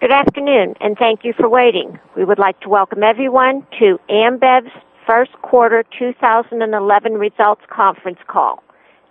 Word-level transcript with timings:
Good 0.00 0.12
afternoon, 0.12 0.76
and 0.80 0.96
thank 0.96 1.24
you 1.24 1.34
for 1.34 1.46
waiting. 1.46 1.98
We 2.16 2.24
would 2.24 2.38
like 2.38 2.58
to 2.60 2.70
welcome 2.70 3.02
everyone 3.02 3.66
to 3.78 4.00
Ambev's 4.08 4.72
first 5.06 5.32
quarter 5.42 5.84
2011 5.98 7.18
results 7.18 7.60
conference 7.68 8.18
call. 8.26 8.62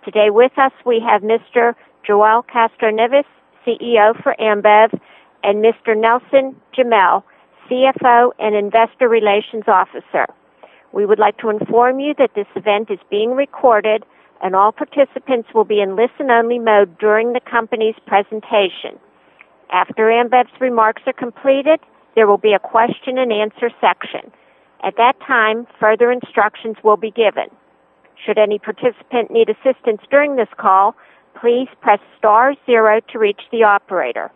Today 0.04 0.30
with 0.30 0.50
us 0.58 0.72
we 0.84 0.98
have 0.98 1.22
Mr. 1.22 1.76
João 2.04 2.44
Castro 2.48 2.90
Neves, 2.90 3.22
CEO 3.64 4.20
for 4.20 4.34
Ambev, 4.40 4.98
and 5.44 5.64
Mr. 5.64 5.96
Nelson 5.96 6.56
Jamel, 6.76 7.22
CFO 7.70 8.32
and 8.40 8.56
Investor 8.56 9.08
Relations 9.08 9.68
Officer. 9.68 10.26
We 10.90 11.06
would 11.06 11.20
like 11.20 11.38
to 11.38 11.50
inform 11.50 12.00
you 12.00 12.14
that 12.18 12.34
this 12.34 12.48
event 12.56 12.90
is 12.90 12.98
being 13.08 13.36
recorded 13.36 14.04
and 14.42 14.56
all 14.56 14.72
participants 14.72 15.50
will 15.54 15.64
be 15.64 15.80
in 15.80 15.94
listen-only 15.94 16.58
mode 16.58 16.98
during 16.98 17.32
the 17.32 17.40
company's 17.48 17.94
presentation. 18.08 18.98
After 19.70 20.10
Ambev's 20.10 20.60
remarks 20.60 21.02
are 21.06 21.12
completed, 21.12 21.80
there 22.14 22.26
will 22.26 22.38
be 22.38 22.52
a 22.52 22.58
question 22.58 23.18
and 23.18 23.32
answer 23.32 23.70
section. 23.80 24.32
At 24.82 24.96
that 24.96 25.14
time, 25.26 25.66
further 25.78 26.10
instructions 26.10 26.76
will 26.82 26.96
be 26.96 27.10
given. 27.10 27.50
Should 28.24 28.38
any 28.38 28.58
participant 28.58 29.30
need 29.30 29.48
assistance 29.48 30.02
during 30.10 30.36
this 30.36 30.48
call, 30.58 30.96
please 31.40 31.68
press 31.80 32.00
star 32.18 32.54
zero 32.66 33.00
to 33.12 33.18
reach 33.18 33.40
the 33.52 33.62
operator. 33.62 34.30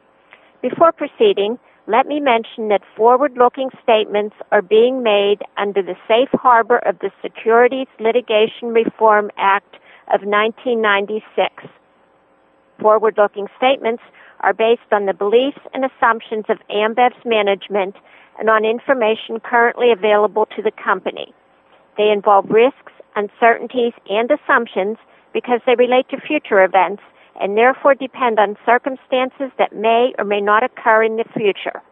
Before 0.62 0.92
proceeding, 0.92 1.58
let 1.86 2.06
me 2.06 2.20
mention 2.20 2.68
that 2.68 2.80
forward-looking 2.96 3.70
statements 3.82 4.36
are 4.52 4.62
being 4.62 5.02
made 5.02 5.42
under 5.58 5.82
the 5.82 5.96
safe 6.08 6.30
harbor 6.32 6.78
of 6.78 6.98
the 7.00 7.10
Securities 7.20 7.88
Litigation 8.00 8.68
Reform 8.68 9.30
Act 9.36 9.74
of 10.08 10.22
1996. 10.22 11.64
Forward-looking 12.80 13.48
statements 13.58 14.02
are 14.44 14.52
based 14.52 14.92
on 14.92 15.06
the 15.06 15.14
beliefs 15.14 15.58
and 15.72 15.84
assumptions 15.84 16.44
of 16.48 16.58
Ambev's 16.70 17.24
management 17.24 17.96
and 18.38 18.50
on 18.50 18.64
information 18.64 19.40
currently 19.40 19.90
available 19.90 20.46
to 20.54 20.62
the 20.62 20.70
company. 20.70 21.32
They 21.96 22.10
involve 22.10 22.50
risks, 22.50 22.92
uncertainties, 23.16 23.94
and 24.10 24.30
assumptions 24.30 24.98
because 25.32 25.60
they 25.66 25.74
relate 25.76 26.08
to 26.10 26.20
future 26.20 26.62
events 26.62 27.02
and 27.40 27.56
therefore 27.56 27.94
depend 27.94 28.38
on 28.38 28.56
circumstances 28.66 29.50
that 29.58 29.74
may 29.74 30.12
or 30.18 30.24
may 30.24 30.40
not 30.40 30.62
occur 30.62 31.02
in 31.02 31.16
the 31.16 31.24
future. 31.34 31.82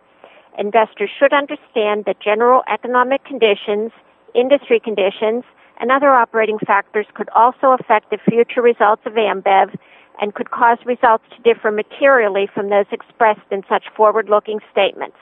Investors 0.58 1.10
should 1.18 1.32
understand 1.32 2.04
that 2.04 2.20
general 2.20 2.62
economic 2.70 3.24
conditions, 3.24 3.90
industry 4.34 4.78
conditions, 4.78 5.44
and 5.80 5.90
other 5.90 6.10
operating 6.10 6.58
factors 6.58 7.06
could 7.14 7.30
also 7.30 7.74
affect 7.78 8.10
the 8.10 8.18
future 8.28 8.62
results 8.62 9.02
of 9.06 9.14
Ambev 9.14 9.74
and 10.20 10.34
could 10.34 10.50
cause 10.50 10.78
results 10.84 11.24
to 11.34 11.42
differ 11.42 11.70
materially 11.70 12.48
from 12.52 12.70
those 12.70 12.86
expressed 12.92 13.50
in 13.50 13.62
such 13.68 13.84
forward-looking 13.96 14.60
statements. 14.70 15.16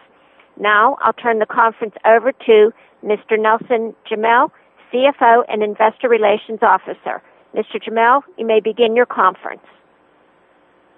Now, 0.58 0.98
I'll 1.00 1.12
turn 1.12 1.38
the 1.38 1.46
conference 1.46 1.94
over 2.04 2.32
to 2.32 2.72
Mr. 3.04 3.38
Nelson 3.38 3.94
Jamel, 4.10 4.50
CFO 4.92 5.44
and 5.48 5.62
Investor 5.62 6.08
Relations 6.08 6.58
Officer. 6.62 7.22
Mr. 7.54 7.80
Jamel, 7.82 8.22
you 8.36 8.46
may 8.46 8.60
begin 8.60 8.94
your 8.94 9.06
conference. 9.06 9.62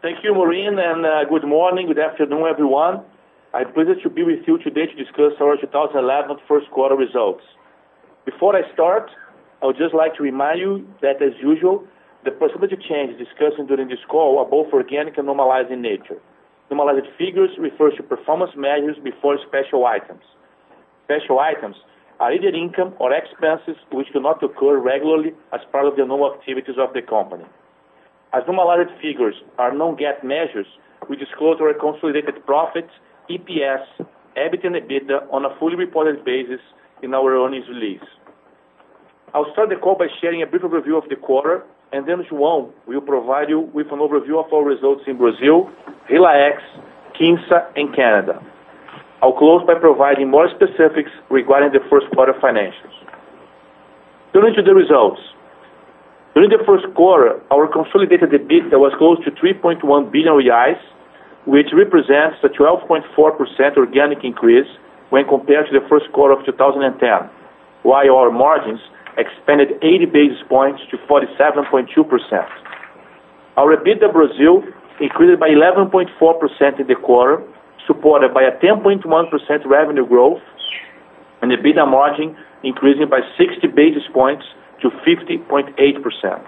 Thank 0.03 0.25
you, 0.25 0.35
Maureen, 0.35 0.79
and 0.79 1.07
uh, 1.07 1.25
good 1.29 1.45
morning, 1.45 1.87
good 1.87 1.99
afternoon, 1.99 2.45
everyone. 2.51 3.05
I'm 3.55 3.73
pleased 3.73 4.03
to 4.03 4.11
be 4.11 4.23
with 4.25 4.41
you 4.49 4.59
today 4.59 4.87
to 4.87 4.95
discuss 4.97 5.33
our 5.41 5.57
2011 5.57 6.39
first 6.49 6.71
quarter 6.71 6.97
results. 6.97 7.45
Before 8.25 8.57
I 8.57 8.63
start, 8.73 9.11
I 9.63 9.67
would 9.67 9.77
just 9.77 9.95
like 9.95 10.17
to 10.17 10.23
remind 10.23 10.59
you 10.59 10.89
that, 11.03 11.23
as 11.23 11.33
usual, 11.41 11.87
the 12.25 12.31
percentage 12.31 12.79
changes 12.89 13.19
discussed 13.19 13.59
during 13.67 13.89
this 13.89 14.05
call 14.09 14.39
are 14.39 14.47
both 14.47 14.73
organic 14.73 15.19
and 15.19 15.27
normalized 15.27 15.71
in 15.71 15.83
nature. 15.83 16.21
Normalized 16.71 17.07
figures 17.19 17.51
refer 17.59 17.91
to 17.91 18.03
performance 18.03 18.53
measures 18.57 18.97
before 19.03 19.39
special 19.47 19.87
items. 19.87 20.23
Special 21.05 21.41
items 21.41 21.77
are 22.21 22.33
either 22.33 22.49
income 22.49 22.95
or 23.01 23.13
expenses 23.13 23.77
which 23.91 24.07
do 24.13 24.21
not 24.21 24.43
occur 24.43 24.79
regularly 24.79 25.33
as 25.53 25.61
part 25.73 25.87
of 25.87 25.97
the 25.97 26.07
normal 26.07 26.33
activities 26.33 26.77
of 26.79 26.95
the 26.95 27.03
company. 27.03 27.45
As 28.33 28.43
normalized 28.47 28.91
figures 29.03 29.35
are 29.59 29.75
non-GAAP 29.75 30.23
measures, 30.23 30.67
we 31.11 31.17
disclose 31.17 31.59
our 31.61 31.75
consolidated 31.75 32.47
profits, 32.47 32.91
EPS, 33.29 33.85
EBIT, 34.37 34.65
and 34.65 34.77
EBITDA 34.77 35.27
on 35.33 35.45
a 35.45 35.55
fully 35.59 35.77
reported 35.77 36.25
basis 36.25 36.61
in 37.03 37.13
our 37.13 37.37
earnings 37.37 37.67
release. 37.69 38.07
I'll 39.35 39.51
start 39.53 39.69
the 39.71 39.77
call 39.77 39.97
by 39.97 40.07
sharing 40.21 40.43
a 40.43 40.47
brief 40.47 40.63
overview 40.63 40.97
of 40.97 41.09
the 41.09 41.17
quarter, 41.17 41.65
and 41.93 42.09
then 42.09 42.25
João 42.25 42.73
will 42.87 43.01
provide 43.03 43.49
you 43.51 43.61
with 43.75 43.93
an 43.93 43.99
overview 43.99 44.43
of 44.45 44.53
our 44.53 44.65
results 44.65 45.03
in 45.07 45.19
Brazil, 45.19 45.71
HILA-ex, 46.09 46.63
Quinsa, 47.15 47.69
and 47.77 47.95
Canada. 47.95 48.43
I'll 49.23 49.37
close 49.37 49.63
by 49.67 49.75
providing 49.75 50.31
more 50.31 50.49
specifics 50.51 51.11
regarding 51.31 51.73
the 51.73 51.81
first 51.89 52.07
quarter 52.15 52.33
financials. 52.43 52.97
Turning 54.33 54.55
to 54.55 54.63
the 54.63 54.75
results. 54.75 55.21
During 56.35 56.49
the 56.49 56.65
first 56.67 56.87
quarter, 56.95 57.39
our 57.53 57.69
consolidated 57.69 58.31
EBITDA 58.31 58.81
was 58.81 58.93
close 58.97 59.23
to 59.25 59.31
3.1 59.31 59.85
billion 60.11 60.33
reais, 60.33 60.81
which 61.45 61.69
represents 61.75 62.39
a 62.43 62.49
12.4% 62.49 63.77
organic 63.77 64.25
increase 64.25 64.67
when 65.11 65.29
compared 65.29 65.67
to 65.69 65.79
the 65.79 65.87
first 65.89 66.11
quarter 66.13 66.33
of 66.33 66.45
2010, 66.47 66.97
while 67.83 68.17
our 68.17 68.31
margins 68.31 68.81
expanded 69.17 69.79
80 69.83 70.07
basis 70.07 70.39
points 70.49 70.81
to 70.91 70.97
47.2%. 70.99 72.49
Our 73.57 73.77
EBITDA 73.77 74.13
Brazil 74.13 74.63
increased 75.01 75.41
by 75.41 75.49
11.4% 75.49 76.81
in 76.81 76.87
the 76.87 76.95
quarter, 76.95 77.43
supported 77.87 78.33
by 78.33 78.43
a 78.43 78.53
10.1% 78.59 79.67
revenue 79.67 80.07
growth 80.07 80.41
and 81.43 81.51
EBITDA 81.51 81.89
margin 81.91 82.37
increasing 82.63 83.09
by 83.09 83.21
60 83.37 83.67
basis 83.69 84.05
points 84.15 84.45
to 84.81 84.91
50.8%. 85.05 86.47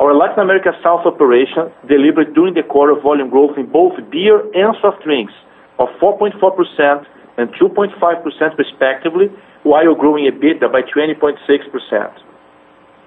Our 0.00 0.14
Latin 0.14 0.40
America 0.40 0.72
South 0.82 1.06
operation 1.06 1.70
delivered 1.88 2.34
during 2.34 2.54
the 2.54 2.62
quarter 2.62 2.98
volume 3.00 3.30
growth 3.30 3.56
in 3.56 3.66
both 3.70 3.94
beer 4.10 4.40
and 4.54 4.76
soft 4.80 5.02
drinks 5.04 5.32
of 5.78 5.88
4.4% 6.00 7.06
and 7.38 7.48
2.5% 7.54 8.58
respectively, 8.58 9.30
while 9.62 9.94
growing 9.94 10.30
EBITDA 10.30 10.70
by 10.72 10.82
20.6%. 10.82 11.38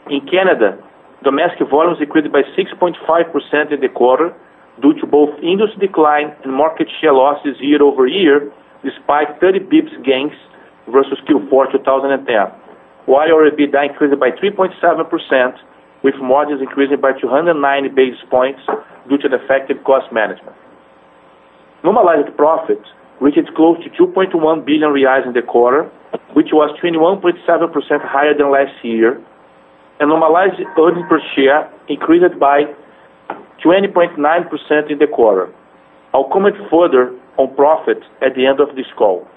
In 0.10 0.22
Canada, 0.28 0.78
domestic 1.24 1.70
volumes 1.70 1.98
increased 2.00 2.32
by 2.32 2.44
6.5% 2.58 3.74
in 3.74 3.82
the 3.82 3.90
quarter 3.90 4.34
due 4.82 4.94
to 5.00 5.06
both 5.08 5.30
industry 5.42 5.88
decline 5.88 6.36
and 6.44 6.54
market 6.54 6.88
share 7.02 7.14
losses 7.14 7.56
year-over-year, 7.60 8.52
despite 8.84 9.40
30 9.40 9.60
basis 9.60 9.92
points 9.92 10.06
gains 10.06 10.38
versus 10.92 11.18
Q4 11.28 11.72
2010. 11.72 12.26
While 13.06 13.30
our 13.34 13.50
EBITDA 13.50 13.90
increased 13.90 14.20
by 14.20 14.32
3.7%, 14.32 15.58
with 16.04 16.16
margins 16.22 16.62
increasing 16.62 17.02
by 17.02 17.18
290 17.18 17.90
basis 17.90 18.22
points 18.30 18.62
due 19.10 19.18
to 19.18 19.28
the 19.28 19.42
effective 19.42 19.84
cost 19.84 20.12
management. 20.14 20.56
Normalized 21.84 22.30
profit 22.38 22.82
reached 23.22 23.54
close 23.56 23.78
to 23.84 23.90
2.1 23.92 24.66
billion 24.66 24.90
reais 24.90 25.26
in 25.26 25.34
the 25.34 25.42
quarter, 25.42 25.90
which 26.34 26.50
was 26.52 26.70
21.7% 26.82 27.38
higher 28.06 28.34
than 28.38 28.52
last 28.52 28.74
year, 28.84 29.22
and 30.00 30.10
normalized 30.10 30.60
earnings 30.78 31.06
per 31.08 31.22
share 31.36 31.72
increased 31.88 32.38
by 32.40 32.64
20.9% 33.64 34.92
in 34.92 35.00
the 35.00 35.08
quarter. 35.08 35.54
I'll 36.14 36.30
comment 36.32 36.56
further 36.70 37.14
on 37.38 37.56
profit 37.56 38.00
at 38.22 38.36
the 38.36 38.46
end 38.46 38.60
of 38.60 38.76
this 38.76 38.88
call. 38.98 39.28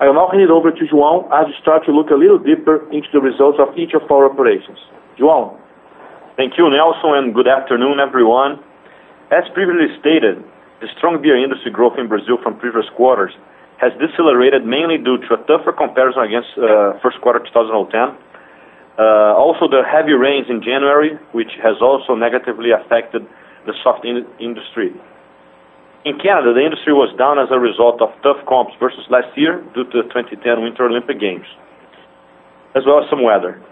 I 0.00 0.06
will 0.06 0.14
now 0.14 0.28
hand 0.28 0.42
it 0.42 0.50
over 0.50 0.70
to 0.70 0.84
João 0.86 1.26
as 1.32 1.46
we 1.48 1.54
start 1.60 1.84
to 1.86 1.92
look 1.92 2.10
a 2.10 2.14
little 2.14 2.38
deeper 2.38 2.86
into 2.92 3.08
the 3.12 3.20
results 3.20 3.58
of 3.58 3.76
each 3.76 3.94
of 3.94 4.08
our 4.10 4.30
operations. 4.30 4.78
João? 5.18 5.58
Thank 6.36 6.56
you, 6.56 6.70
Nelson, 6.70 7.18
and 7.18 7.34
good 7.34 7.48
afternoon, 7.48 7.98
everyone. 7.98 8.62
As 9.32 9.42
previously 9.52 9.90
stated, 9.98 10.44
the 10.80 10.88
strong 10.96 11.20
beer 11.20 11.36
industry 11.36 11.70
growth 11.70 11.98
in 11.98 12.08
Brazil 12.08 12.38
from 12.42 12.58
previous 12.58 12.86
quarters 12.94 13.32
has 13.78 13.92
decelerated 13.98 14.66
mainly 14.66 14.98
due 14.98 15.18
to 15.18 15.34
a 15.34 15.40
tougher 15.46 15.72
comparison 15.72 16.22
against 16.22 16.50
uh, 16.58 16.98
first 16.98 17.20
quarter 17.20 17.38
2010. 17.38 18.14
Uh, 18.98 19.34
also, 19.38 19.70
the 19.70 19.86
heavy 19.86 20.12
rains 20.12 20.50
in 20.50 20.58
January, 20.58 21.14
which 21.30 21.54
has 21.62 21.78
also 21.80 22.14
negatively 22.14 22.74
affected 22.74 23.22
the 23.66 23.74
soft 23.82 24.04
industry. 24.04 24.90
In 26.04 26.18
Canada, 26.18 26.54
the 26.54 26.62
industry 26.62 26.92
was 26.94 27.14
down 27.18 27.38
as 27.38 27.50
a 27.50 27.58
result 27.58 28.02
of 28.02 28.10
tough 28.22 28.42
comps 28.46 28.74
versus 28.80 29.06
last 29.10 29.30
year 29.38 29.62
due 29.74 29.86
to 29.94 30.02
the 30.02 30.06
2010 30.10 30.62
Winter 30.62 30.86
Olympic 30.86 31.20
Games, 31.20 31.46
as 32.74 32.82
well 32.86 32.98
as 32.98 33.06
some 33.10 33.22
weather. 33.22 33.62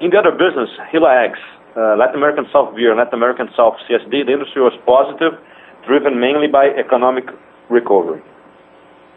In 0.00 0.10
the 0.10 0.18
other 0.20 0.32
business, 0.32 0.68
HILA-ex, 0.92 1.38
uh, 1.76 1.96
Latin 1.96 2.16
American 2.16 2.44
South 2.52 2.74
Beer, 2.76 2.92
Latin 2.96 3.14
American 3.14 3.48
South 3.56 3.80
CSD, 3.88 4.26
the 4.26 4.32
industry 4.32 4.60
was 4.60 4.76
positive, 4.84 5.38
driven 5.86 6.20
mainly 6.20 6.46
by 6.46 6.68
economic 6.68 7.24
recovery. 7.68 8.22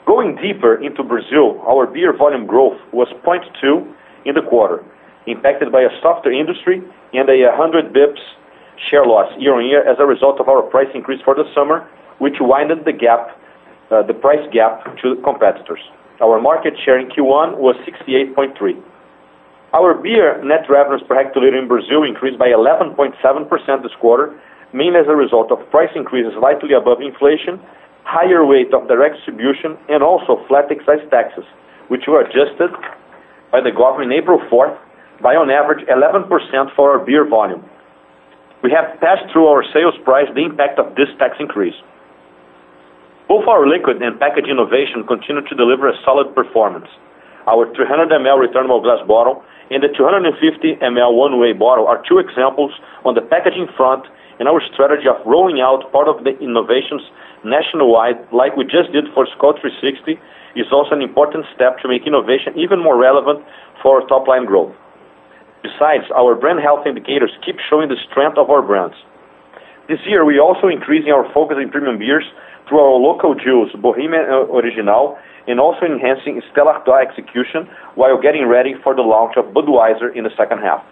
Going 0.06 0.36
deeper 0.36 0.82
into 0.82 1.04
Brazil, 1.04 1.62
our 1.68 1.86
beer 1.86 2.16
volume 2.16 2.46
growth 2.46 2.80
was 2.94 3.08
0.2 3.26 3.94
in 4.26 4.36
the 4.36 4.42
quarter, 4.42 4.84
impacted 5.26 5.72
by 5.72 5.82
a 5.82 5.90
softer 6.02 6.32
industry 6.32 6.82
and 7.14 7.30
a 7.30 7.48
100 7.48 7.94
basis 7.94 8.16
points 8.16 8.22
share 8.90 9.06
loss 9.06 9.26
year-on-year 9.40 9.82
as 9.90 9.98
a 10.00 10.06
result 10.06 10.40
of 10.40 10.48
our 10.48 10.62
price 10.62 10.88
increase 10.94 11.20
for 11.26 11.34
the 11.34 11.44
summer, 11.54 11.88
which 12.20 12.36
widened 12.40 12.86
the 12.86 12.94
gap 12.94 13.38
uh, 13.90 14.04
the 14.04 14.14
price 14.14 14.46
gap 14.52 14.84
to 15.02 15.16
competitors. 15.24 15.80
Our 16.22 16.42
market 16.42 16.74
share 16.84 17.00
in 17.00 17.08
Q1 17.08 17.58
was 17.58 17.76
68.3. 17.88 18.82
Our 19.74 19.94
beer 19.94 20.44
net 20.44 20.70
revenues 20.70 21.02
per 21.08 21.16
hectoliter 21.16 21.58
in 21.58 21.68
Brazil 21.68 22.04
increased 22.04 22.38
by 22.38 22.50
11.7% 22.50 23.84
this 23.84 23.92
quarter, 24.00 24.38
mainly 24.78 25.02
as 25.02 25.10
a 25.10 25.18
result 25.18 25.52
of 25.52 25.58
price 25.74 25.90
increases 25.96 26.32
slightly 26.38 26.74
above 26.74 27.02
inflation, 27.02 27.60
higher 28.06 28.46
weight 28.46 28.72
of 28.74 28.88
direct 28.88 29.18
distribution, 29.18 29.76
and 29.90 30.04
also 30.06 30.38
flat 30.48 30.70
excise 30.70 31.02
taxes, 31.10 31.44
which 31.90 32.06
were 32.08 32.22
adjusted 32.22 32.70
by 33.52 33.60
the 33.60 33.74
government 33.74 34.14
April 34.14 34.38
4th 34.54 34.78
by 35.22 35.34
on 35.34 35.50
average 35.50 35.82
11% 35.90 36.30
for 36.76 36.94
our 36.94 37.00
beer 37.04 37.26
volume. 37.28 37.66
We 38.62 38.72
have 38.72 39.00
passed 39.02 39.26
through 39.34 39.48
our 39.48 39.64
sales 39.74 39.98
price 40.06 40.30
the 40.34 40.46
impact 40.46 40.78
of 40.78 40.94
this 40.96 41.10
tax 41.18 41.38
increase. 41.40 41.76
Both 43.28 43.48
our 43.48 43.68
liquid 43.68 44.02
and 44.02 44.20
package 44.20 44.48
innovation 44.48 45.04
continue 45.06 45.42
to 45.42 45.56
deliver 45.56 45.90
a 45.90 45.98
solid 46.06 46.34
performance. 46.34 46.88
Our 47.46 47.68
300 47.76 48.10
ml 48.10 48.40
returnable 48.40 48.82
glass 48.82 49.06
bottle 49.08 49.44
and 49.70 49.84
the 49.84 49.90
250 49.90 50.32
ml 50.80 51.16
one-way 51.16 51.54
bottle 51.54 51.88
are 51.88 52.02
two 52.08 52.20
examples 52.20 52.72
on 53.04 53.16
the 53.16 53.22
packaging 53.22 53.68
front 53.76 54.08
in 54.40 54.48
our 54.48 54.62
strategy 54.74 55.08
of 55.08 55.18
rolling 55.26 55.62
out 55.62 55.92
part 55.92 56.08
of 56.08 56.24
the 56.24 56.38
innovations 56.40 57.02
nationwide, 57.44 58.18
like 58.32 58.56
we 58.56 58.64
just 58.64 58.92
did 58.92 59.06
for 59.14 59.26
Skol 59.26 59.58
360, 59.60 60.20
is 60.56 60.68
also 60.72 60.96
an 60.96 61.02
important 61.02 61.46
step 61.54 61.78
to 61.80 61.88
make 61.88 62.06
innovation 62.06 62.54
even 62.58 62.82
more 62.82 62.98
relevant 62.98 63.44
for 63.82 64.02
our 64.02 64.08
top-line 64.08 64.46
growth. 64.46 64.74
Besides, 65.62 66.06
our 66.16 66.36
brand 66.36 66.60
health 66.60 66.86
indicators 66.86 67.32
keep 67.46 67.58
showing 67.70 67.90
the 67.90 67.98
strength 68.10 68.38
of 68.38 68.50
our 68.50 68.62
brands. 68.62 68.96
This 69.88 70.00
year, 70.06 70.26
we're 70.26 70.42
also 70.42 70.68
increasing 70.68 71.12
our 71.12 71.26
focus 71.34 71.58
in 71.62 71.70
premium 71.70 71.98
beers 71.98 72.26
through 72.68 72.80
our 72.80 73.00
local 73.00 73.34
jewels, 73.34 73.72
Bohemia 73.82 74.22
uh, 74.28 74.52
Original, 74.52 75.18
and 75.48 75.60
also 75.60 75.86
enhancing 75.86 76.42
Stella 76.52 76.74
Artois 76.74 77.08
execution 77.08 77.70
while 77.96 78.20
getting 78.20 78.48
ready 78.48 78.76
for 78.84 78.94
the 78.94 79.02
launch 79.02 79.38
of 79.38 79.46
Budweiser 79.56 80.14
in 80.14 80.24
the 80.24 80.32
second 80.38 80.60
half. 80.60 80.84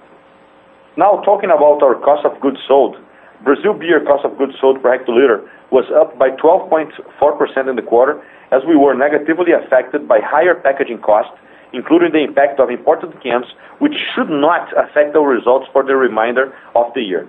Now, 0.98 1.21
talking 1.25 1.51
about 1.51 1.83
our 1.83 1.95
cost 2.00 2.25
of 2.25 2.39
goods 2.39 2.57
sold. 2.68 2.95
Brazil 3.44 3.74
beer 3.74 4.04
cost 4.04 4.26
of 4.26 4.38
goods 4.38 4.54
sold 4.60 4.82
per 4.82 4.98
hectoliter 4.98 5.44
was 5.72 5.86
up 5.92 6.18
by 6.18 6.30
12.4% 6.32 7.70
in 7.70 7.76
the 7.76 7.82
quarter, 7.82 8.22
as 8.52 8.62
we 8.68 8.76
were 8.76 8.94
negatively 8.94 9.52
affected 9.52 10.08
by 10.08 10.20
higher 10.24 10.56
packaging 10.56 11.00
costs, 11.00 11.34
including 11.74 12.12
the 12.14 12.24
impact 12.24 12.60
of 12.60 12.70
imported 12.70 13.12
cans, 13.22 13.46
which 13.80 13.94
should 14.14 14.30
not 14.30 14.72
affect 14.78 15.16
our 15.16 15.28
results 15.28 15.68
for 15.74 15.84
the 15.84 15.96
remainder 15.96 16.54
of 16.76 16.94
the 16.96 17.02
year. 17.02 17.28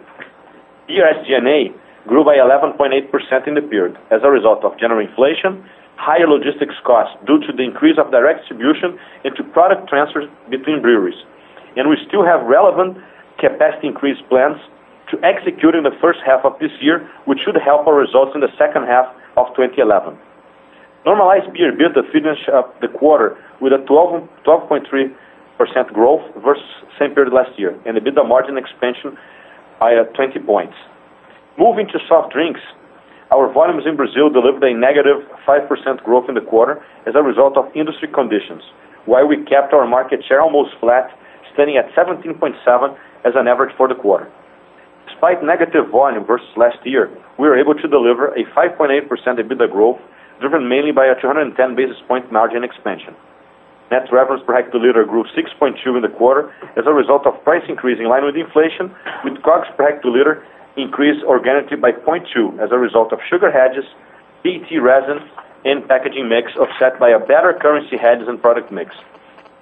Beer 0.87 1.03
SG&A 1.03 1.75
grew 2.06 2.25
by 2.25 2.37
11.8% 2.37 3.49
in 3.49 3.55
the 3.55 3.62
period 3.62 3.99
as 4.12 4.20
a 4.23 4.31
result 4.31 4.62
of 4.62 4.79
general 4.79 5.05
inflation, 5.05 5.64
higher 5.97 6.29
logistics 6.29 6.76
costs 6.85 7.17
due 7.26 7.41
to 7.41 7.53
the 7.53 7.64
increase 7.64 7.99
of 7.99 8.11
direct 8.12 8.41
distribution 8.41 8.99
into 9.25 9.43
product 9.43 9.88
transfers 9.88 10.29
between 10.50 10.81
breweries. 10.81 11.19
And 11.75 11.88
we 11.91 11.97
still 12.06 12.25
have 12.25 12.47
relevant 12.47 12.99
capacity 13.41 13.88
increase 13.88 14.17
plans 14.29 14.56
to 15.11 15.19
execute 15.23 15.75
in 15.75 15.85
the 15.85 15.94
first 16.00 16.19
half 16.26 16.44
of 16.44 16.58
this 16.58 16.73
year, 16.81 17.08
which 17.26 17.38
should 17.44 17.56
help 17.62 17.87
our 17.87 17.94
results 17.94 18.32
in 18.35 18.41
the 18.41 18.50
second 18.58 18.87
half 18.87 19.06
of 19.37 19.47
2011. 19.55 20.19
Normalized 21.05 21.53
beer 21.53 21.70
EBITDA 21.70 22.11
finished 22.11 22.49
up 22.50 22.81
the 22.81 22.88
quarter 22.88 23.38
with 23.61 23.73
a 23.73 23.79
12.3% 23.87 24.26
growth 25.94 26.23
versus 26.43 26.64
same 26.99 27.14
period 27.14 27.32
last 27.32 27.56
year, 27.58 27.79
and 27.87 27.97
EBITDA 27.97 28.26
margin 28.26 28.58
expansion 28.58 29.17
by 29.79 29.94
uh, 29.94 30.03
20 30.19 30.41
points. 30.41 30.75
Moving 31.58 31.87
to 31.88 31.99
soft 32.08 32.32
drinks, 32.32 32.61
our 33.31 33.53
volumes 33.53 33.85
in 33.87 33.97
Brazil 33.97 34.31
delivered 34.31 34.62
a 34.62 34.75
negative 34.75 35.23
5% 35.47 36.03
growth 36.03 36.29
in 36.29 36.35
the 36.35 36.41
quarter 36.41 36.82
as 37.06 37.14
a 37.14 37.23
result 37.23 37.56
of 37.56 37.64
industry 37.75 38.08
conditions, 38.12 38.62
while 39.06 39.26
we 39.26 39.37
kept 39.44 39.73
our 39.73 39.87
market 39.87 40.20
share 40.26 40.43
almost 40.43 40.75
flat, 40.81 41.11
standing 41.55 41.76
at 41.76 41.87
17.7 41.94 42.35
as 43.25 43.32
an 43.35 43.47
average 43.47 43.75
for 43.76 43.87
the 43.87 43.94
quarter. 43.94 44.31
Despite 45.16 45.42
negative 45.42 45.88
volume 45.88 46.26
versus 46.26 46.46
last 46.58 46.76
year, 46.84 47.08
we 47.38 47.48
were 47.48 47.56
able 47.56 47.72
to 47.72 47.88
deliver 47.88 48.36
a 48.36 48.44
5.8% 48.52 49.08
EBITDA 49.08 49.72
growth, 49.72 49.98
driven 50.40 50.68
mainly 50.68 50.92
by 50.92 51.06
a 51.06 51.18
210 51.18 51.56
basis 51.74 51.96
point 52.06 52.30
margin 52.30 52.62
expansion. 52.62 53.16
Net 53.90 54.12
revenues 54.12 54.44
per 54.44 54.52
hectoliter 54.52 55.08
grew 55.08 55.24
6.2 55.32 55.96
in 55.96 56.02
the 56.02 56.12
quarter 56.12 56.52
as 56.76 56.84
a 56.84 56.92
result 56.92 57.26
of 57.26 57.32
price 57.44 57.64
increase 57.66 57.98
in 57.98 58.10
line 58.10 58.26
with 58.26 58.36
inflation, 58.36 58.94
with 59.24 59.40
COGS 59.42 59.68
per 59.78 59.88
hectoliter 59.88 60.44
increased 60.76 61.24
organically 61.24 61.78
by 61.78 61.92
0.2 61.92 62.60
as 62.60 62.70
a 62.70 62.76
result 62.76 63.10
of 63.10 63.19
sugar 63.30 63.50
hedges, 63.50 63.88
PET 64.42 64.69
resin, 64.82 65.24
and 65.64 65.88
packaging 65.88 66.28
mix 66.28 66.52
offset 66.60 67.00
by 67.00 67.08
a 67.08 67.19
better 67.19 67.56
currency 67.58 67.96
hedges 67.96 68.28
and 68.28 68.42
product 68.42 68.70
mix. 68.70 68.94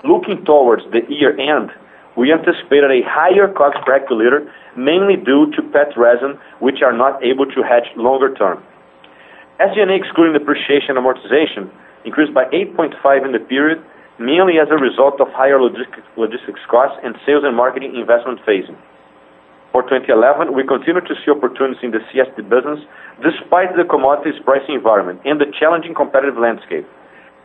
Looking 0.02 0.44
towards 0.44 0.82
the 0.90 1.02
year-end, 1.08 1.70
we 2.16 2.32
anticipated 2.32 2.90
a 2.90 3.02
higher 3.06 3.48
COGS 3.48 3.78
per 3.84 3.98
hectoliter, 3.98 4.46
mainly 4.76 5.16
due 5.16 5.50
to 5.52 5.62
PET 5.62 5.96
resin, 5.96 6.38
which 6.60 6.82
are 6.82 6.92
not 6.92 7.22
able 7.22 7.46
to 7.46 7.62
hedge 7.62 7.90
longer 7.96 8.32
term. 8.34 8.62
SG&A 9.60 9.94
excluding 9.94 10.32
depreciation 10.34 10.96
and 10.96 11.02
amortization 11.02 11.70
increased 12.04 12.34
by 12.34 12.44
8.5 12.46 13.24
in 13.24 13.32
the 13.32 13.38
period, 13.38 13.82
mainly 14.18 14.58
as 14.58 14.68
a 14.70 14.78
result 14.78 15.20
of 15.20 15.28
higher 15.30 15.58
logistics 15.60 16.60
costs 16.70 16.98
and 17.02 17.16
sales 17.26 17.42
and 17.44 17.56
marketing 17.56 17.96
investment 17.96 18.38
phasing. 18.46 18.76
For 19.72 19.82
2011, 19.82 20.54
we 20.54 20.62
continue 20.62 21.00
to 21.00 21.14
see 21.24 21.30
opportunities 21.34 21.82
in 21.82 21.90
the 21.90 21.98
CSD 21.98 22.46
business 22.46 22.78
despite 23.22 23.74
the 23.74 23.82
commodities 23.82 24.38
pricing 24.44 24.76
environment 24.76 25.18
and 25.24 25.40
the 25.40 25.50
challenging 25.58 25.94
competitive 25.94 26.38
landscape. 26.38 26.86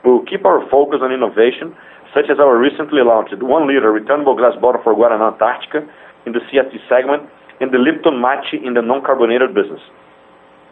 We 0.03 0.11
will 0.11 0.25
keep 0.25 0.45
our 0.45 0.63
focus 0.69 0.99
on 1.01 1.11
innovation, 1.11 1.75
such 2.13 2.29
as 2.29 2.39
our 2.39 2.57
recently 2.57 3.01
launched 3.03 3.35
one-liter 3.41 3.91
returnable 3.91 4.35
glass 4.35 4.55
bottle 4.61 4.81
for 4.83 4.95
Guaraná 4.95 5.33
Antarctica 5.33 5.85
in 6.25 6.33
the 6.33 6.39
CSD 6.49 6.79
segment 6.87 7.29
and 7.59 7.71
the 7.71 7.77
Lipton 7.77 8.21
Matte 8.21 8.53
in 8.53 8.73
the 8.73 8.81
non-carbonated 8.81 9.53
business. 9.53 9.81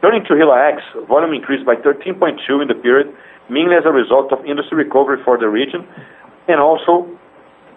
Turning 0.01 0.23
to 0.25 0.35
Hilla 0.37 0.55
X, 0.71 0.81
volume 1.09 1.33
increased 1.33 1.65
by 1.65 1.75
13.2 1.75 2.37
in 2.61 2.67
the 2.67 2.75
period, 2.75 3.11
mainly 3.49 3.75
as 3.75 3.83
a 3.85 3.91
result 3.91 4.31
of 4.31 4.45
industry 4.45 4.77
recovery 4.77 5.17
for 5.25 5.37
the 5.37 5.47
region 5.47 5.85
and 6.47 6.61
also 6.61 7.09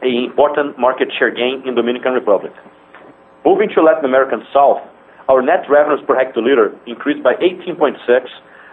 an 0.03 0.15
important 0.15 0.79
market 0.79 1.09
share 1.19 1.31
gain 1.31 1.63
in 1.67 1.75
Dominican 1.75 2.13
Republic. 2.13 2.53
Moving 3.45 3.69
to 3.75 3.83
Latin 3.83 4.05
American 4.05 4.45
South, 4.53 4.79
our 5.29 5.43
net 5.43 5.65
revenues 5.69 6.01
per 6.07 6.15
hectoliter 6.15 6.77
increased 6.87 7.23
by 7.23 7.35
18.6%, 7.35 7.97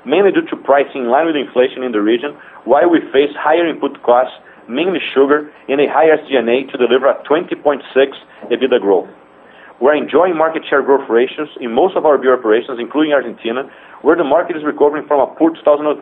mainly 0.07 0.31
due 0.31 0.47
to 0.47 0.55
pricing 0.55 1.03
in 1.03 1.11
line 1.11 1.27
with 1.27 1.35
inflation 1.35 1.83
in 1.83 1.91
the 1.91 2.01
region, 2.01 2.31
while 2.63 2.89
we 2.89 3.03
face 3.11 3.35
higher 3.35 3.67
input 3.67 4.01
costs, 4.03 4.33
mainly 4.71 4.99
sugar, 5.13 5.51
and 5.67 5.83
a 5.83 5.87
higher 5.91 6.15
SG&A 6.15 6.71
to 6.71 6.75
deliver 6.79 7.11
a 7.11 7.19
20.6 7.27 7.83
EBITDA 8.47 8.79
growth. 8.79 9.11
We're 9.79 9.95
enjoying 9.95 10.35
market 10.35 10.63
share 10.67 10.81
growth 10.81 11.07
ratios 11.07 11.49
in 11.61 11.71
most 11.71 11.95
of 11.95 12.05
our 12.07 12.17
beer 12.17 12.33
operations, 12.33 12.79
including 12.79 13.13
Argentina, 13.13 13.69
where 14.01 14.15
the 14.15 14.23
market 14.23 14.57
is 14.57 14.63
recovering 14.63 15.05
from 15.05 15.19
a 15.19 15.27
poor 15.35 15.53
2010. 15.53 16.01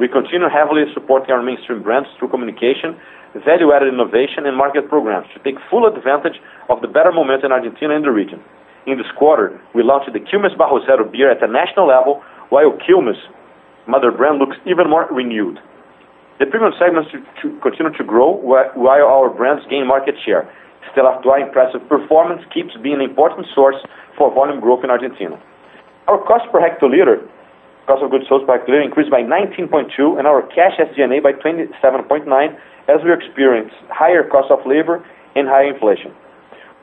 We 0.00 0.08
continue 0.08 0.48
heavily 0.48 0.88
supporting 0.94 1.34
our 1.34 1.42
mainstream 1.42 1.82
brands 1.82 2.08
through 2.18 2.30
communication, 2.30 2.96
value-added 3.44 3.92
innovation, 3.92 4.46
and 4.46 4.56
market 4.56 4.88
programs 4.88 5.26
to 5.34 5.38
take 5.44 5.60
full 5.68 5.84
advantage 5.84 6.40
of 6.70 6.80
the 6.80 6.88
better 6.88 7.12
momentum 7.12 7.52
in 7.52 7.52
Argentina 7.52 7.94
and 7.94 8.04
the 8.04 8.10
region. 8.10 8.40
In 8.86 8.96
this 8.96 9.06
quarter, 9.16 9.60
we 9.74 9.82
launched 9.82 10.10
the 10.12 10.18
Quilmes 10.18 10.56
Barril 10.56 10.84
Zero 10.84 11.04
beer 11.04 11.30
at 11.30 11.40
the 11.40 11.46
national 11.46 11.86
level, 11.86 12.24
while 12.52 12.76
Quilmes 12.84 13.16
oh, 13.16 13.88
mother 13.88 14.12
brand 14.12 14.36
looks 14.36 14.60
even 14.68 14.84
more 14.84 15.08
renewed. 15.08 15.56
The 16.38 16.44
premium 16.44 16.76
segments 16.76 17.08
continue 17.64 17.96
to 17.96 18.04
grow 18.04 18.36
while 18.36 19.08
our 19.08 19.32
brands 19.32 19.64
gain 19.72 19.88
market 19.88 20.20
share. 20.20 20.44
Stella 20.92 21.16
Artois' 21.16 21.48
impressive 21.48 21.80
performance 21.88 22.44
keeps 22.52 22.76
being 22.84 23.00
an 23.00 23.08
important 23.08 23.48
source 23.54 23.80
for 24.18 24.28
volume 24.34 24.60
growth 24.60 24.84
in 24.84 24.90
Argentina. 24.90 25.40
Our 26.08 26.20
cost 26.28 26.44
per 26.52 26.60
hectoliter, 26.60 27.24
cost 27.88 28.04
of 28.04 28.10
goods 28.10 28.28
sold 28.28 28.44
per 28.44 28.60
hectoliter, 28.60 28.84
increased 28.84 29.10
by 29.10 29.24
19.2, 29.24 30.20
and 30.20 30.28
our 30.28 30.44
cash 30.52 30.76
SG&A 30.76 31.24
by 31.24 31.32
27.9, 31.32 32.28
as 32.92 33.00
we 33.00 33.16
experience 33.16 33.72
higher 33.88 34.28
cost 34.28 34.52
of 34.52 34.60
labor 34.66 35.00
and 35.36 35.48
higher 35.48 35.72
inflation. 35.72 36.12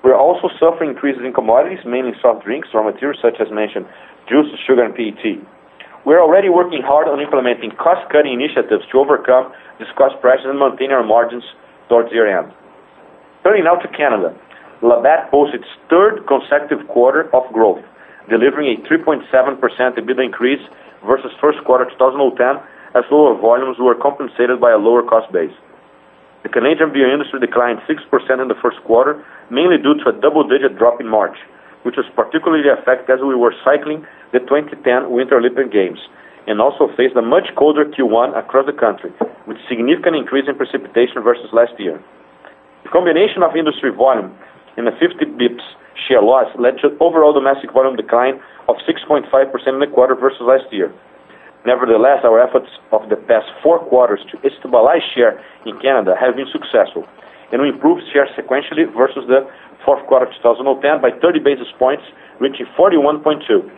We're 0.02 0.18
also 0.18 0.50
suffering 0.58 0.98
increases 0.98 1.22
in 1.24 1.34
commodities, 1.34 1.86
mainly 1.86 2.18
soft 2.22 2.46
drinks, 2.46 2.70
raw 2.74 2.82
materials 2.82 3.22
such 3.22 3.38
as 3.38 3.52
mentioned, 3.52 3.86
juice, 4.26 4.48
sugar, 4.66 4.82
and 4.82 4.96
PET. 4.96 5.59
We're 6.06 6.22
already 6.24 6.48
working 6.48 6.82
hard 6.82 7.08
on 7.08 7.20
implementing 7.20 7.72
cost-cutting 7.76 8.32
initiatives 8.32 8.88
to 8.92 9.00
overcome 9.00 9.52
these 9.80 9.92
cost 9.98 10.16
pressures 10.22 10.48
and 10.48 10.60
maintain 10.60 10.92
our 10.92 11.04
margins 11.04 11.44
towards 11.90 12.12
year-end. 12.12 12.54
Turning 13.44 13.64
now 13.64 13.76
to 13.76 13.88
Canada. 13.92 14.32
Labatt 14.82 15.30
posted 15.30 15.60
its 15.60 15.70
third 15.90 16.24
consecutive 16.24 16.88
quarter 16.88 17.28
of 17.36 17.44
growth, 17.52 17.84
delivering 18.30 18.72
a 18.72 18.80
3.7% 18.88 19.28
EBITDA 19.28 20.24
increase 20.24 20.64
versus 21.06 21.32
first 21.42 21.60
quarter 21.68 21.84
2010, 22.00 22.64
as 22.96 23.04
lower 23.12 23.36
volumes 23.36 23.76
were 23.78 23.96
compensated 23.96 24.60
by 24.60 24.72
a 24.72 24.80
lower 24.80 25.04
cost 25.04 25.28
base. 25.32 25.54
The 26.44 26.50
Canadian 26.50 26.94
beer 26.96 27.12
industry 27.12 27.44
declined 27.44 27.84
6% 27.84 28.00
in 28.42 28.48
the 28.48 28.56
first 28.64 28.80
quarter, 28.88 29.20
mainly 29.52 29.76
due 29.78 30.00
to 30.00 30.10
a 30.10 30.16
double-digit 30.16 30.80
drop 30.80 31.02
in 31.02 31.08
March, 31.08 31.36
which 31.84 32.00
was 32.00 32.08
particularly 32.16 32.64
affected 32.72 33.12
as 33.12 33.20
we 33.20 33.36
were 33.36 33.54
cycling 33.64 34.08
the 34.32 34.40
2010 34.40 35.10
Winter 35.10 35.38
Olympic 35.38 35.72
Games 35.72 36.00
and 36.48 36.62
also 36.62 36.90
faced 36.98 37.16
a 37.16 37.22
much 37.22 37.54
colder 37.58 37.86
Q1 37.86 38.38
across 38.38 38.66
the 38.66 38.74
country, 38.74 39.14
with 39.46 39.58
significant 39.70 40.16
increase 40.16 40.50
in 40.50 40.58
precipitation 40.58 41.22
versus 41.22 41.50
last 41.54 41.74
year. 41.78 42.02
The 42.84 42.90
combination 42.90 43.44
of 43.44 43.56
industry 43.56 43.92
volume 43.92 44.34
and 44.78 44.88
a 44.88 44.92
50 44.98 45.38
bips 45.38 45.62
share 46.08 46.22
loss 46.22 46.48
led 46.58 46.82
to 46.82 46.96
overall 47.00 47.34
domestic 47.34 47.72
volume 47.74 47.96
decline 47.96 48.42
of 48.68 48.78
6.5% 48.88 49.30
in 49.30 49.80
the 49.80 49.88
quarter 49.94 50.16
versus 50.16 50.42
last 50.42 50.66
year. 50.72 50.94
Nevertheless, 51.66 52.24
our 52.24 52.40
efforts 52.40 52.72
of 52.92 53.10
the 53.10 53.18
past 53.18 53.46
four 53.62 53.80
quarters 53.80 54.24
to 54.32 54.40
stabilize 54.60 55.04
share 55.14 55.44
in 55.66 55.78
Canada 55.82 56.16
have 56.16 56.36
been 56.40 56.48
successful, 56.50 57.04
and 57.52 57.62
we 57.62 57.70
improved 57.70 58.02
share 58.14 58.26
sequentially 58.34 58.88
versus 58.96 59.28
the 59.28 59.44
fourth 59.84 60.06
quarter 60.08 60.26
2010 60.40 61.02
by 61.02 61.12
30 61.20 61.40
basis 61.40 61.68
points, 61.78 62.04
reaching 62.40 62.66
41.2. 62.80 63.70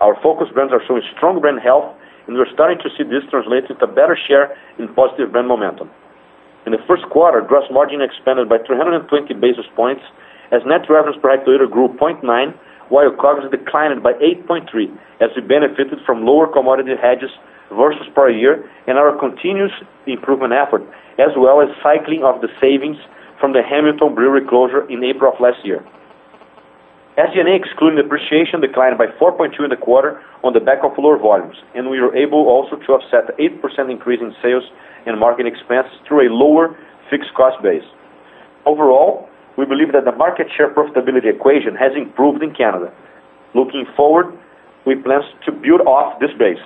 Our 0.00 0.14
focus 0.22 0.48
brands 0.52 0.72
are 0.72 0.82
showing 0.86 1.02
strong 1.16 1.40
brand 1.40 1.60
health, 1.60 1.88
and 2.26 2.36
we're 2.36 2.50
starting 2.52 2.78
to 2.84 2.90
see 2.96 3.04
this 3.04 3.24
translate 3.30 3.64
into 3.70 3.86
better 3.86 4.16
share 4.16 4.52
and 4.78 4.94
positive 4.94 5.32
brand 5.32 5.48
momentum. 5.48 5.90
In 6.66 6.72
the 6.72 6.82
first 6.86 7.08
quarter, 7.08 7.40
gross 7.40 7.64
margin 7.70 8.02
expanded 8.02 8.48
by 8.48 8.58
320 8.66 9.06
basis 9.34 9.64
points 9.74 10.02
as 10.52 10.60
net 10.66 10.84
revenues 10.90 11.16
per 11.22 11.32
hectoliter 11.32 11.70
grew 11.70 11.88
0.9, 11.94 12.22
while 12.88 13.10
COGS 13.14 13.50
declined 13.50 14.02
by 14.02 14.12
8.3 14.14 14.66
as 15.20 15.30
we 15.34 15.42
benefited 15.42 15.98
from 16.04 16.26
lower 16.26 16.46
commodity 16.46 16.94
hedges 17.00 17.30
versus 17.72 18.06
prior 18.14 18.30
year 18.30 18.68
and 18.86 18.98
our 18.98 19.16
continuous 19.16 19.72
improvement 20.06 20.52
effort, 20.52 20.82
as 21.18 21.34
well 21.36 21.60
as 21.60 21.68
cycling 21.82 22.22
of 22.22 22.40
the 22.42 22.48
savings 22.60 22.98
from 23.40 23.52
the 23.52 23.62
Hamilton 23.62 24.14
brewery 24.14 24.46
closure 24.46 24.86
in 24.90 25.02
April 25.02 25.32
of 25.32 25.40
last 25.40 25.64
year. 25.64 25.84
SG&A 27.16 27.56
excluding 27.56 27.96
depreciation 27.96 28.60
declined 28.60 28.98
by 28.98 29.06
4.2 29.16 29.64
in 29.64 29.70
the 29.70 29.80
quarter 29.80 30.20
on 30.44 30.52
the 30.52 30.60
back 30.60 30.84
of 30.84 30.92
lower 30.98 31.16
volumes, 31.16 31.56
and 31.74 31.88
we 31.88 31.98
were 31.98 32.14
able 32.14 32.44
also 32.44 32.76
to 32.76 32.92
offset 32.92 33.24
the 33.24 33.32
8% 33.40 33.90
increase 33.90 34.20
in 34.20 34.36
sales 34.42 34.64
and 35.06 35.18
marketing 35.18 35.48
expenses 35.48 35.96
through 36.06 36.28
a 36.28 36.30
lower 36.30 36.76
fixed 37.08 37.32
cost 37.32 37.56
base. 37.62 37.84
Overall, 38.66 39.30
we 39.56 39.64
believe 39.64 39.92
that 39.96 40.04
the 40.04 40.12
market 40.12 40.48
share 40.52 40.68
profitability 40.68 41.32
equation 41.32 41.74
has 41.74 41.96
improved 41.96 42.42
in 42.42 42.52
Canada. 42.52 42.92
Looking 43.54 43.86
forward, 43.96 44.36
we 44.84 44.94
plan 44.94 45.24
to 45.46 45.52
build 45.52 45.88
off 45.88 46.20
this 46.20 46.36
base. 46.36 46.60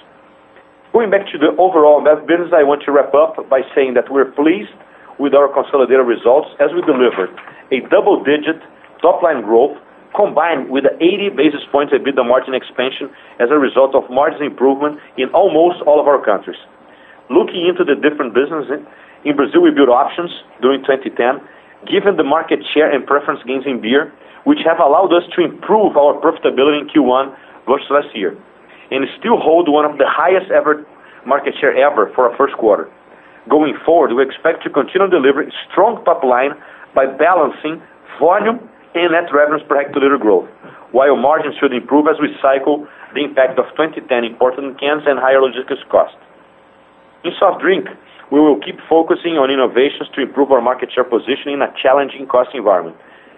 Going 0.92 1.14
back 1.14 1.30
to 1.30 1.38
the 1.38 1.54
overall 1.62 2.02
Ambev 2.02 2.26
business, 2.26 2.50
I 2.50 2.66
want 2.66 2.82
to 2.82 2.90
wrap 2.90 3.14
up 3.14 3.38
by 3.48 3.62
saying 3.70 3.94
that 3.94 4.10
we're 4.10 4.34
pleased 4.34 4.74
with 5.22 5.30
our 5.30 5.46
consolidated 5.46 6.02
results 6.10 6.50
as 6.58 6.74
we 6.74 6.82
delivered 6.82 7.30
a 7.70 7.86
double-digit 7.86 8.58
top-line 8.98 9.46
growth 9.46 9.78
combined 10.14 10.70
with 10.70 10.84
the 10.84 10.94
80 10.98 11.30
basis 11.36 11.62
points 11.70 11.92
EBITDA 11.92 12.26
margin 12.26 12.54
expansion 12.54 13.10
as 13.38 13.50
a 13.50 13.58
result 13.58 13.94
of 13.94 14.08
margin 14.10 14.42
improvement 14.42 14.98
in 15.16 15.28
almost 15.30 15.82
all 15.86 16.00
of 16.00 16.06
our 16.06 16.22
countries. 16.22 16.58
Looking 17.30 17.66
into 17.70 17.84
the 17.84 17.94
different 17.94 18.34
businesses, 18.34 18.82
in 19.24 19.36
Brazil, 19.36 19.62
we 19.62 19.70
built 19.70 19.88
options 19.88 20.30
during 20.60 20.80
2010, 20.82 21.14
given 21.86 22.16
the 22.16 22.24
market 22.24 22.60
share 22.72 22.90
and 22.90 23.06
preference 23.06 23.40
gains 23.46 23.64
in 23.66 23.80
beer, 23.80 24.12
which 24.44 24.58
have 24.64 24.80
allowed 24.80 25.12
us 25.12 25.22
to 25.36 25.44
improve 25.44 25.96
our 25.96 26.16
profitability 26.18 26.80
in 26.80 26.88
Q1 26.88 27.36
versus 27.68 27.86
last 27.90 28.08
year, 28.16 28.34
and 28.90 29.04
still 29.18 29.38
hold 29.38 29.68
one 29.68 29.84
of 29.84 29.98
the 29.98 30.08
highest 30.08 30.50
ever 30.50 30.84
market 31.26 31.54
share 31.60 31.76
ever 31.76 32.10
for 32.14 32.30
our 32.30 32.36
first 32.36 32.56
quarter. 32.56 32.88
Going 33.48 33.76
forward, 33.84 34.12
we 34.14 34.24
expect 34.24 34.64
to 34.64 34.70
continue 34.70 35.08
delivering 35.08 35.52
strong 35.70 36.02
top 36.04 36.24
line 36.24 36.52
by 36.94 37.06
balancing 37.06 37.82
volume 38.18 38.68
and 38.94 39.12
net 39.12 39.30
revenues 39.32 39.62
per 39.68 39.78
hectoliter 39.78 40.18
growth, 40.18 40.48
while 40.92 41.16
margins 41.16 41.54
should 41.60 41.72
improve 41.72 42.06
as 42.10 42.18
we 42.20 42.34
cycle 42.42 42.86
the 43.14 43.22
impact 43.22 43.58
of 43.58 43.66
2010 43.78 44.06
imported 44.24 44.64
cans 44.78 45.02
and 45.06 45.18
higher 45.18 45.40
logistics 45.40 45.82
costs. 45.90 46.18
In 47.24 47.32
soft 47.38 47.60
drink, 47.62 47.86
we 48.32 48.38
will 48.40 48.58
keep 48.58 48.78
focusing 48.88 49.38
on 49.38 49.50
innovations 49.50 50.08
to 50.14 50.22
improve 50.22 50.50
our 50.50 50.62
market 50.62 50.90
share 50.94 51.04
position 51.04 51.50
in 51.50 51.62
a 51.62 51.70
challenging 51.82 52.26
cost 52.26 52.50
environment. 52.54 52.96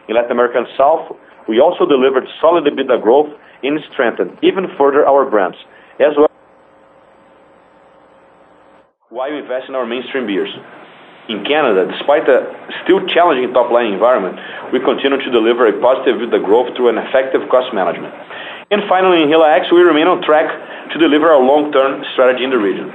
In 0.08 0.16
Latin 0.16 0.32
America 0.32 0.58
and 0.58 0.68
South, 0.76 1.16
we 1.48 1.60
also 1.60 1.84
delivered 1.84 2.24
solid 2.40 2.64
EBITDA 2.64 3.02
growth 3.02 3.32
and 3.62 3.78
strengthened 3.92 4.36
even 4.42 4.66
further 4.76 5.06
our 5.06 5.28
brands, 5.28 5.56
as 6.00 6.14
well 6.16 6.28
while 9.12 9.28
investing 9.28 9.70
in 9.70 9.74
our 9.74 9.86
mainstream 9.86 10.26
beers. 10.26 10.48
In 11.28 11.44
Canada, 11.44 11.86
despite 11.86 12.26
the 12.26 12.50
still 12.82 13.06
challenging 13.06 13.54
top-line 13.54 13.92
environment, 13.92 14.38
we 14.72 14.80
continue 14.80 15.22
to 15.22 15.30
deliver 15.30 15.70
a 15.70 15.74
positive 15.78 16.18
EBITDA 16.18 16.44
growth 16.44 16.74
through 16.74 16.88
an 16.88 16.98
effective 16.98 17.48
cost 17.48 17.72
management. 17.72 18.12
And 18.72 18.82
finally, 18.88 19.22
in 19.22 19.28
Hila 19.28 19.46
X, 19.62 19.70
we 19.70 19.82
remain 19.82 20.08
on 20.08 20.20
track 20.22 20.50
to 20.90 20.98
deliver 20.98 21.30
our 21.30 21.38
long-term 21.38 22.02
strategy 22.12 22.42
in 22.42 22.50
the 22.50 22.58
region. 22.58 22.90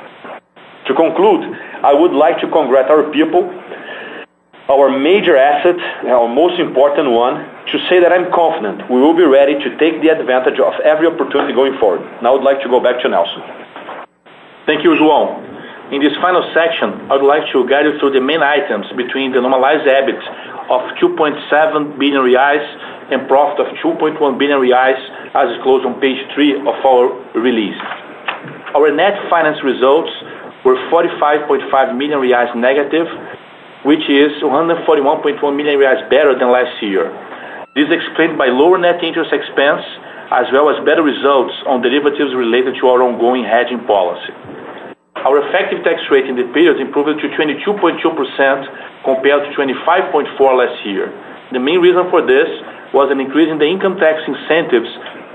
To 0.87 0.93
conclude, 0.93 1.55
I 1.83 1.93
would 1.93 2.11
like 2.11 2.39
to 2.43 2.51
congratulate 2.51 2.91
our 2.91 3.11
people, 3.11 3.47
our 4.67 4.91
major 4.91 5.37
asset, 5.37 5.79
our 6.11 6.27
most 6.27 6.59
important 6.59 7.11
one, 7.11 7.47
to 7.71 7.79
say 7.87 7.99
that 8.03 8.11
I'm 8.11 8.31
confident 8.31 8.91
we 8.91 8.99
will 8.99 9.15
be 9.15 9.23
ready 9.23 9.55
to 9.55 9.69
take 9.79 10.01
the 10.03 10.09
advantage 10.11 10.59
of 10.59 10.75
every 10.83 11.07
opportunity 11.07 11.53
going 11.53 11.79
forward. 11.79 12.03
Now 12.21 12.31
I 12.31 12.33
would 12.35 12.43
like 12.43 12.59
to 12.63 12.69
go 12.69 12.79
back 12.83 12.99
to 13.03 13.09
Nelson. 13.09 13.43
Thank 14.65 14.83
you, 14.83 14.91
João. 14.99 15.56
In 15.87 16.03
this 16.03 16.11
final 16.19 16.43
section, 16.51 17.07
I 17.07 17.15
would 17.15 17.23
like 17.23 17.47
to 17.55 17.63
guide 17.63 17.87
you 17.87 17.95
through 17.95 18.11
the 18.11 18.19
main 18.19 18.43
items 18.43 18.91
between 18.99 19.31
the 19.31 19.39
normalized 19.39 19.87
EBIT 19.87 20.19
of 20.67 20.83
2.7 20.99 21.95
billion 21.95 22.27
reais 22.27 22.59
and 23.07 23.23
profit 23.23 23.63
of 23.63 23.71
2.1 23.79 24.19
billion 24.35 24.59
reais, 24.59 24.99
as 25.31 25.47
disclosed 25.55 25.87
on 25.87 25.95
page 26.03 26.19
three 26.35 26.59
of 26.59 26.75
our 26.83 27.07
release. 27.39 27.79
Our 28.75 28.91
net 28.91 29.15
finance 29.31 29.63
results 29.63 30.11
were 30.67 30.75
45.5 30.91 31.71
million 31.95 32.19
reais 32.19 32.51
negative, 32.51 33.07
which 33.87 34.03
is 34.11 34.35
141.1 34.43 35.39
million 35.55 35.79
reais 35.79 36.03
better 36.11 36.35
than 36.35 36.51
last 36.51 36.83
year. 36.83 37.07
This 37.79 37.87
is 37.87 37.95
explained 37.95 38.37
by 38.37 38.51
lower 38.51 38.75
net 38.75 38.99
interest 39.07 39.31
expense, 39.31 39.87
as 40.35 40.51
well 40.51 40.67
as 40.67 40.83
better 40.83 41.01
results 41.01 41.55
on 41.63 41.79
derivatives 41.79 42.35
related 42.35 42.75
to 42.83 42.91
our 42.91 42.99
ongoing 43.07 43.47
hedging 43.47 43.87
policy. 43.87 44.35
Our 45.25 45.41
effective 45.49 45.83
tax 45.83 46.01
rate 46.11 46.29
in 46.29 46.35
the 46.37 46.45
period 46.53 46.77
improved 46.77 47.21
to 47.21 47.27
22.2% 47.33 47.97
compared 49.03 49.41
to 49.45 49.49
25.4 49.57 50.37
last 50.57 50.85
year. 50.85 51.09
The 51.51 51.59
main 51.59 51.79
reason 51.79 52.05
for 52.11 52.21
this 52.21 52.47
was 52.93 53.09
an 53.09 53.19
increase 53.19 53.49
in 53.49 53.57
the 53.57 53.65
income 53.65 53.97
tax 53.97 54.21
incentives 54.27 54.89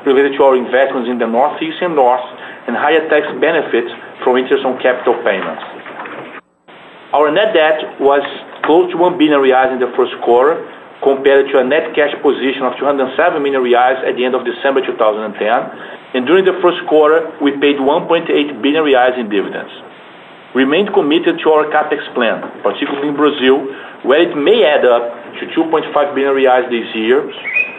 related 0.06 0.38
to 0.38 0.42
our 0.44 0.56
investments 0.56 1.08
in 1.08 1.18
the 1.18 1.26
Northeast 1.26 1.78
and 1.80 1.94
North, 1.94 2.22
and 2.66 2.76
higher 2.76 3.02
tax 3.10 3.26
benefits 3.42 3.90
from 4.22 4.38
interest 4.38 4.62
on 4.64 4.78
capital 4.78 5.18
payments. 5.26 5.62
Our 7.12 7.30
net 7.30 7.54
debt 7.54 8.00
was 8.00 8.22
close 8.62 8.90
to 8.92 8.96
1 8.96 9.18
billion 9.18 9.42
reais 9.42 9.70
in 9.74 9.80
the 9.82 9.90
first 9.98 10.14
quarter, 10.22 10.62
compared 11.02 11.50
to 11.50 11.58
a 11.58 11.64
net 11.66 11.94
cash 11.94 12.14
position 12.22 12.62
of 12.62 12.78
207 12.78 13.42
million 13.42 13.62
reais 13.62 13.98
at 14.06 14.14
the 14.14 14.24
end 14.24 14.38
of 14.38 14.46
December 14.46 14.80
2010. 14.86 15.34
And 16.14 16.26
during 16.26 16.44
the 16.44 16.58
first 16.60 16.84
quarter, 16.88 17.24
we 17.40 17.52
paid 17.52 17.76
1.8 17.76 18.28
billion 18.60 18.84
reais 18.84 19.18
in 19.18 19.28
dividends. 19.28 19.72
We 20.54 20.64
remain 20.64 20.92
committed 20.92 21.40
to 21.40 21.50
our 21.50 21.64
CapEx 21.72 22.04
plan, 22.12 22.44
particularly 22.62 23.08
in 23.08 23.16
Brazil, 23.16 23.64
where 24.04 24.20
it 24.20 24.36
may 24.36 24.64
add 24.68 24.84
up 24.84 25.08
to 25.40 25.46
2.5 25.56 26.14
billion 26.14 26.34
reais 26.36 26.68
this 26.68 26.94
year, 26.94 27.24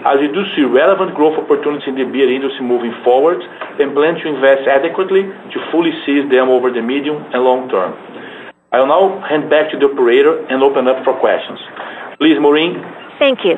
as 0.09 0.19
we 0.19 0.27
do 0.33 0.41
see 0.55 0.63
relevant 0.63 1.13
growth 1.13 1.37
opportunities 1.37 1.87
in 1.87 1.95
the 1.95 2.03
beer 2.09 2.33
industry 2.33 2.65
moving 2.65 2.91
forward 3.03 3.37
and 3.79 3.93
plan 3.93 4.15
to 4.15 4.27
invest 4.27 4.67
adequately 4.67 5.23
to 5.53 5.57
fully 5.71 5.93
seize 6.05 6.25
them 6.33 6.49
over 6.49 6.73
the 6.73 6.81
medium 6.81 7.21
and 7.31 7.43
long 7.43 7.69
term. 7.69 7.93
I 8.73 8.79
will 8.81 8.89
now 8.89 9.21
hand 9.29 9.51
back 9.51 9.69
to 9.71 9.77
the 9.77 9.85
operator 9.85 10.43
and 10.49 10.63
open 10.63 10.87
up 10.87 11.05
for 11.05 11.13
questions. 11.19 11.59
Please, 12.17 12.41
Maureen. 12.41 12.81
Thank 13.19 13.45
you. 13.45 13.57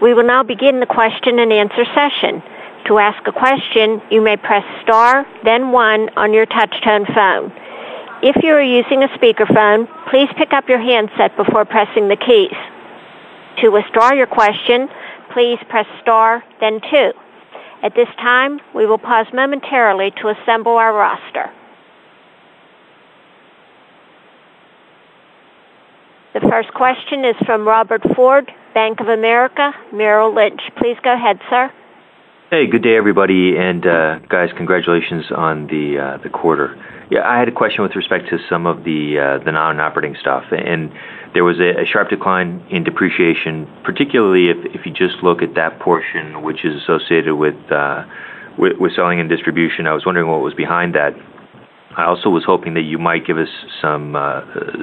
We 0.00 0.14
will 0.14 0.24
now 0.24 0.42
begin 0.42 0.80
the 0.80 0.86
question 0.86 1.38
and 1.38 1.52
answer 1.52 1.84
session. 1.94 2.42
To 2.86 2.98
ask 2.98 3.26
a 3.26 3.32
question, 3.32 4.02
you 4.10 4.20
may 4.20 4.36
press 4.36 4.64
star 4.82 5.26
then 5.42 5.72
one 5.72 6.10
on 6.16 6.34
your 6.34 6.44
touch-tone 6.44 7.06
phone. 7.14 7.50
If 8.22 8.42
you 8.42 8.52
are 8.52 8.62
using 8.62 9.02
a 9.02 9.08
speakerphone, 9.08 9.88
please 10.10 10.28
pick 10.36 10.52
up 10.52 10.68
your 10.68 10.80
handset 10.80 11.34
before 11.36 11.64
pressing 11.64 12.08
the 12.08 12.16
keys. 12.16 12.56
To 13.62 13.70
withdraw 13.70 14.12
your 14.12 14.26
question, 14.26 14.88
please 15.32 15.58
press 15.68 15.86
star 16.02 16.44
then 16.60 16.80
two. 16.90 17.12
At 17.82 17.94
this 17.94 18.08
time, 18.16 18.60
we 18.74 18.86
will 18.86 18.98
pause 18.98 19.26
momentarily 19.32 20.10
to 20.22 20.28
assemble 20.28 20.76
our 20.76 20.92
roster. 20.94 21.50
The 26.34 26.40
first 26.48 26.72
question 26.74 27.24
is 27.24 27.36
from 27.46 27.66
Robert 27.66 28.02
Ford, 28.16 28.50
Bank 28.74 29.00
of 29.00 29.08
America 29.08 29.72
Merrill 29.92 30.34
Lynch. 30.34 30.60
Please 30.76 30.96
go 31.02 31.14
ahead, 31.14 31.38
sir. 31.48 31.70
Hey, 32.54 32.68
good 32.68 32.84
day, 32.84 32.94
everybody. 32.94 33.56
And 33.56 33.84
uh, 33.84 34.20
guys, 34.28 34.50
congratulations 34.56 35.24
on 35.32 35.66
the 35.66 35.98
uh, 35.98 36.18
the 36.22 36.28
quarter. 36.28 36.80
Yeah, 37.10 37.28
I 37.28 37.36
had 37.36 37.48
a 37.48 37.50
question 37.50 37.82
with 37.82 37.96
respect 37.96 38.28
to 38.28 38.38
some 38.48 38.64
of 38.68 38.84
the 38.84 39.18
uh, 39.18 39.44
the 39.44 39.50
non-operating 39.50 40.14
stuff. 40.20 40.44
And 40.52 40.92
there 41.34 41.42
was 41.42 41.58
a 41.58 41.82
a 41.82 41.84
sharp 41.84 42.10
decline 42.10 42.64
in 42.70 42.84
depreciation, 42.84 43.66
particularly 43.82 44.50
if 44.50 44.72
if 44.72 44.86
you 44.86 44.92
just 44.92 45.16
look 45.20 45.42
at 45.42 45.56
that 45.56 45.80
portion 45.80 46.42
which 46.42 46.64
is 46.64 46.80
associated 46.80 47.34
with, 47.34 47.58
with 48.56 48.78
with 48.78 48.94
selling 48.94 49.18
and 49.18 49.28
distribution. 49.28 49.88
I 49.88 49.92
was 49.92 50.06
wondering 50.06 50.28
what 50.28 50.40
was 50.40 50.54
behind 50.54 50.94
that. 50.94 51.12
I 51.96 52.04
also 52.04 52.28
was 52.28 52.44
hoping 52.44 52.74
that 52.74 52.82
you 52.82 52.98
might 52.98 53.26
give 53.26 53.38
us 53.38 53.48
some 53.80 54.16
uh, 54.16 54.42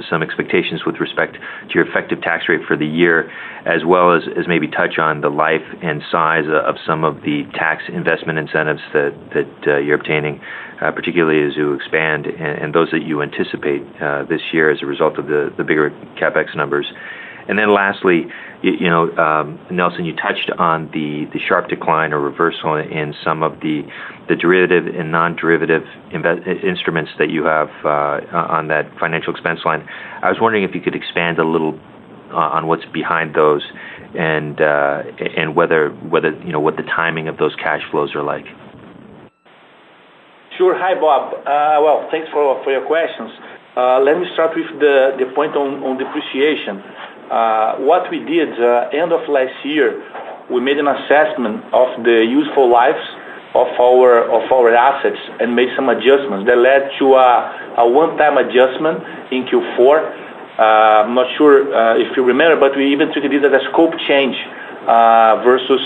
some 0.10 0.24
expectations 0.24 0.86
with 0.86 1.00
respect 1.00 1.34
to 1.36 1.74
your 1.74 1.88
effective 1.88 2.22
tax 2.22 2.48
rate 2.48 2.62
for 2.68 2.78
the 2.78 2.86
year, 2.86 3.32
as 3.66 3.84
well 3.86 4.14
as, 4.16 4.24
as 4.38 4.48
maybe 4.48 4.68
touch 4.68 4.98
on 4.98 5.22
the 5.22 5.30
life 5.30 5.66
and 5.82 6.02
size 6.12 6.46
of 6.48 6.76
some 6.86 7.04
of 7.04 7.22
the 7.22 7.44
tax 7.54 7.84
investment 7.88 8.40
incentives 8.40 8.82
that 8.94 9.14
that 9.34 9.68
uh, 9.68 9.78
you're 9.78 10.00
obtaining, 10.00 10.40
uh, 10.82 10.92
particularly 10.92 11.46
as 11.46 11.56
you 11.58 11.74
expand, 11.74 12.26
and, 12.26 12.62
and, 12.62 12.74
those 12.74 12.90
that 12.92 13.04
you 13.04 13.22
anticipate 13.22 13.84
uh, 14.02 14.24
this 14.24 14.42
year 14.54 14.72
as 14.72 14.82
a 14.82 14.86
result 14.86 15.18
of 15.18 15.28
the 15.28 15.54
the 15.58 15.64
bigger 15.64 15.90
capex 16.16 16.56
numbers. 16.56 16.86
And 17.48 17.58
then 17.58 17.74
lastly, 17.74 18.28
you, 18.62 18.74
you 18.74 18.90
know, 18.90 19.16
um, 19.18 19.60
Nelson, 19.70 20.06
you 20.06 20.16
touched 20.16 20.50
on 20.52 20.90
the, 20.92 21.26
the 21.34 21.40
sharp 21.40 21.70
decline 21.70 22.14
or 22.14 22.20
reversal 22.20 22.76
in 22.76 23.14
some 23.24 23.44
of 23.44 23.60
the 23.62 23.86
the 24.30 24.36
derivative 24.36 24.88
and 24.96 25.12
non-derivative 25.12 25.84
instruments 26.64 27.12
that 27.18 27.30
you 27.30 27.44
have 27.44 27.70
uh, 27.84 28.22
on 28.32 28.68
that 28.70 28.88
financial 28.98 29.34
expense 29.34 29.60
line. 29.66 29.86
I 30.22 30.30
was 30.30 30.40
wondering 30.40 30.64
if 30.64 30.74
you 30.74 30.80
could 30.80 30.96
expand 30.96 31.38
a 31.38 31.44
little 31.44 31.78
uh, 32.32 32.36
on 32.38 32.68
what's 32.68 32.86
behind 32.86 33.36
those 33.36 33.62
and 34.16 34.62
uh, 34.62 35.04
and 35.36 35.56
whether 35.56 35.90
whether 35.90 36.32
you 36.46 36.52
know 36.52 36.60
what 36.60 36.78
the 36.78 36.84
timing 36.84 37.28
of 37.28 37.38
those 37.38 37.56
cash 37.56 37.82
flows 37.92 38.16
are 38.16 38.24
like. 38.24 38.46
Sure. 40.58 40.78
Hi, 40.78 40.96
Bob. 40.96 41.34
Uh, 41.42 41.82
well, 41.84 42.08
thanks 42.12 42.30
for 42.32 42.64
for 42.64 42.72
your 42.72 42.86
questions. 42.86 43.32
Uh, 43.76 44.00
let 44.02 44.20
me 44.20 44.28
start 44.34 44.56
with 44.56 44.68
the 44.80 45.16
the 45.18 45.26
point 45.34 45.56
on 45.56 45.84
on 45.84 45.98
depreciation. 45.98 46.84
Uh, 47.32 47.78
what 47.78 48.12
we 48.12 48.20
did 48.20 48.60
uh, 48.60 48.90
end 48.92 49.14
of 49.14 49.24
last 49.30 49.56
year, 49.64 50.04
we 50.52 50.60
made 50.60 50.78
an 50.78 50.88
assessment 50.88 51.64
of 51.72 52.04
the 52.04 52.28
useful 52.28 52.70
lives 52.70 53.00
of 53.56 53.68
our 53.80 54.28
of 54.28 54.52
our 54.52 54.76
assets 54.76 55.20
and 55.40 55.56
made 55.56 55.70
some 55.78 55.88
adjustments 55.88 56.46
that 56.46 56.58
led 56.58 56.92
to 57.00 57.16
a, 57.16 57.76
a 57.78 57.88
one-time 57.88 58.36
adjustment 58.36 59.00
in 59.32 59.48
Q4. 59.48 59.80
Uh, 59.80 61.08
I'm 61.08 61.16
not 61.16 61.32
sure 61.38 61.72
if 62.04 62.18
you 62.18 62.24
remember, 62.26 62.60
but 62.60 62.76
we 62.76 62.92
even 62.92 63.14
treated 63.14 63.32
it 63.32 63.46
as 63.46 63.64
a 63.64 63.64
scope 63.72 63.96
change 64.10 64.36
uh, 64.86 65.40
versus 65.46 65.80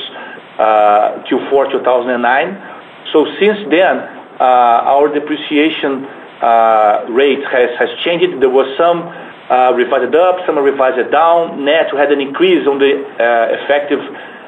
uh, 0.57 1.21
Q4 1.29 1.77
2009. 1.77 3.05
So 3.13 3.29
since 3.39 3.69
then, 3.69 4.01
our 4.41 5.13
depreciation 5.13 6.09
rate 7.13 7.45
has 7.53 7.69
has 7.77 7.89
changed. 8.01 8.41
There 8.41 8.49
was 8.49 8.65
some 8.81 9.13
revised 9.49 10.15
up, 10.15 10.45
some 10.45 10.57
revised 10.57 11.11
down. 11.11 11.65
Net, 11.65 11.93
we 11.93 11.99
had 11.99 12.11
an 12.11 12.21
increase 12.21 12.67
on 12.67 12.79
the 12.79 13.05
uh, 13.19 13.61
effective 13.61 13.99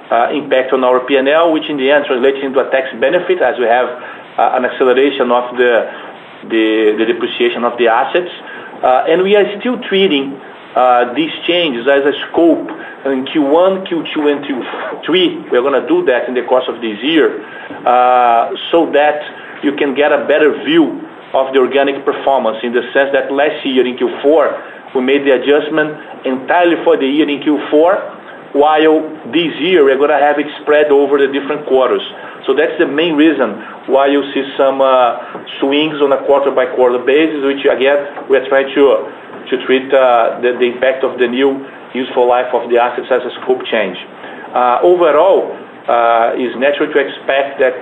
uh, 0.10 0.32
impact 0.32 0.74
on 0.74 0.84
our 0.84 1.00
P&L, 1.06 1.52
which 1.52 1.70
in 1.70 1.78
the 1.78 1.92
end 1.92 2.06
translates 2.06 2.40
into 2.42 2.60
a 2.60 2.70
tax 2.72 2.88
benefit 3.00 3.42
as 3.42 3.60
we 3.60 3.66
have 3.66 3.88
uh, 4.40 4.56
an 4.56 4.66
acceleration 4.66 5.32
of 5.32 5.56
the, 5.58 7.06
depreciation 7.06 7.64
of 7.64 7.78
the 7.78 7.88
assets. 7.88 8.32
Uh, 8.82 9.10
and 9.10 9.24
we 9.24 9.36
are 9.36 9.60
still 9.60 9.82
treating 9.84 10.34
uh, 10.76 11.14
these 11.14 11.32
changes 11.46 11.88
as 11.88 12.06
a 12.06 12.14
scope 12.30 12.70
in 13.06 13.26
Q1, 13.26 13.88
Q2, 13.88 14.16
and 14.32 14.40
Q3. 14.46 15.52
We're 15.52 15.62
going 15.62 15.82
to 15.82 15.88
do 15.88 16.06
that 16.06 16.28
in 16.28 16.36
the 16.36 16.44
course 16.44 16.66
of 16.68 16.82
this 16.82 17.02
year 17.04 17.44
so 18.72 18.90
that 18.94 19.64
you 19.64 19.74
can 19.76 19.96
get 19.96 20.12
a 20.12 20.26
better 20.28 20.64
view 20.64 21.02
of 21.38 21.54
the 21.54 21.60
organic 21.60 22.04
performance 22.04 22.58
in 22.64 22.74
the 22.74 22.82
sense 22.94 23.14
that 23.14 23.32
last 23.32 23.62
year 23.66 23.86
in 23.86 23.96
Q4, 23.96 24.96
we 24.96 25.02
made 25.02 25.22
the 25.22 25.38
adjustment 25.38 25.94
entirely 26.26 26.82
for 26.84 26.98
the 26.98 27.06
year 27.06 27.30
in 27.30 27.40
Q4, 27.46 28.56
while 28.58 29.06
this 29.30 29.54
year 29.62 29.86
we're 29.86 30.02
going 30.02 30.10
to 30.10 30.18
have 30.18 30.40
it 30.40 30.48
spread 30.62 30.90
over 30.90 31.22
the 31.22 31.30
different 31.30 31.68
quarters. 31.68 32.02
So 32.50 32.56
that's 32.56 32.74
the 32.80 32.88
main 32.88 33.14
reason 33.14 33.60
why 33.92 34.08
you 34.08 34.24
see 34.34 34.42
some 34.58 34.82
uh, 34.82 35.20
swings 35.60 36.02
on 36.02 36.12
a 36.12 36.26
quarter-by-quarter 36.26 37.06
basis, 37.06 37.44
which 37.44 37.68
again, 37.68 38.26
we're 38.30 38.48
trying 38.50 38.74
to 38.74 39.56
treat 39.68 39.94
uh, 39.94 40.40
the, 40.42 40.58
impact 40.64 41.04
of 41.04 41.20
the 41.20 41.28
new 41.28 41.62
useful 41.94 42.28
life 42.28 42.50
of 42.54 42.70
the 42.70 42.82
assets 42.82 43.08
as 43.12 43.22
a 43.22 43.32
scope 43.44 43.64
change. 43.70 43.98
Uh, 44.56 44.80
overall, 44.82 45.54
it's 46.40 46.56
natural 46.58 46.92
to 46.92 47.00
expect 47.00 47.60
that 47.60 47.80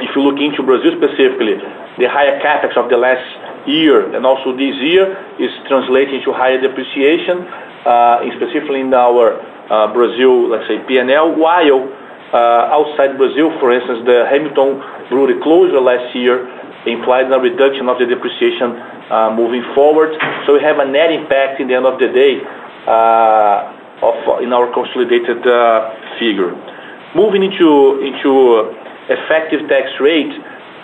if 0.00 0.14
you 0.14 0.22
look 0.22 0.38
into 0.38 0.62
Brazil 0.62 0.94
specifically, 0.98 1.58
the 1.98 2.06
higher 2.06 2.38
capex 2.38 2.76
of 2.76 2.88
the 2.90 2.96
last 2.96 3.24
year 3.66 4.14
and 4.14 4.24
also 4.24 4.54
this 4.56 4.74
year 4.78 5.18
is 5.38 5.50
translating 5.66 6.22
to 6.24 6.32
higher 6.32 6.60
depreciation, 6.60 7.42
uh, 7.84 8.22
specifically 8.38 8.80
in 8.80 8.94
our 8.94 9.42
uh, 9.68 9.92
Brazil, 9.92 10.48
let's 10.48 10.66
say, 10.68 10.78
P&L, 10.86 11.34
while 11.36 11.90
uh, 12.32 12.76
outside 12.76 13.16
Brazil, 13.18 13.50
for 13.58 13.72
instance, 13.72 14.04
the 14.06 14.26
Hamilton 14.30 14.80
brewery 15.08 15.40
closure 15.42 15.80
last 15.80 16.14
year 16.14 16.46
implied 16.86 17.32
a 17.32 17.38
reduction 17.38 17.88
of 17.88 17.98
the 17.98 18.06
depreciation 18.06 18.76
uh, 19.10 19.32
moving 19.34 19.64
forward. 19.74 20.14
So 20.46 20.54
we 20.54 20.62
have 20.62 20.78
a 20.78 20.86
net 20.86 21.10
impact 21.10 21.60
in 21.60 21.68
the 21.68 21.74
end 21.74 21.86
of 21.86 21.98
the 21.98 22.08
day 22.08 22.40
uh, 22.86 23.74
of 24.00 24.42
in 24.42 24.52
our 24.52 24.70
consolidated 24.72 25.44
uh, 25.46 25.90
figure. 26.20 26.54
Moving 27.16 27.42
into 27.42 28.00
into 28.04 28.76
effective 29.08 29.68
tax 29.68 29.88
rate, 30.00 30.32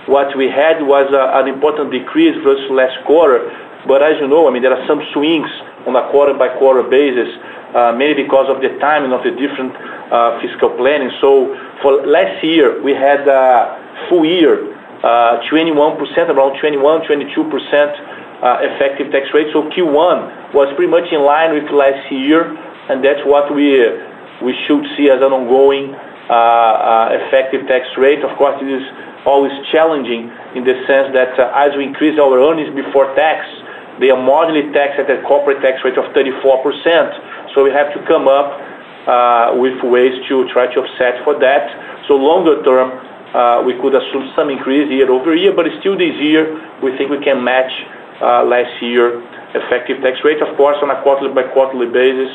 what 0.07 0.37
we 0.37 0.49
had 0.49 0.83
was 0.85 1.09
an 1.13 1.49
important 1.49 1.91
decrease 1.93 2.37
versus 2.45 2.69
last 2.71 2.97
quarter. 3.07 3.49
But 3.87 4.03
as 4.03 4.21
you 4.21 4.29
know, 4.29 4.49
I 4.49 4.53
mean, 4.53 4.63
there 4.63 4.73
are 4.73 4.87
some 4.87 5.01
swings 5.13 5.49
on 5.87 5.97
a 5.97 6.09
quarter-by-quarter 6.11 6.89
basis, 6.89 7.29
uh, 7.77 7.93
mainly 7.93 8.25
because 8.25 8.49
of 8.49 8.61
the 8.61 8.77
timing 8.81 9.13
of 9.13 9.25
the 9.25 9.33
different 9.33 9.77
uh, 10.13 10.41
fiscal 10.41 10.73
planning. 10.77 11.13
So 11.21 11.53
for 11.83 12.05
last 12.07 12.43
year, 12.45 12.81
we 12.83 12.93
had 12.93 13.29
a 13.29 14.07
full 14.09 14.25
year, 14.25 14.73
uh, 15.05 15.45
21%, 15.49 16.01
around 16.33 16.61
21, 16.61 17.05
22% 17.05 17.45
uh, 18.45 18.59
effective 18.61 19.13
tax 19.13 19.29
rate. 19.33 19.49
So 19.53 19.69
Q1 19.73 20.53
was 20.55 20.73
pretty 20.77 20.91
much 20.91 21.13
in 21.13 21.21
line 21.21 21.53
with 21.53 21.69
last 21.73 22.11
year, 22.13 22.57
and 22.89 23.05
that's 23.05 23.21
what 23.25 23.55
we 23.55 23.81
we 24.43 24.53
should 24.67 24.85
see 24.97 25.09
as 25.09 25.23
an 25.23 25.33
ongoing 25.33 25.95
effective 26.29 27.67
tax 27.67 27.87
rate. 27.97 28.25
Of 28.25 28.37
course, 28.39 28.57
it 28.63 28.69
is 28.69 28.85
always 29.27 29.53
challenging 29.73 30.31
in 30.55 30.65
the 30.65 30.77
sense 30.87 31.13
that 31.17 31.33
uh, 31.41 31.53
as 31.57 31.77
we 31.77 31.85
increase 31.85 32.19
our 32.21 32.37
earnings 32.39 32.73
before 32.77 33.15
tax, 33.17 33.45
they 34.01 34.11
are 34.11 34.21
marginally 34.21 34.73
taxed 34.73 35.01
at 35.01 35.09
a 35.11 35.23
corporate 35.23 35.63
tax 35.63 35.81
rate 35.85 35.97
of 35.97 36.05
34%. 36.13 37.55
So 37.55 37.65
we 37.65 37.71
have 37.71 37.93
to 37.95 38.01
come 38.07 38.29
up 38.29 38.53
uh, 39.07 39.57
with 39.57 39.81
ways 39.83 40.15
to 40.29 40.49
try 40.53 40.73
to 40.73 40.81
offset 40.81 41.25
for 41.25 41.39
that. 41.41 42.05
So 42.09 42.15
longer 42.15 42.63
term, 42.65 42.93
uh, 43.35 43.63
we 43.65 43.75
could 43.81 43.95
assume 43.95 44.31
some 44.37 44.51
increase 44.51 44.91
year 44.91 45.11
over 45.11 45.35
year, 45.35 45.53
but 45.55 45.67
still 45.81 45.97
this 45.97 46.15
year, 46.21 46.55
we 46.83 46.97
think 46.97 47.11
we 47.11 47.23
can 47.23 47.43
match 47.43 47.73
uh, 48.21 48.45
last 48.45 48.81
year 48.83 49.23
effective 49.55 50.03
tax 50.03 50.19
rate. 50.25 50.43
Of 50.43 50.57
course, 50.57 50.77
on 50.83 50.91
a 50.91 51.01
quarterly 51.03 51.33
by 51.33 51.45
quarterly 51.53 51.87
basis, 51.87 52.31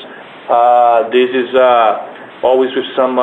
uh, 0.50 1.10
this 1.10 1.30
is 1.30 1.54
uh, 1.56 2.42
always 2.44 2.72
with 2.76 2.88
some 2.96 3.20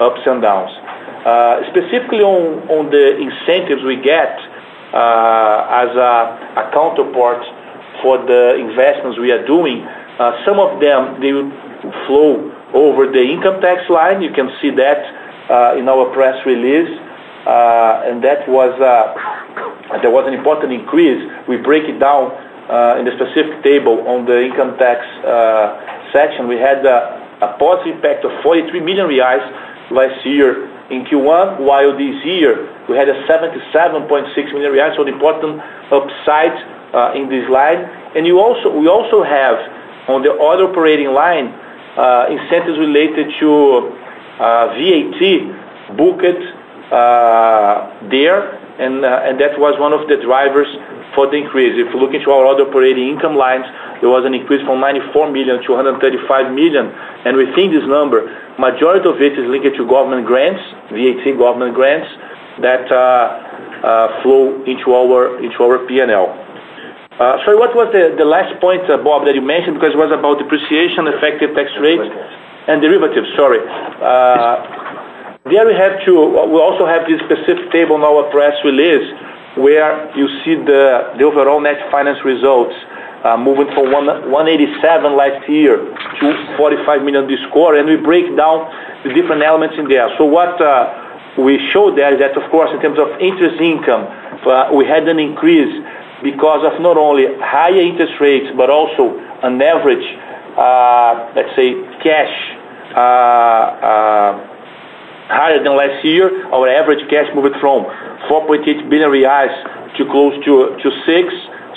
ups 0.00 0.20
and 0.26 0.40
downs. 0.42 0.72
Uh, 1.20 1.60
specifically 1.68 2.24
on, 2.24 2.88
the 2.88 3.20
incentives 3.20 3.84
we 3.84 4.00
get 4.00 4.32
uh, 4.96 5.84
as 5.84 5.92
a, 5.92 6.72
counterpart 6.72 7.44
for 8.00 8.16
the 8.24 8.56
investments 8.56 9.20
we 9.20 9.30
are 9.30 9.44
doing, 9.44 9.84
uh, 9.84 10.32
some 10.48 10.58
of 10.58 10.80
them 10.80 11.20
they 11.20 11.32
will 11.32 11.52
flow 12.08 12.40
over 12.72 13.04
the 13.12 13.20
income 13.20 13.60
tax 13.60 13.84
line. 13.90 14.22
You 14.22 14.32
can 14.32 14.48
see 14.64 14.70
that 14.80 15.04
in 15.76 15.88
our 15.88 16.08
press 16.16 16.40
release, 16.46 16.88
uh, 17.44 18.08
and 18.08 18.24
that 18.24 18.48
was 18.48 18.72
there 20.00 20.10
was 20.10 20.24
an 20.26 20.32
important 20.32 20.72
increase. 20.72 21.20
We 21.46 21.58
break 21.58 21.84
it 21.84 22.00
down 22.00 22.32
in 22.96 23.04
the 23.04 23.12
specific 23.20 23.60
table 23.62 24.08
on 24.08 24.24
the 24.24 24.40
income 24.48 24.78
tax 24.80 25.04
section. 26.16 26.48
We 26.48 26.56
had 26.56 26.80
a 26.86 27.56
positive 27.60 27.96
impact 28.00 28.24
of 28.24 28.32
43 28.42 28.80
million 28.80 29.04
reais 29.04 29.44
last 29.90 30.24
year 30.26 30.66
in 30.90 31.04
Q1, 31.06 31.60
while 31.60 31.92
this 31.92 32.24
year 32.24 32.66
we 32.88 32.96
had 32.96 33.08
a 33.08 33.26
77.6 33.26 34.52
million 34.52 34.72
reais, 34.72 34.96
so 34.96 35.02
an 35.02 35.08
important 35.08 35.60
upside 35.90 36.54
uh, 36.94 37.12
in 37.14 37.28
this 37.28 37.48
line. 37.48 37.78
And 38.16 38.26
you 38.26 38.40
also, 38.40 38.76
we 38.76 38.88
also 38.88 39.22
have 39.22 39.56
on 40.08 40.22
the 40.22 40.32
other 40.32 40.64
operating 40.64 41.12
line 41.12 41.54
uh, 41.96 42.26
incentives 42.30 42.78
related 42.78 43.30
to 43.38 43.94
uh, 44.38 44.74
VAT 44.74 45.96
booked 45.96 46.42
there, 48.10 48.59
and, 48.80 49.04
uh, 49.04 49.36
that 49.38 49.60
was 49.60 49.78
one 49.78 49.92
of 49.92 50.08
the 50.08 50.16
drivers 50.16 50.68
for 51.14 51.28
the 51.28 51.36
increase. 51.36 51.76
If 51.76 51.92
you 51.92 52.00
look 52.00 52.14
into 52.14 52.30
our 52.32 52.46
other 52.48 52.64
operating 52.64 53.08
income 53.12 53.36
lines, 53.36 53.68
there 54.00 54.08
was 54.08 54.24
an 54.24 54.32
increase 54.32 54.64
from 54.64 54.80
94 54.80 55.30
million 55.30 55.60
to 55.62 55.68
135 55.76 56.50
million, 56.56 56.88
and 57.28 57.36
within 57.36 57.70
this 57.70 57.84
number, 57.84 58.24
Majority 58.60 59.08
of 59.08 59.16
it 59.22 59.40
is 59.40 59.48
linked 59.48 59.72
to 59.72 59.88
government 59.88 60.26
grants, 60.26 60.60
VAT 60.92 61.24
government 61.40 61.72
grants, 61.72 62.12
that 62.60 62.84
uh, 62.92 63.00
uh, 63.80 64.22
flow 64.22 64.52
into 64.68 64.92
our 64.92 65.40
into 65.40 65.56
our 65.64 65.80
P&L. 65.88 66.28
Sorry, 67.16 67.56
what 67.56 67.72
was 67.74 67.88
the, 67.92 68.24
last 68.24 68.52
point, 68.60 68.84
Bob, 69.04 69.24
that 69.24 69.34
you 69.34 69.40
mentioned? 69.40 69.80
Because 69.80 69.96
it 69.96 70.00
was 70.00 70.12
about 70.12 70.40
depreciation, 70.40 71.08
effective 71.08 71.56
tax 71.56 71.72
rate, 71.80 72.00
and 72.68 72.84
derivatives. 72.84 73.28
Sorry. 73.36 73.60
Uh, 75.44 75.50
there 75.50 75.66
we 75.66 75.74
have 75.74 76.04
to. 76.04 76.12
We 76.12 76.58
also 76.60 76.86
have 76.86 77.06
this 77.08 77.20
specific 77.24 77.72
table 77.72 77.96
in 77.96 78.02
our 78.02 78.30
press 78.30 78.54
release 78.64 79.08
where 79.56 80.14
you 80.16 80.28
see 80.44 80.54
the 80.54 81.14
the 81.18 81.24
overall 81.24 81.60
net 81.60 81.90
finance 81.90 82.18
results 82.24 82.74
uh, 83.24 83.36
moving 83.36 83.66
from 83.74 83.92
one, 83.92 84.06
187 84.30 85.16
last 85.16 85.48
year 85.48 85.76
to 86.20 86.56
45 86.56 87.02
million 87.02 87.26
this 87.26 87.40
quarter, 87.52 87.78
and 87.78 87.88
we 87.88 87.96
break 87.96 88.36
down 88.36 88.68
the 89.04 89.12
different 89.12 89.42
elements 89.42 89.76
in 89.78 89.88
there. 89.88 90.08
So 90.18 90.24
what 90.24 90.60
uh, 90.60 90.92
we 91.38 91.58
show 91.72 91.94
there 91.94 92.12
is 92.12 92.20
that, 92.20 92.36
of 92.36 92.50
course, 92.50 92.70
in 92.72 92.80
terms 92.80 92.98
of 92.98 93.08
interest 93.20 93.60
income, 93.60 94.08
uh, 94.46 94.72
we 94.72 94.84
had 94.84 95.08
an 95.08 95.18
increase 95.18 95.72
because 96.22 96.64
of 96.64 96.80
not 96.80 96.96
only 96.96 97.26
higher 97.40 97.80
interest 97.80 98.20
rates, 98.20 98.48
but 98.56 98.68
also 98.68 99.16
an 99.42 99.60
average, 99.60 100.04
let's 101.36 101.54
say, 101.56 101.76
cash 102.04 102.32
higher 105.30 105.62
than 105.62 105.76
last 105.78 106.04
year. 106.04 106.26
Our 106.50 106.68
average 106.68 107.06
cash 107.08 107.30
moved 107.34 107.54
from 107.62 107.86
4.8 108.26 108.66
billion 108.90 109.10
reais 109.10 109.54
to 109.96 110.04
close 110.10 110.34
to 110.44 110.76
6 110.82 110.90
billion. 111.06 111.30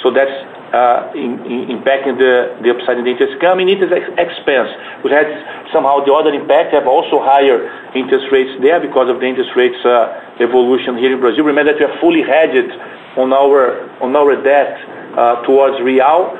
That's 0.04 0.36
uh, 0.76 1.14
impacting 1.16 2.20
the 2.20 2.60
the 2.60 2.76
upside 2.76 2.98
in 3.00 3.06
the 3.06 3.12
interest 3.16 3.40
income. 3.40 3.62
In 3.62 3.70
interest 3.70 3.94
expense, 4.20 4.68
we 5.00 5.12
had 5.16 5.30
somehow 5.72 6.04
the 6.04 6.12
other 6.12 6.34
impact, 6.36 6.74
have 6.74 6.88
also 6.88 7.24
higher 7.24 7.72
interest 7.96 8.28
rates 8.34 8.52
there 8.60 8.82
because 8.82 9.08
of 9.08 9.22
the 9.22 9.28
interest 9.32 9.56
rates 9.56 9.80
uh, 9.86 10.44
evolution 10.44 10.98
here 10.98 11.14
in 11.14 11.22
Brazil. 11.22 11.46
Remember 11.46 11.72
that 11.72 11.80
we 11.80 11.86
are 11.88 11.98
fully 12.02 12.20
hedged 12.20 12.74
on 13.16 13.32
our 13.32 13.88
on 14.04 14.12
our 14.12 14.36
debt 14.44 14.76
uh, 15.16 15.40
towards 15.48 15.80
real 15.80 16.36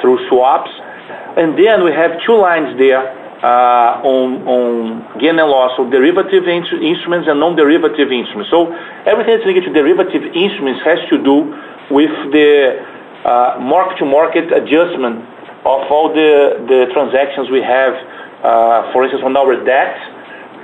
through 0.00 0.18
swaps. 0.28 0.70
And 1.36 1.54
then 1.54 1.84
we 1.84 1.92
have 1.92 2.18
two 2.26 2.38
lines 2.38 2.78
there 2.78 3.25
Uh, 3.36 4.00
on 4.00 5.20
gain 5.20 5.36
and 5.36 5.44
loss 5.44 5.76
of 5.76 5.92
derivative 5.92 6.48
instruments 6.48 7.28
and 7.28 7.36
non-derivative 7.38 8.08
instruments. 8.08 8.48
So 8.48 8.72
everything 9.04 9.36
that's 9.36 9.44
linked 9.44 9.68
to 9.68 9.74
derivative 9.76 10.24
instruments 10.32 10.80
has 10.88 10.96
to 11.12 11.20
do 11.20 11.52
with 11.92 12.16
the 12.32 12.80
uh, 13.28 13.60
mark-to-market 13.60 14.56
adjustment 14.56 15.20
of 15.68 15.84
all 15.92 16.16
the 16.16 16.88
transactions 16.96 17.52
we 17.52 17.60
have, 17.60 17.92
uh, 18.40 18.88
for 18.96 19.04
instance, 19.04 19.20
on 19.20 19.36
our 19.36 19.52
debt, 19.68 20.00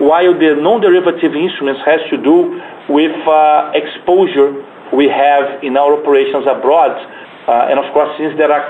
while 0.01 0.33
the 0.33 0.57
non-derivative 0.57 1.37
instruments 1.37 1.85
has 1.85 2.01
to 2.09 2.17
do 2.17 2.57
with 2.89 3.13
exposure 3.77 4.65
we 4.97 5.13
have 5.13 5.61
in 5.63 5.77
our 5.77 6.01
operations 6.01 6.49
abroad. 6.49 6.97
And 7.45 7.77
of 7.77 7.93
course, 7.93 8.17
since 8.17 8.33
there 8.41 8.49
are 8.49 8.65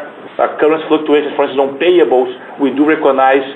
current 0.58 0.82
fluctuations, 0.90 1.38
for 1.38 1.46
instance, 1.46 1.62
on 1.62 1.78
payables, 1.78 2.34
we 2.58 2.74
do 2.74 2.82
recognize 2.82 3.46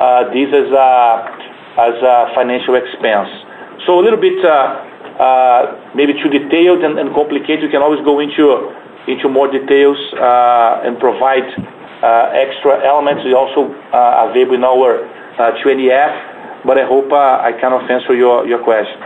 Uh, 0.00 0.26
this 0.34 0.50
as 0.50 1.94
a 2.02 2.30
financial 2.34 2.74
expense. 2.74 3.30
So 3.86 3.98
a 3.98 4.02
little 4.02 4.18
bit 4.18 4.44
uh, 4.44 4.50
uh, 5.22 5.92
maybe 5.94 6.14
too 6.14 6.28
detailed 6.28 6.82
and 6.82 6.98
complicated. 7.14 7.62
We 7.62 7.70
can 7.70 7.82
always 7.82 8.02
go 8.04 8.18
into 8.18 8.74
into 9.06 9.28
more 9.28 9.46
details 9.50 9.98
and 10.18 10.98
provide 10.98 11.46
extra 12.34 12.82
elements. 12.82 13.22
We 13.24 13.34
also 13.34 13.70
available 13.94 14.54
in 14.54 14.64
our 14.64 15.06
20-F, 15.62 16.64
but 16.66 16.78
I 16.78 16.86
hope 16.86 17.12
I 17.12 17.52
kind 17.60 17.74
of 17.74 17.88
answer 17.88 18.14
your 18.14 18.46
your 18.46 18.62
question. 18.64 18.98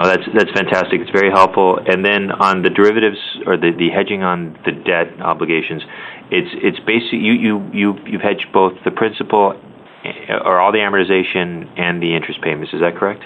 Oh, 0.00 0.08
that's 0.08 0.50
fantastic. 0.52 1.02
It's 1.02 1.10
very 1.10 1.30
helpful. 1.30 1.78
And 1.86 2.02
then 2.02 2.32
on 2.32 2.62
the 2.62 2.70
derivatives 2.70 3.20
or 3.44 3.58
the 3.58 3.72
the 3.76 3.90
hedging 3.90 4.22
on 4.22 4.56
the 4.64 4.72
debt 4.72 5.20
obligations, 5.20 5.82
it's 6.30 6.48
it's 6.64 6.80
basic 6.80 7.20
you 7.20 7.60
you've 7.74 8.22
hedged 8.22 8.48
both 8.52 8.72
the 8.84 8.90
principal 8.90 9.60
or 10.44 10.60
all 10.60 10.72
the 10.72 10.78
amortization 10.78 11.68
and 11.78 12.02
the 12.02 12.14
interest 12.14 12.40
payments. 12.42 12.72
Is 12.72 12.80
that 12.80 12.96
correct? 12.96 13.22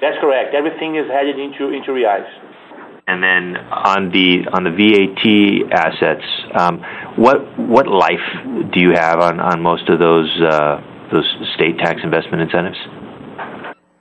That's 0.00 0.18
correct. 0.20 0.54
Everything 0.54 0.96
is 0.96 1.06
hedged 1.08 1.38
into 1.38 1.70
into 1.70 1.92
reais. 1.92 2.26
And 3.06 3.22
then 3.22 3.56
on 3.70 4.10
the 4.10 4.46
on 4.52 4.62
the 4.64 4.70
VAT 4.70 5.24
assets, 5.70 6.24
um, 6.54 6.82
what 7.16 7.58
what 7.58 7.86
life 7.88 8.22
do 8.72 8.80
you 8.80 8.92
have 8.92 9.20
on 9.20 9.40
on 9.40 9.60
most 9.60 9.88
of 9.88 9.98
those 9.98 10.30
uh, 10.40 10.80
those 11.12 11.26
state 11.54 11.78
tax 11.78 12.00
investment 12.02 12.42
incentives? 12.42 12.78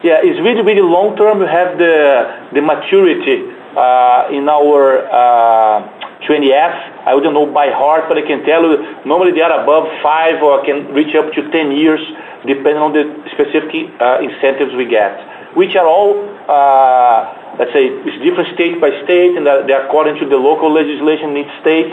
Yeah, 0.04 0.22
it's 0.24 0.40
really 0.42 0.62
really 0.62 0.82
long-term. 0.82 1.40
We 1.40 1.46
have 1.46 1.78
the 1.78 2.62
maturity 2.62 3.42
uh, 3.78 4.30
in 4.32 4.50
our 4.50 5.06
uh, 5.10 6.02
20-F. 6.28 7.08
I 7.08 7.16
wouldn't 7.16 7.34
know 7.34 7.46
by 7.46 7.70
heart, 7.72 8.06
but 8.08 8.18
I 8.18 8.22
can 8.22 8.44
tell 8.46 8.64
you 8.64 9.04
normally 9.06 9.32
they 9.32 9.42
are 9.42 9.64
above 9.64 9.88
five 10.04 10.42
or 10.42 10.64
can 10.66 10.94
reach 10.94 11.16
up 11.16 11.34
to 11.34 11.50
10 11.50 11.72
years, 11.72 12.02
depending 12.46 12.78
on 12.78 12.94
the 12.94 13.04
specific 13.34 13.90
uh, 14.00 14.22
incentives 14.22 14.74
we 14.76 14.86
get, 14.86 15.18
which 15.56 15.76
are 15.76 15.88
all, 15.88 16.18
uh, 16.46 17.58
let's 17.58 17.74
say, 17.74 17.90
it's 17.90 18.20
different 18.24 18.54
state 18.54 18.80
by 18.80 18.90
state, 19.04 19.38
and 19.38 19.48
uh, 19.48 19.66
they're 19.66 19.86
according 19.86 20.18
to 20.22 20.26
the 20.30 20.38
local 20.38 20.72
legislation 20.72 21.32
in 21.32 21.46
each 21.46 21.54
state. 21.62 21.92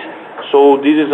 So 0.53 0.77
this 0.79 0.97
is 0.97 1.11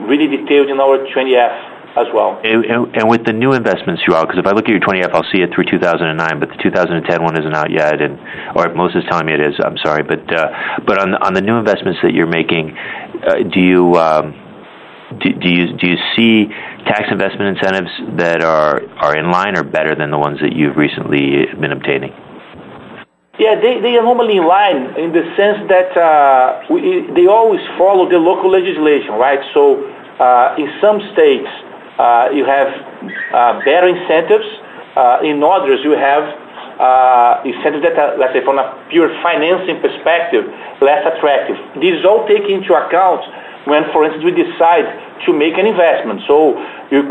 really 0.00 0.28
detailed 0.28 0.68
in 0.68 0.80
our 0.80 0.98
20-F 1.08 1.77
as 1.96 2.06
well. 2.12 2.40
And 2.44 3.08
with 3.08 3.24
the 3.24 3.32
new 3.32 3.52
investments 3.52 4.02
you 4.06 4.14
are, 4.14 4.26
because 4.26 4.38
if 4.38 4.46
I 4.46 4.52
look 4.52 4.64
at 4.66 4.70
your 4.70 4.80
20-F, 4.80 5.10
I'll 5.14 5.30
see 5.32 5.40
it 5.42 5.54
through 5.54 5.64
2009, 5.64 6.40
but 6.40 6.48
the 6.48 6.58
2010 6.62 7.22
one 7.22 7.38
isn't 7.38 7.54
out 7.54 7.70
yet, 7.70 8.00
and 8.02 8.18
or 8.56 8.72
Moses 8.74 9.02
is 9.02 9.08
telling 9.08 9.26
me 9.26 9.34
it 9.34 9.40
is, 9.40 9.54
I'm 9.62 9.78
sorry. 9.78 10.02
But 10.02 10.24
uh, 10.32 10.80
but 10.86 10.98
on 10.98 11.34
the 11.34 11.40
new 11.40 11.56
investments 11.56 12.00
that 12.02 12.12
you're 12.12 12.30
making, 12.30 12.76
do 13.52 13.60
you 13.60 13.94
um 13.96 14.34
do 15.16 15.48
you 15.48 15.72
do 15.72 15.86
you 15.88 15.96
see 16.14 16.46
tax 16.84 17.08
investment 17.10 17.56
incentives 17.56 17.90
that 18.18 18.42
are 18.42 18.84
are 19.00 19.16
in 19.16 19.30
line 19.30 19.56
or 19.56 19.64
better 19.64 19.94
than 19.94 20.10
the 20.10 20.18
ones 20.18 20.38
that 20.40 20.52
you've 20.52 20.76
recently 20.76 21.46
been 21.60 21.72
obtaining? 21.72 22.12
Yeah, 23.38 23.54
they 23.54 23.80
they 23.80 23.96
are 23.96 24.02
normally 24.02 24.36
in 24.36 24.46
line 24.46 24.98
in 24.98 25.12
the 25.12 25.24
sense 25.36 25.64
that 25.70 25.94
they 27.14 27.26
always 27.26 27.62
follow 27.78 28.08
the 28.08 28.18
local 28.18 28.50
legislation, 28.50 29.14
right? 29.14 29.40
So 29.54 29.80
uh, 30.18 30.56
in 30.58 30.68
some 30.82 31.00
states, 31.14 31.48
Uh, 31.98 32.30
you 32.30 32.46
have 32.46 32.70
uh, 33.34 33.58
better 33.66 33.90
incentives. 33.90 34.46
Uh, 34.94 35.18
in 35.26 35.42
others, 35.42 35.82
you 35.82 35.98
have 35.98 36.22
incentives 37.42 37.82
that 37.82 37.98
are, 37.98 38.14
let's 38.18 38.32
say, 38.32 38.42
from 38.46 38.58
a 38.58 38.70
pure 38.88 39.10
financing 39.18 39.82
perspective, 39.82 40.46
less 40.80 41.02
attractive. 41.02 41.58
This 41.82 41.98
is 41.98 42.06
all 42.06 42.22
taken 42.30 42.62
into 42.62 42.70
account 42.74 43.26
when, 43.66 43.82
for 43.90 44.06
instance, 44.06 44.22
we 44.22 44.30
decide 44.30 44.86
to 45.26 45.34
make 45.34 45.58
an 45.58 45.66
investment. 45.66 46.22
So 46.30 46.54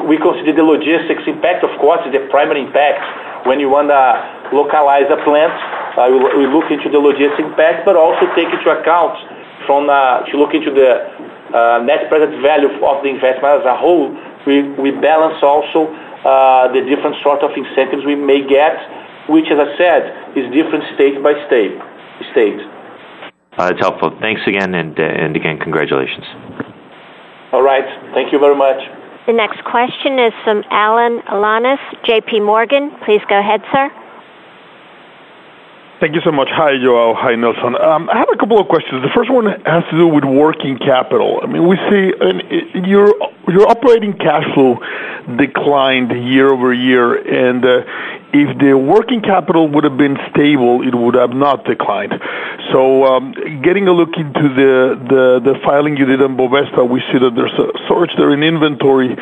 we 0.07 0.15
consider 0.15 0.55
the 0.55 0.63
logistics 0.63 1.27
impact, 1.27 1.67
of 1.67 1.75
course, 1.83 1.99
is 2.07 2.15
the 2.15 2.23
primary 2.31 2.63
impact 2.63 3.03
when 3.45 3.59
you 3.59 3.67
want 3.67 3.91
to 3.91 4.03
localize 4.55 5.11
a 5.11 5.19
plant. 5.27 5.51
We 5.99 6.47
look 6.47 6.71
into 6.71 6.87
the 6.87 7.03
logistics 7.03 7.43
impact, 7.43 7.83
but 7.83 7.99
also 7.99 8.23
take 8.39 8.47
into 8.47 8.71
account 8.71 9.19
from 9.67 9.91
to 9.91 10.33
look 10.39 10.55
into 10.55 10.71
the 10.71 11.11
net 11.83 12.07
present 12.07 12.39
value 12.39 12.71
of 12.79 13.03
the 13.03 13.11
investment 13.11 13.59
as 13.59 13.65
a 13.67 13.75
whole. 13.75 14.15
We 14.47 14.63
we 14.79 14.91
balance 14.91 15.43
also 15.43 15.91
uh, 16.23 16.71
the 16.71 16.81
different 16.87 17.19
sort 17.21 17.43
of 17.43 17.51
incentives 17.51 18.05
we 18.05 18.15
may 18.15 18.47
get, 18.47 18.79
which, 19.29 19.51
as 19.51 19.59
I 19.59 19.77
said, 19.77 20.01
is 20.39 20.47
different 20.55 20.87
state 20.95 21.21
by 21.21 21.35
state. 21.47 21.75
That's 23.57 23.73
uh, 23.73 23.83
helpful. 23.83 24.15
Thanks 24.21 24.41
again, 24.47 24.73
uh, 24.73 25.01
and 25.01 25.35
again, 25.35 25.59
congratulations. 25.59 26.25
All 27.51 27.61
right. 27.61 27.85
Thank 28.13 28.31
you 28.31 28.39
very 28.39 28.55
much. 28.55 28.77
The 29.27 29.33
next 29.33 29.63
question 29.65 30.19
is 30.19 30.33
from 30.43 30.63
Alan 30.71 31.19
Alanis, 31.27 31.79
J.P. 32.05 32.39
Morgan. 32.39 32.91
Please 33.03 33.21
go 33.27 33.37
ahead, 33.37 33.61
sir. 33.73 33.91
Thank 35.99 36.13
you 36.13 36.21
so 36.23 36.31
much. 36.31 36.47
Hi, 36.51 36.77
Joao. 36.77 37.15
Hi, 37.15 37.33
Nelson. 37.33 37.75
Um, 37.75 38.07
I 38.13 38.19
have 38.19 38.29
a 38.31 38.37
couple 38.37 38.59
of 38.59 38.67
questions. 38.67 39.01
The 39.01 39.09
first 39.15 39.31
one 39.33 39.47
has 39.65 39.83
to 39.89 39.97
do 39.97 40.07
with 40.07 40.23
working 40.23 40.77
capital. 40.77 41.39
I 41.41 41.47
mean, 41.47 41.67
we 41.67 41.75
see 41.89 42.13
your 42.85 43.15
your 43.49 43.67
operating 43.67 44.13
cash 44.13 44.45
flow 44.53 44.77
declined 45.37 46.11
year-over-year, 46.11 47.49
and 47.49 47.65
if 48.33 48.57
the 48.59 48.73
working 48.77 49.21
capital 49.21 49.67
would 49.67 49.83
have 49.83 49.97
been 49.97 50.17
stable, 50.31 50.85
it 50.85 50.93
would 50.93 51.15
have 51.15 51.31
not 51.31 51.63
declined. 51.63 52.13
So, 52.71 53.05
um, 53.05 53.33
getting 53.63 53.87
a 53.87 53.93
look 53.93 54.17
into 54.17 54.49
the 54.53 55.39
the 55.43 55.59
filing 55.63 55.95
you 55.95 56.05
did 56.05 56.21
on 56.21 56.35
Bovespa, 56.35 56.87
we 56.87 56.99
see 57.11 57.19
that 57.19 57.33
there's 57.35 57.53
a 57.53 57.71
surge 57.87 58.11
there 58.17 58.33
in 58.33 58.43
inventory, 58.43 59.15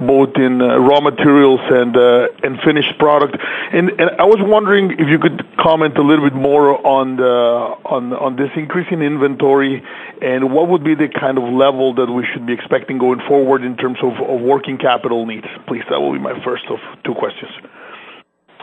both 0.00 0.36
in 0.36 0.58
raw 0.58 1.00
materials 1.00 1.60
and 1.70 1.96
and 2.42 2.60
finished 2.62 2.98
product. 2.98 3.36
And, 3.72 3.90
and 4.00 4.10
I 4.18 4.24
was 4.24 4.40
wondering 4.40 4.92
if 4.92 5.08
you 5.08 5.18
could 5.18 5.46
comment 5.56 5.96
a 5.96 6.02
little 6.02 6.28
bit 6.28 6.34
more 6.34 6.84
on 6.84 7.16
the, 7.16 7.24
on 7.24 8.12
on 8.12 8.36
this 8.36 8.50
increase 8.56 8.88
in 8.90 9.02
inventory, 9.02 9.84
and 10.20 10.52
what 10.52 10.68
would 10.68 10.82
be 10.82 10.94
the 10.94 11.08
kind 11.08 11.38
of 11.38 11.44
level 11.44 11.94
that 11.94 12.10
we 12.10 12.26
should 12.32 12.46
be 12.46 12.52
expecting 12.52 12.98
going 12.98 13.20
forward 13.28 13.62
in 13.62 13.76
terms 13.76 13.98
of 14.02 14.40
working 14.40 14.78
capital 14.78 15.26
needs, 15.26 15.46
please? 15.68 15.84
That 15.90 16.00
will 16.00 16.12
be 16.12 16.18
my 16.18 16.42
first 16.42 16.64
of 16.68 16.78
two 17.04 17.14
questions. 17.14 17.52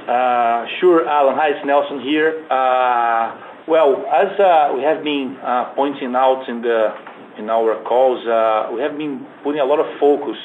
Uh, 0.05 0.67
sure, 0.79 1.09
Alan. 1.09 1.33
Hi, 1.33 1.49
it's 1.49 1.65
Nelson 1.65 1.99
here. 1.99 2.45
Uh, 2.45 3.41
well, 3.67 4.05
as 4.13 4.29
uh, 4.37 4.69
we 4.77 4.83
have 4.85 5.03
been 5.03 5.33
pointing 5.73 6.13
out 6.13 6.45
in 6.47 6.61
the 6.61 6.93
in 7.41 7.49
our 7.49 7.81
calls, 7.81 8.21
we 8.69 8.81
have 8.85 8.99
been 9.01 9.25
putting 9.43 9.61
a 9.61 9.65
lot 9.65 9.81
of 9.81 9.89
focus 9.99 10.37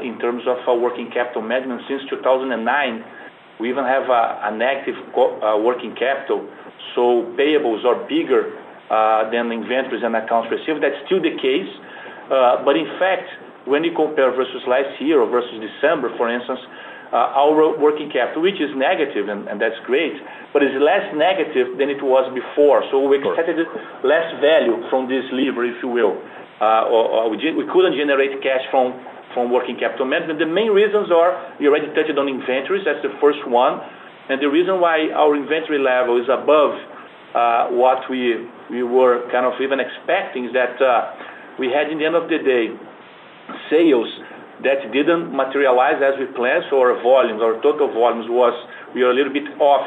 in 0.00 0.16
terms 0.18 0.48
of 0.48 0.56
our 0.66 0.78
working 0.78 1.10
capital 1.12 1.42
management 1.42 1.82
since 1.86 2.00
2009. 2.08 3.04
We 3.60 3.68
even 3.68 3.84
have 3.84 4.08
an 4.08 4.62
active 4.62 4.96
working 5.12 5.94
capital. 5.94 6.48
So 6.96 7.28
payables 7.36 7.84
are 7.84 8.08
bigger 8.08 8.56
than 9.28 9.52
inventories 9.52 10.00
and 10.02 10.16
accounts 10.16 10.48
receivable. 10.50 10.80
That's 10.80 11.04
still 11.04 11.20
the 11.20 11.36
case. 11.36 11.68
Uh 12.32 12.64
but 12.64 12.72
in 12.80 12.88
fact, 12.96 13.28
when 13.68 13.84
you 13.84 13.92
compare 13.92 14.32
versus 14.32 14.64
last 14.66 14.96
year 14.98 15.20
or 15.20 15.28
versus 15.28 15.60
December, 15.60 16.08
for 16.16 16.32
instance, 16.32 16.60
Uh, 17.08 17.40
our 17.40 17.72
working 17.80 18.12
capital, 18.12 18.42
which 18.44 18.60
is 18.60 18.68
negative, 18.76 19.32
and 19.32 19.56
that's 19.56 19.80
great, 19.88 20.12
but 20.52 20.60
it's 20.60 20.76
less 20.76 21.08
negative 21.16 21.80
than 21.80 21.88
it 21.88 22.04
was 22.04 22.28
before. 22.36 22.84
So 22.92 23.00
we 23.00 23.16
expected 23.16 23.64
less 24.04 24.28
value 24.44 24.84
from 24.92 25.08
this 25.08 25.24
lever, 25.32 25.64
if 25.64 25.80
you 25.80 25.88
will. 25.88 26.20
Uh, 26.60 27.32
we 27.32 27.64
couldn't 27.72 27.96
generate 27.96 28.42
cash 28.44 28.60
from 28.68 28.92
working 29.48 29.80
capital 29.80 30.04
management. 30.04 30.38
The 30.38 30.52
main 30.52 30.68
reasons 30.68 31.08
are, 31.08 31.56
we 31.56 31.64
already 31.68 31.88
touched 31.96 32.12
on 32.12 32.28
inventories, 32.28 32.84
that's 32.84 33.00
the 33.00 33.16
first 33.24 33.40
one. 33.48 33.80
And 34.28 34.36
the 34.42 34.52
reason 34.52 34.76
why 34.76 35.08
our 35.16 35.32
inventory 35.32 35.80
level 35.80 36.20
is 36.20 36.28
above 36.28 36.76
uh, 37.32 37.72
what 37.72 38.04
we 38.10 38.44
we 38.68 38.82
were 38.84 39.24
kind 39.32 39.48
of 39.48 39.56
even 39.64 39.80
expecting 39.80 40.44
is 40.44 40.52
that 40.52 40.76
we 41.56 41.72
had, 41.72 41.88
in 41.88 41.96
the 41.96 42.04
end 42.04 42.16
of 42.20 42.28
the 42.28 42.36
day, 42.36 42.68
sales 43.72 44.08
that 44.64 44.90
didn't 44.92 45.34
materialize 45.34 46.02
as 46.02 46.18
we 46.18 46.26
planned. 46.34 46.64
So 46.70 46.80
our 46.80 46.98
volumes, 47.02 47.40
our 47.42 47.60
total 47.62 47.92
volumes 47.92 48.26
was, 48.28 48.54
we 48.94 49.02
are 49.02 49.10
a 49.10 49.14
little 49.14 49.32
bit 49.32 49.46
off 49.60 49.86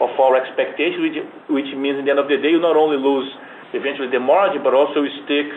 of 0.00 0.10
our 0.20 0.36
expectation, 0.36 1.28
which 1.48 1.68
means 1.76 2.00
at 2.00 2.04
the 2.04 2.10
end 2.10 2.20
of 2.20 2.28
the 2.28 2.36
day, 2.36 2.52
you 2.56 2.60
not 2.60 2.76
only 2.76 2.96
lose 2.96 3.28
eventually 3.72 4.08
the 4.08 4.20
margin, 4.20 4.62
but 4.64 4.72
also 4.72 5.04
stick 5.24 5.48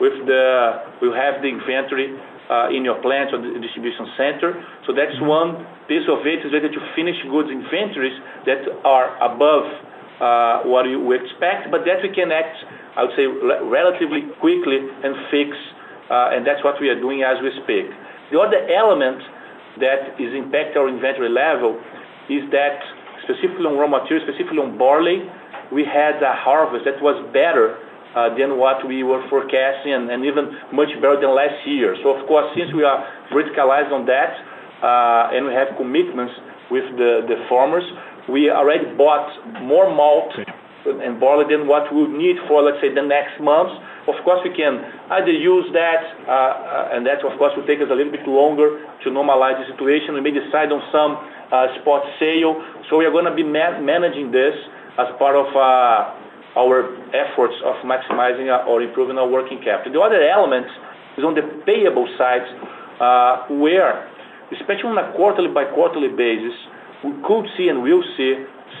with 0.00 0.14
the, 0.26 0.82
you 1.02 1.14
have 1.14 1.42
the 1.42 1.48
inventory 1.48 2.14
uh, 2.50 2.68
in 2.74 2.84
your 2.84 2.98
plant 3.00 3.32
or 3.32 3.38
the 3.38 3.58
distribution 3.62 4.06
center. 4.18 4.58
So 4.86 4.92
that's 4.92 5.14
one 5.22 5.62
piece 5.86 6.06
of 6.10 6.26
it, 6.26 6.42
is 6.42 6.50
related 6.50 6.74
to 6.74 6.80
finished 6.94 7.22
goods 7.30 7.50
inventories 7.50 8.18
that 8.46 8.66
are 8.84 9.14
above 9.22 9.66
uh, 10.18 10.66
what 10.66 10.86
we 10.86 11.14
expect, 11.14 11.70
but 11.70 11.86
that 11.86 12.02
we 12.02 12.10
can 12.10 12.30
act, 12.30 12.58
I 12.94 13.06
would 13.06 13.14
say, 13.14 13.26
relatively 13.26 14.26
quickly 14.42 14.78
and 14.78 15.14
fix, 15.30 15.54
uh, 16.10 16.34
and 16.34 16.46
that's 16.46 16.62
what 16.62 16.80
we 16.80 16.90
are 16.90 16.98
doing 16.98 17.22
as 17.22 17.38
we 17.42 17.50
speak. 17.62 17.86
The 18.32 18.40
other 18.40 18.64
element 18.72 19.20
that 19.78 20.16
is 20.16 20.32
impact 20.32 20.76
our 20.76 20.88
inventory 20.88 21.28
level 21.28 21.76
is 22.32 22.48
that 22.48 22.80
specifically 23.28 23.68
on 23.68 23.76
raw 23.76 23.86
materials, 23.86 24.24
specifically 24.24 24.58
on 24.58 24.80
barley, 24.80 25.28
we 25.68 25.84
had 25.84 26.16
a 26.24 26.32
harvest 26.32 26.88
that 26.88 26.96
was 27.04 27.20
better 27.32 27.76
uh, 28.16 28.32
than 28.36 28.56
what 28.56 28.84
we 28.88 29.04
were 29.04 29.20
forecasting 29.28 29.92
and 29.92 30.24
even 30.24 30.52
much 30.72 30.92
better 31.00 31.20
than 31.20 31.32
last 31.36 31.60
year. 31.64 31.96
So 32.04 32.16
of 32.16 32.24
course, 32.28 32.48
since 32.56 32.72
we 32.72 32.84
are 32.84 33.04
verticalized 33.32 33.92
on 33.92 34.04
that, 34.08 34.32
uh, 34.80 35.32
and 35.36 35.46
we 35.46 35.52
have 35.52 35.76
commitments 35.76 36.32
with 36.72 36.84
the 36.96 37.24
the 37.28 37.36
farmers, 37.48 37.84
we 38.28 38.50
already 38.50 38.88
bought 38.96 39.28
more 39.62 39.88
malt 39.88 40.32
and 40.84 41.20
barley 41.20 41.46
than 41.48 41.68
what 41.68 41.92
we 41.94 42.02
would 42.02 42.16
need 42.16 42.36
for, 42.48 42.62
let's 42.62 42.80
say, 42.80 42.92
the 42.92 43.04
next 43.04 43.40
months. 43.40 43.72
Of 44.08 44.18
course, 44.24 44.40
we 44.42 44.50
can 44.50 44.82
either 45.10 45.30
use 45.30 45.70
that, 45.72 46.02
uh, 46.26 46.30
uh, 46.30 46.90
and 46.92 47.06
that, 47.06 47.22
of 47.22 47.38
course, 47.38 47.54
will 47.54 47.66
take 47.66 47.78
us 47.78 47.86
a 47.86 47.94
little 47.94 48.10
bit 48.10 48.26
longer 48.26 48.82
to 49.04 49.10
normalize 49.10 49.62
the 49.62 49.70
situation. 49.70 50.14
We 50.14 50.20
may 50.20 50.34
decide 50.34 50.74
on 50.74 50.82
some 50.90 51.22
uh, 51.54 51.78
spot 51.78 52.02
sale. 52.18 52.58
So 52.90 52.98
we 52.98 53.06
are 53.06 53.14
going 53.14 53.30
to 53.30 53.34
be 53.34 53.46
managing 53.46 54.32
this 54.32 54.58
as 54.98 55.06
part 55.22 55.38
of 55.38 55.46
uh, 55.54 56.58
our 56.58 56.98
efforts 57.14 57.54
of 57.62 57.78
maximizing 57.86 58.50
uh, 58.50 58.66
or 58.66 58.82
improving 58.82 59.18
our 59.18 59.28
working 59.28 59.62
capital. 59.62 59.92
The 59.92 60.00
other 60.02 60.22
element 60.26 60.66
is 61.16 61.22
on 61.22 61.38
the 61.38 61.46
payable 61.62 62.10
side, 62.18 62.42
where, 63.54 64.10
especially 64.50 64.90
on 64.90 64.98
a 64.98 65.14
quarterly 65.14 65.54
by 65.54 65.64
quarterly 65.70 66.10
basis, 66.10 66.58
we 67.06 67.14
could 67.22 67.46
see 67.56 67.68
and 67.68 67.82
will 67.86 68.02
see 68.16 68.34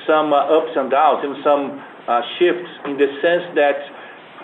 some 0.04 0.32
ups 0.32 0.74
and 0.74 0.90
downs 0.90 1.22
and 1.22 1.38
some 1.46 1.78
shifts 2.38 2.70
in 2.90 2.98
the 2.98 3.06
sense 3.22 3.46
that 3.54 3.78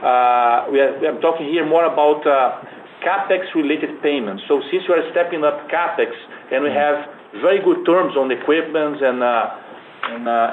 Uh, 0.03 0.71
we 0.71 0.79
are 0.81 1.19
talking 1.21 1.47
here 1.47 1.67
more 1.67 1.85
about 1.85 2.25
uh, 2.27 2.63
CapEx-related 3.03 4.01
payments. 4.03 4.45
So 4.47 4.63
since 4.71 4.85
we 4.89 4.95
are 4.95 5.11
stepping 5.11 5.43
up 5.43 5.69
CapEx 5.69 6.15
and 6.53 6.63
we 6.63 6.71
mm-hmm. 6.71 6.79
have 6.79 7.43
very 7.43 7.59
good 7.59 7.85
terms 7.85 8.17
on 8.17 8.31
equipment 8.31 9.03
and 9.03 9.23
uh, 9.23 9.51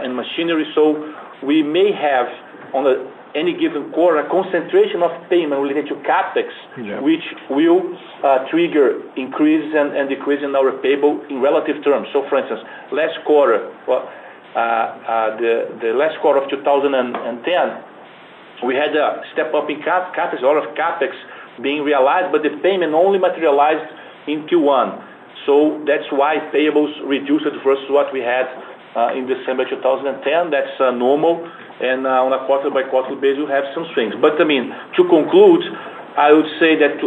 and 0.03 0.15
machinery, 0.15 0.65
so 0.73 1.13
we 1.45 1.63
may 1.63 1.91
have, 1.93 2.27
on 2.73 3.07
any 3.35 3.53
given 3.53 3.91
quarter, 3.91 4.19
a 4.19 4.29
concentration 4.29 5.03
of 5.03 5.11
payment 5.29 5.61
related 5.61 5.87
to 5.87 5.95
CapEx. 6.01 6.49
Yeah 6.81 6.99
which 7.01 7.23
will 7.49 7.85
trigger 8.49 8.99
increase 9.15 9.73
and 9.77 10.09
decrease 10.09 10.41
in 10.43 10.55
our 10.55 10.71
payable 10.81 11.21
in 11.29 11.39
relative 11.39 11.83
terms. 11.83 12.07
So 12.13 12.27
for 12.29 12.39
instance, 12.39 12.61
last 12.91 13.23
quarter, 13.25 13.69
well, 13.87 14.09
the 14.55 15.93
last 15.93 16.19
quarter 16.21 16.41
of 16.41 16.49
2010, 16.49 17.94
we 18.63 18.75
had 18.75 18.95
a 18.95 19.23
step-up 19.33 19.69
in 19.69 19.81
CapEx, 19.81 20.41
a 20.41 20.45
lot 20.45 20.57
of 20.57 20.75
CapEx 20.75 21.11
being 21.61 21.83
realized, 21.83 22.31
but 22.31 22.43
the 22.43 22.55
payment 22.61 22.93
only 22.93 23.19
materialized 23.19 23.91
in 24.27 24.47
Q1. 24.47 25.03
So 25.45 25.83
that's 25.85 26.07
why 26.11 26.37
payables 26.53 26.93
reduced 27.05 27.45
versus 27.63 27.89
what 27.89 28.13
we 28.13 28.19
had 28.19 28.47
uh, 28.95 29.13
in 29.13 29.27
December 29.27 29.67
2010. 29.69 30.51
That's 30.51 30.71
uh, 30.79 30.91
normal, 30.91 31.45
and 31.81 32.07
uh, 32.07 32.25
on 32.25 32.33
a 32.33 32.45
quarter-by-quarter 32.47 33.15
basis, 33.19 33.45
we 33.45 33.51
have 33.51 33.65
some 33.75 33.85
swings. 33.93 34.15
But 34.19 34.41
I 34.41 34.45
mean 34.45 34.71
to 34.71 35.03
conclude, 35.07 35.63
I 36.17 36.31
would 36.31 36.49
say 36.59 36.79
that, 36.79 36.97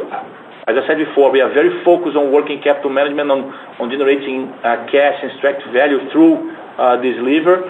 as 0.68 0.76
I 0.76 0.86
said 0.86 0.98
before, 0.98 1.32
we 1.32 1.40
are 1.40 1.52
very 1.52 1.82
focused 1.82 2.16
on 2.16 2.30
working 2.30 2.60
capital 2.62 2.90
management, 2.90 3.30
on 3.30 3.90
generating 3.90 4.52
cash 4.62 5.16
and 5.22 5.32
extract 5.32 5.64
value 5.72 5.98
through 6.12 6.52
this 7.02 7.16
lever. 7.24 7.66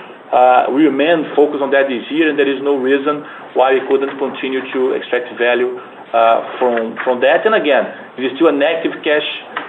We 0.75 0.85
remain 0.85 1.25
focused 1.35 1.63
on 1.63 1.71
that 1.73 1.89
this 1.89 2.05
year, 2.11 2.29
and 2.29 2.39
there 2.39 2.49
is 2.49 2.61
no 2.63 2.77
reason 2.77 3.25
why 3.55 3.75
we 3.75 3.81
couldn't 3.89 4.19
continue 4.19 4.61
to 4.73 4.93
extract 4.93 5.33
value 5.39 5.81
from 6.59 6.97
from 7.05 7.21
that. 7.21 7.47
And 7.47 7.55
again, 7.55 7.87
it 8.19 8.25
is 8.25 8.33
still 8.37 8.49
a 8.49 8.57
negative 8.57 9.03
cash 9.03 9.29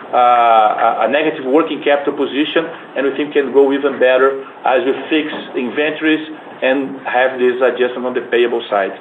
uh 0.10 1.06
a 1.06 1.08
negative 1.08 1.46
working 1.46 1.84
capital 1.84 2.18
position, 2.18 2.66
and 2.96 3.06
we 3.06 3.12
think 3.16 3.34
can 3.34 3.54
go 3.54 3.72
even 3.72 4.00
better 4.00 4.42
as 4.66 4.84
we 4.84 4.94
fix 5.10 5.30
inventories 5.56 6.26
and 6.62 7.00
have 7.06 7.40
this 7.40 7.62
adjustment 7.62 8.06
on 8.06 8.14
the 8.14 8.26
payable 8.34 8.64
side. 8.70 8.92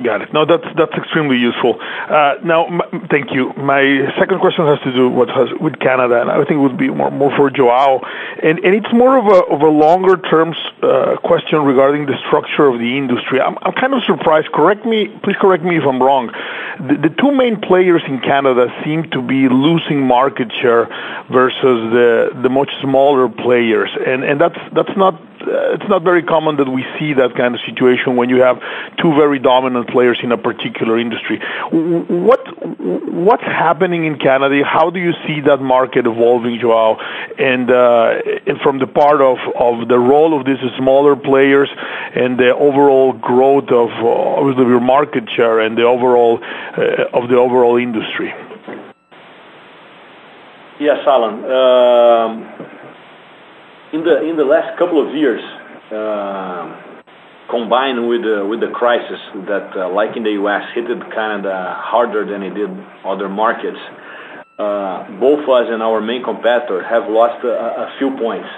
Got 0.00 0.22
it. 0.22 0.32
No, 0.32 0.46
that's 0.46 0.64
that's 0.76 0.92
extremely 0.94 1.36
useful. 1.36 1.78
Uh, 1.80 2.36
now, 2.42 2.80
thank 3.10 3.32
you. 3.32 3.52
My 3.56 4.10
second 4.18 4.40
question 4.40 4.64
has 4.66 4.80
to 4.80 4.92
do 4.92 5.08
with 5.08 5.78
Canada, 5.80 6.20
and 6.20 6.30
I 6.30 6.38
think 6.44 6.52
it 6.52 6.64
would 6.64 6.78
be 6.78 6.88
more 6.88 7.10
more 7.10 7.34
for 7.36 7.50
Joao. 7.50 8.00
And 8.42 8.58
and 8.64 8.74
it's 8.74 8.92
more 8.92 9.18
of 9.18 9.26
a 9.26 9.44
of 9.52 9.60
a 9.60 9.68
longer-term 9.68 10.54
question 11.22 11.62
regarding 11.62 12.06
the 12.06 12.16
structure 12.26 12.66
of 12.66 12.78
the 12.80 12.96
industry. 12.96 13.40
I'm 13.40 13.58
I'm 13.62 13.74
kind 13.74 13.92
of 13.92 14.02
surprised. 14.04 14.50
Correct 14.52 14.86
me, 14.86 15.08
please 15.22 15.36
correct 15.38 15.62
me 15.62 15.76
if 15.76 15.84
I'm 15.84 16.02
wrong. 16.02 16.32
The 16.78 17.14
two 17.20 17.30
main 17.30 17.60
players 17.60 18.02
in 18.08 18.20
Canada 18.20 18.74
seem 18.84 19.10
to 19.10 19.20
be 19.20 19.48
losing 19.48 20.00
market 20.06 20.50
share 20.60 20.86
versus 21.30 21.92
the 21.92 22.30
the 22.42 22.48
much 22.48 22.70
smaller 22.80 23.28
players. 23.28 23.90
Uh, 25.42 25.74
it's 25.74 25.88
not 25.88 26.02
very 26.02 26.22
common 26.22 26.56
that 26.56 26.68
we 26.68 26.84
see 26.98 27.12
that 27.14 27.34
kind 27.36 27.54
of 27.54 27.60
situation 27.66 28.16
when 28.16 28.28
you 28.28 28.40
have 28.42 28.60
two 28.98 29.14
very 29.14 29.38
dominant 29.38 29.88
players 29.88 30.18
in 30.22 30.32
a 30.32 30.38
particular 30.38 30.98
industry. 30.98 31.40
What 31.70 32.40
what's 32.78 33.42
happening 33.42 34.04
in 34.04 34.18
Canada? 34.18 34.64
How 34.64 34.90
do 34.90 35.00
you 35.00 35.12
see 35.26 35.40
that 35.42 35.60
market 35.60 36.06
evolving, 36.06 36.58
Joao? 36.60 36.94
Uh, 36.96 38.22
and 38.46 38.60
from 38.62 38.78
the 38.78 38.86
part 38.86 39.20
of 39.20 39.38
of 39.54 39.88
the 39.88 39.98
role 39.98 40.38
of 40.38 40.46
these 40.46 40.58
smaller 40.78 41.16
players 41.16 41.68
and 42.14 42.38
the 42.38 42.54
overall 42.54 43.12
growth 43.12 43.70
of 43.70 43.90
your 44.58 44.80
market 44.80 45.28
share 45.30 45.60
and 45.60 45.76
the 45.76 45.84
overall 45.84 46.40
uh, 46.42 47.18
of 47.18 47.28
the 47.28 47.36
overall 47.36 47.76
industry. 47.76 48.32
Yes, 50.80 50.98
Alan. 51.06 51.44
Um, 51.44 52.71
In 53.92 54.04
the 54.04 54.24
in 54.24 54.36
the 54.40 54.44
last 54.44 54.78
couple 54.78 54.96
of 54.96 55.14
years, 55.14 55.44
uh, 55.92 56.64
combined 57.52 58.08
with 58.08 58.24
uh, 58.24 58.40
with 58.48 58.64
the 58.64 58.72
crisis 58.72 59.20
that, 59.44 59.68
uh, 59.76 59.92
like 59.92 60.16
in 60.16 60.24
the 60.24 60.32
U.S., 60.40 60.64
hit 60.72 60.88
Canada 61.12 61.76
harder 61.76 62.24
than 62.24 62.40
it 62.42 62.56
did 62.56 62.72
other 63.04 63.28
markets, 63.28 63.76
both 65.20 65.44
us 65.44 65.68
and 65.68 65.84
our 65.84 66.00
main 66.00 66.24
competitor 66.24 66.80
have 66.80 67.04
lost 67.12 67.44
a 67.44 67.92
few 68.00 68.16
points. 68.16 68.48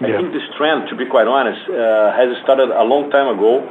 Yeah. 0.00 0.08
I 0.08 0.10
think 0.16 0.32
this 0.32 0.48
trend, 0.56 0.88
to 0.88 0.96
be 0.96 1.04
quite 1.04 1.28
honest, 1.28 1.60
has 1.68 2.32
started 2.40 2.72
a 2.72 2.84
long 2.88 3.12
time 3.12 3.28
ago 3.28 3.68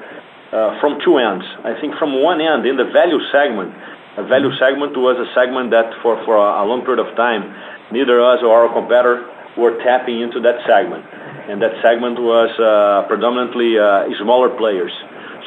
from 0.77 1.01
two 1.01 1.17
ends. 1.17 1.49
I 1.65 1.73
think 1.81 1.97
from 1.97 2.21
one 2.21 2.45
end, 2.45 2.69
in 2.69 2.77
the 2.77 2.85
value 2.93 3.17
segment, 3.33 3.73
a 4.21 4.23
value 4.29 4.53
segment 4.61 4.93
was 4.93 5.17
a 5.17 5.25
segment 5.33 5.73
that 5.73 5.97
for 6.05 6.21
for 6.29 6.37
a 6.37 6.61
long 6.61 6.85
period 6.85 7.01
of 7.01 7.09
time, 7.17 7.41
neither 7.89 8.21
us 8.21 8.45
or 8.45 8.53
our 8.53 8.69
competitor 8.69 9.33
were 9.57 9.77
tapping 9.83 10.21
into 10.21 10.39
that 10.41 10.61
segment. 10.65 11.05
And 11.49 11.61
that 11.61 11.73
segment 11.81 12.19
was 12.19 12.51
uh, 12.59 13.07
predominantly 13.07 13.79
uh, 13.79 14.05
smaller 14.19 14.49
players. 14.49 14.91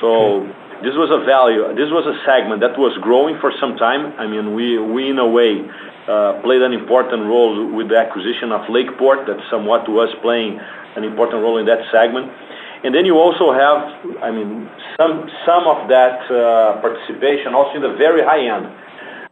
So 0.01 0.49
this 0.83 0.97
was 0.97 1.13
a 1.13 1.25
value. 1.25 1.69
This 1.77 1.93
was 1.93 2.09
a 2.09 2.17
segment 2.25 2.61
that 2.65 2.79
was 2.79 2.97
growing 3.05 3.37
for 3.41 3.53
some 3.61 3.77
time. 3.77 4.17
I 4.19 4.27
mean, 4.27 4.55
we, 4.55 4.79
we 4.79 5.11
in 5.11 5.19
a 5.19 5.29
way, 5.29 5.61
uh, 6.09 6.41
played 6.43 6.63
an 6.63 6.73
important 6.73 7.29
role 7.29 7.53
with 7.77 7.89
the 7.89 7.99
acquisition 7.99 8.51
of 8.51 8.69
Lakeport, 8.69 9.29
that 9.29 9.39
somewhat 9.51 9.89
was 9.89 10.09
playing 10.23 10.59
an 10.97 11.05
important 11.05 11.43
role 11.45 11.59
in 11.59 11.67
that 11.67 11.85
segment. 11.93 12.33
And 12.83 12.95
then 12.95 13.05
you 13.05 13.21
also 13.21 13.53
have 13.53 13.93
I 14.25 14.31
mean, 14.33 14.69
some 14.97 15.29
some 15.45 15.69
of 15.69 15.89
that 15.93 16.25
uh, 16.33 16.81
participation 16.81 17.53
also 17.53 17.77
in 17.77 17.83
the 17.83 17.95
very 18.01 18.25
high 18.25 18.49
end. 18.49 18.73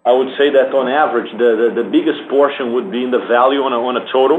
I 0.09 0.13
would 0.19 0.31
say 0.39 0.49
that 0.57 0.69
on 0.81 0.87
average, 1.05 1.31
the 1.43 1.51
the 1.81 1.87
biggest 1.97 2.21
portion 2.29 2.73
would 2.75 2.89
be 2.97 3.01
in 3.07 3.11
the 3.17 3.23
value 3.37 3.63
on 3.69 3.73
a 3.73 3.81
on 3.89 3.95
a 4.03 4.05
total, 4.11 4.39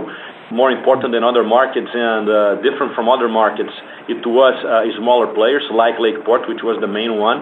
more 0.61 0.71
important 0.79 1.09
than 1.15 1.23
other 1.31 1.43
markets 1.57 1.91
and 1.93 2.25
different 2.67 2.91
from 2.97 3.05
other 3.15 3.29
markets. 3.41 3.73
It 4.13 4.25
was 4.25 4.55
smaller 4.97 5.27
players 5.39 5.65
like 5.71 5.95
Lakeport, 5.99 6.41
which 6.51 6.63
was 6.69 6.77
the 6.85 6.91
main 6.99 7.13
one. 7.29 7.39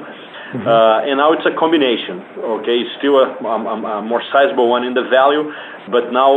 Uh 0.48 1.08
and 1.08 1.16
now 1.24 1.30
it's 1.36 1.46
a 1.46 1.56
combination. 1.64 2.16
Okay? 2.58 2.78
It's 2.84 2.94
still 3.00 3.18
a 3.20 4.02
more 4.12 4.24
sizable 4.32 4.68
one 4.76 4.84
in 4.90 4.94
the 5.00 5.06
value, 5.20 5.44
but 5.96 6.04
now 6.12 6.32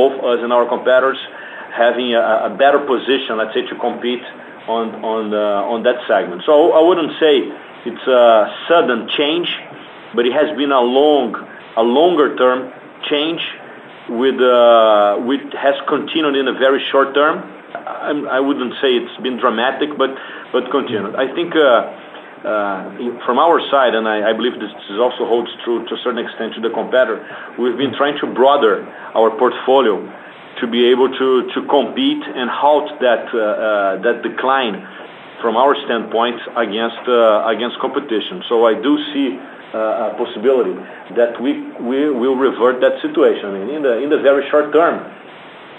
both 0.00 0.14
us 0.30 0.40
and 0.44 0.52
our 0.56 0.66
competitors 0.74 1.20
having 1.84 2.14
a 2.14 2.50
better 2.62 2.80
position, 2.92 3.38
let's 3.40 3.54
say, 3.56 3.64
to 3.72 3.76
compete 3.86 4.24
on 4.68 4.84
on 5.12 5.22
uh 5.32 5.72
on 5.72 5.78
that 5.88 5.98
segment. 6.10 6.42
So 6.48 6.72
I 6.78 6.80
wouldn't 6.86 7.12
say 7.24 7.34
it's 7.88 8.06
a 8.06 8.52
sudden 8.68 9.08
change, 9.08 9.48
but 10.14 10.26
it 10.26 10.32
has 10.32 10.56
been 10.56 10.72
a 10.72 10.80
long 10.80 11.34
a 11.76 11.82
longer-term 11.82 12.72
change 13.08 13.40
with 14.08 14.40
uh, 14.40 15.16
which 15.22 15.40
has 15.54 15.74
continued 15.88 16.34
in 16.36 16.48
a 16.48 16.52
very 16.52 16.82
short 16.90 17.14
term. 17.14 17.38
I 17.72 18.40
wouldn't 18.40 18.74
say 18.82 18.98
it's 18.98 19.22
been 19.22 19.38
dramatic, 19.38 19.90
but 19.96 20.10
continued. 20.70 21.14
I 21.14 21.32
think 21.34 21.54
uh, 21.54 21.86
uh, 22.42 23.22
from 23.24 23.38
our 23.38 23.60
side, 23.70 23.94
and 23.94 24.08
I 24.08 24.32
believe 24.32 24.58
this 24.58 24.72
also 24.98 25.26
holds 25.26 25.50
true 25.62 25.86
to 25.86 25.94
a 25.94 25.98
certain 26.02 26.24
extent 26.24 26.54
to 26.54 26.60
the 26.60 26.70
competitor, 26.70 27.22
we've 27.58 27.76
been 27.76 27.94
trying 27.94 28.18
to 28.18 28.26
broaden 28.26 28.88
our 29.14 29.30
portfolio 29.38 30.02
to 30.58 30.66
be 30.66 30.90
able 30.90 31.08
to 31.16 31.60
compete 31.70 32.22
and 32.26 32.50
halt 32.50 32.90
that 33.00 34.20
decline 34.22 34.82
from 35.40 35.56
our 35.56 35.76
standpoint 35.84 36.40
against 36.56 37.78
competition. 37.78 38.42
So 38.48 38.66
I 38.66 38.74
do 38.74 38.98
see 39.14 39.38
Uh, 39.70 40.18
possibility 40.18 40.74
that 41.14 41.38
we 41.38 41.62
will 41.78 42.34
revert 42.34 42.82
that 42.82 42.98
situation. 42.98 43.70
In 43.70 44.10
the 44.10 44.18
very 44.18 44.42
short 44.50 44.74
term, 44.74 44.98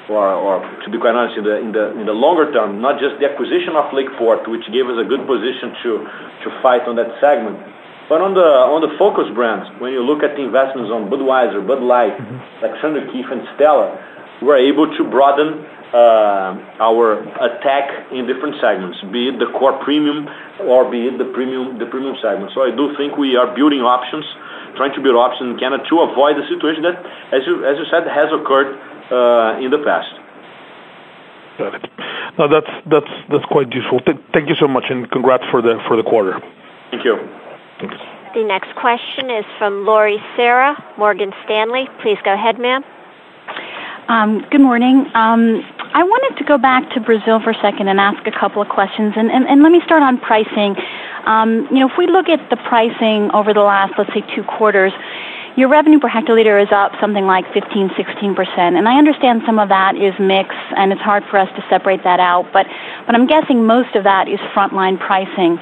or 0.08 0.64
to 0.64 0.88
be 0.88 0.96
quite 0.96 1.12
honest, 1.12 1.36
in 1.36 1.72
the 1.76 2.16
longer 2.16 2.48
term, 2.56 2.80
not 2.80 3.04
just 3.04 3.20
the 3.20 3.28
acquisition 3.28 3.76
of 3.76 3.92
Lakeport, 3.92 4.48
which 4.48 4.64
gave 4.72 4.88
us 4.88 4.96
a 4.96 5.04
good 5.04 5.28
position 5.28 5.76
to 5.84 6.48
fight 6.64 6.88
on 6.88 6.96
that 6.96 7.12
segment. 7.20 7.60
But 8.08 8.24
on 8.24 8.32
the 8.32 8.96
focus 8.96 9.28
brands, 9.36 9.68
when 9.84 9.92
you 9.92 10.00
look 10.00 10.24
at 10.24 10.40
the 10.40 10.44
investments 10.44 10.88
on 10.88 11.12
Budweiser, 11.12 11.60
Bud 11.60 11.84
Light, 11.84 12.16
mm-hmm. 12.16 12.64
Alexander 12.64 13.04
Keith, 13.12 13.28
and 13.28 13.44
Stella, 13.60 14.00
we're 14.42 14.58
able 14.58 14.90
to 14.98 15.04
broaden 15.04 15.66
uh, 15.94 16.56
our 16.80 17.20
attack 17.44 18.12
in 18.12 18.26
different 18.26 18.56
segments, 18.62 18.98
be 19.12 19.28
it 19.28 19.40
the 19.40 19.52
core 19.60 19.78
premium 19.84 20.28
or 20.62 20.90
be 20.90 21.08
it 21.08 21.18
the 21.18 21.26
premium 21.36 21.78
the 21.80 21.86
premium 21.86 22.16
segment. 22.22 22.52
So 22.54 22.64
I 22.64 22.72
do 22.72 22.96
think 22.96 23.18
we 23.18 23.36
are 23.36 23.54
building 23.54 23.82
options, 23.82 24.26
trying 24.78 24.94
to 24.96 25.02
build 25.02 25.16
options 25.16 25.54
in 25.54 25.60
Canada 25.60 25.84
to 25.90 26.00
avoid 26.00 26.38
the 26.38 26.48
situation 26.48 26.84
that, 26.84 27.04
as 27.36 27.44
you 27.46 27.86
said, 27.92 28.08
has 28.08 28.32
occurred 28.32 28.80
uh, 29.12 29.60
in 29.60 29.70
the 29.70 29.84
past. 29.84 30.16
Got 31.58 31.76
it. 31.76 31.86
No, 32.40 32.48
that's 32.48 33.46
quite 33.52 33.74
useful. 33.74 34.00
Thank 34.34 34.48
you 34.48 34.56
so 34.56 34.68
much, 34.68 34.86
and 34.90 35.12
congrats 35.12 35.44
for 35.52 35.62
the 35.62 36.04
quarter. 36.08 36.40
Thank 36.90 37.04
you. 37.04 37.18
The 38.34 38.44
next 38.44 38.74
question 38.76 39.30
is 39.30 39.44
from 39.58 39.86
Lore 39.86 40.18
Serra, 40.38 40.82
Morgan 40.98 41.34
Stanley. 41.44 41.90
Please 42.02 42.18
go 42.24 42.34
ahead, 42.34 42.58
ma'am. 42.60 42.84
Good 44.08 44.62
morning. 44.62 45.08
Um, 45.14 45.64
I 45.94 46.04
wanted 46.04 46.38
to 46.38 46.44
go 46.44 46.58
back 46.58 46.90
to 46.94 47.00
Brazil 47.00 47.40
for 47.40 47.52
a 47.52 47.62
second 47.62 47.88
and 47.88 48.00
ask 48.00 48.26
a 48.28 48.32
couple 48.32 48.62
of 48.62 48.70
questions. 48.70 49.14
And 49.16 49.32
and 49.32 49.62
let 49.62 49.72
me 49.72 49.82
start 49.86 50.04
on 50.04 50.18
pricing. 50.20 50.76
Um, 51.26 51.68
you 51.72 51.80
know, 51.80 51.90
if 51.90 51.98
we 51.98 52.08
look 52.08 52.28
at 52.28 52.50
the 52.50 52.58
pricing 52.58 53.32
over 53.32 53.54
the 53.54 53.62
last, 53.62 53.94
let's 53.98 54.14
say, 54.14 54.22
two 54.36 54.44
quarters, 54.44 54.92
your 55.56 55.70
revenue 55.70 56.00
per 56.00 56.10
hectoliter 56.10 56.62
is 56.62 56.72
up 56.72 56.94
something 57.00 57.26
like 57.26 57.46
15%, 57.48 57.92
16%. 57.92 58.58
And 58.58 58.88
I 58.88 58.98
understand 58.98 59.44
some 59.46 59.60
of 59.60 59.70
that 59.70 59.96
is 59.96 60.14
mix, 60.20 60.56
and 60.78 60.92
it's 60.92 61.02
hard 61.02 61.24
for 61.30 61.38
us 61.38 61.50
to 61.56 61.66
separate 61.70 62.04
that 62.04 62.20
out, 62.20 62.52
but 62.54 62.66
I'm 63.08 63.28
guessing 63.28 63.66
most 63.66 63.96
of 63.96 64.06
that 64.06 64.28
is 64.28 64.40
frontline 64.56 64.98
pricing. 64.98 65.60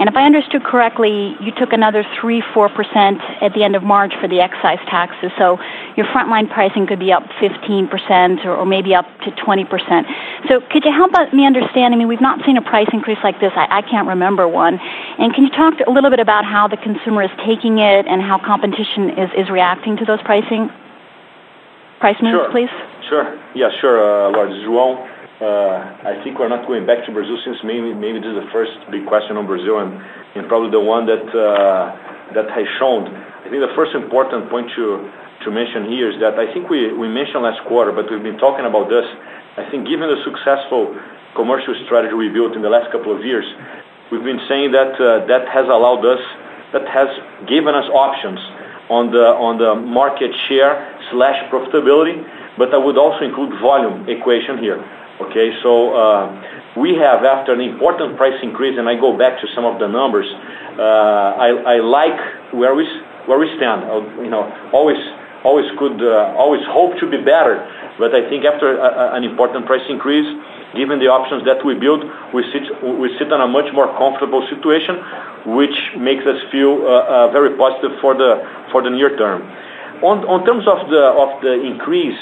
And 0.00 0.08
if 0.08 0.16
I 0.16 0.24
understood 0.24 0.64
correctly, 0.64 1.36
you 1.40 1.52
took 1.52 1.74
another 1.74 2.04
3, 2.18 2.40
4% 2.40 3.42
at 3.42 3.52
the 3.52 3.62
end 3.62 3.76
of 3.76 3.82
March 3.82 4.14
for 4.18 4.26
the 4.26 4.40
excise 4.40 4.78
taxes. 4.88 5.30
So 5.36 5.60
your 5.94 6.06
frontline 6.06 6.50
pricing 6.50 6.86
could 6.86 6.98
be 6.98 7.12
up 7.12 7.22
15% 7.38 8.46
or 8.46 8.64
maybe 8.64 8.94
up 8.94 9.04
to 9.24 9.30
20%. 9.30 10.48
So 10.48 10.62
could 10.72 10.86
you 10.86 10.92
help 10.92 11.12
me 11.34 11.44
understand? 11.44 11.92
I 11.92 11.98
mean, 11.98 12.08
we've 12.08 12.20
not 12.20 12.44
seen 12.46 12.56
a 12.56 12.62
price 12.62 12.88
increase 12.94 13.18
like 13.22 13.40
this. 13.40 13.52
I 13.54 13.82
can't 13.82 14.08
remember 14.08 14.48
one. 14.48 14.80
And 15.18 15.34
can 15.34 15.44
you 15.44 15.50
talk 15.50 15.74
a 15.86 15.90
little 15.90 16.08
bit 16.08 16.20
about 16.20 16.46
how 16.46 16.66
the 16.66 16.78
consumer 16.78 17.22
is 17.22 17.30
taking 17.44 17.78
it 17.78 18.06
and 18.06 18.22
how 18.22 18.38
competition 18.38 19.10
is 19.10 19.30
is 19.36 19.50
reacting 19.50 19.98
to 19.98 20.04
those 20.06 20.22
pricing? 20.22 20.70
price 22.00 22.16
moves, 22.22 22.48
please? 22.50 22.70
Sure. 23.08 23.38
Yeah, 23.54 23.70
sure. 23.80 24.32
This 24.32 24.56
is 24.56 24.64
João. 24.64 25.06
I 25.40 26.20
think 26.22 26.38
we're 26.38 26.48
not 26.48 26.66
going 26.66 26.84
back 26.86 27.06
to 27.06 27.12
Brazil 27.12 27.38
since 27.44 27.56
maybe 27.64 27.92
this 28.20 28.28
is 28.28 28.36
the 28.36 28.48
first 28.52 28.72
big 28.90 29.06
question 29.06 29.36
on 29.36 29.46
Brazil 29.46 29.78
and 29.80 30.48
probably 30.48 30.70
the 30.70 30.80
one 30.80 31.06
that 31.06 31.24
has 31.32 32.68
shown. 32.78 33.08
I 33.08 33.48
think 33.48 33.64
the 33.64 33.72
first 33.74 33.94
important 33.94 34.50
point 34.50 34.70
to 34.76 35.50
mention 35.50 35.88
here 35.88 36.10
is 36.10 36.20
that 36.20 36.38
I 36.38 36.52
think 36.52 36.68
we 36.68 36.92
mentioned 37.08 37.42
last 37.42 37.64
quarter, 37.66 37.92
but 37.92 38.10
we've 38.10 38.22
been 38.22 38.38
talking 38.38 38.66
about 38.66 38.90
this. 38.90 39.06
I 39.56 39.68
think 39.70 39.88
given 39.88 40.08
the 40.08 40.20
successful 40.24 40.94
commercial 41.34 41.74
strategy 41.86 42.14
we 42.14 42.28
built 42.28 42.54
in 42.54 42.62
the 42.62 42.68
last 42.70 42.92
couple 42.92 43.16
of 43.16 43.24
years, 43.24 43.44
we've 44.12 44.24
been 44.24 44.40
saying 44.48 44.72
that 44.72 45.00
uh 45.00 45.24
that 45.26 45.48
has 45.48 45.66
allowed 45.66 46.04
us 46.04 46.20
that 46.72 46.86
has 46.86 47.08
given 47.48 47.74
us 47.74 47.88
options 47.90 48.38
on 48.90 49.10
the 49.10 49.74
market 49.74 50.32
share 50.48 50.74
slash 51.10 51.38
profitability, 51.50 52.20
but 52.58 52.74
I 52.74 52.78
would 52.78 52.98
also 52.98 53.24
include 53.24 53.58
volume 53.60 54.08
equation 54.08 54.58
here. 54.58 54.78
Okay? 55.28 55.52
So 55.62 55.94
uh 55.94 56.58
we 56.76 56.94
have, 56.94 57.24
after 57.24 57.52
an 57.52 57.60
important 57.60 58.16
price 58.16 58.38
increase, 58.42 58.78
and 58.78 58.88
I 58.88 58.94
go 58.94 59.16
back 59.16 59.40
to 59.40 59.46
some 59.54 59.64
of 59.64 59.80
the 59.80 59.88
numbers, 59.88 60.26
uh, 60.78 61.34
I 61.34 61.48
I 61.66 61.76
like 61.82 62.52
where 62.54 62.74
we 62.74 62.86
s 62.86 62.92
where 63.26 63.38
we 63.38 63.48
stand. 63.58 63.80
Uh, 63.90 64.06
you 64.22 64.30
know, 64.30 64.46
always 64.72 65.00
always 65.42 65.66
could 65.80 65.98
uh 65.98 66.42
always 66.42 66.62
hope 66.70 66.92
to 67.02 67.06
be 67.10 67.18
better, 67.18 67.56
but 67.98 68.14
I 68.14 68.22
think 68.30 68.44
after 68.44 68.78
uh, 68.78 69.16
an 69.18 69.24
important 69.24 69.66
price 69.66 69.82
increase, 69.88 70.28
given 70.78 70.96
the 71.02 71.10
options 71.10 71.42
that 71.50 71.58
we 71.66 71.74
built, 71.74 72.02
we 72.32 72.42
sit 72.52 72.64
we 73.02 73.08
sit 73.18 73.28
on 73.34 73.40
a 73.42 73.50
much 73.50 73.68
more 73.74 73.88
comfortable 73.98 74.46
situation, 74.52 74.94
which 75.58 75.76
makes 75.98 76.24
us 76.32 76.38
feel 76.54 76.72
very 77.34 77.52
positive 77.58 77.98
for 78.02 78.14
the 78.14 78.30
for 78.70 78.80
the 78.86 78.90
near 78.90 79.10
term. 79.18 79.42
On 80.02 80.38
terms 80.48 80.64
of 80.70 80.78
the 80.88 81.52
increase, 81.70 82.20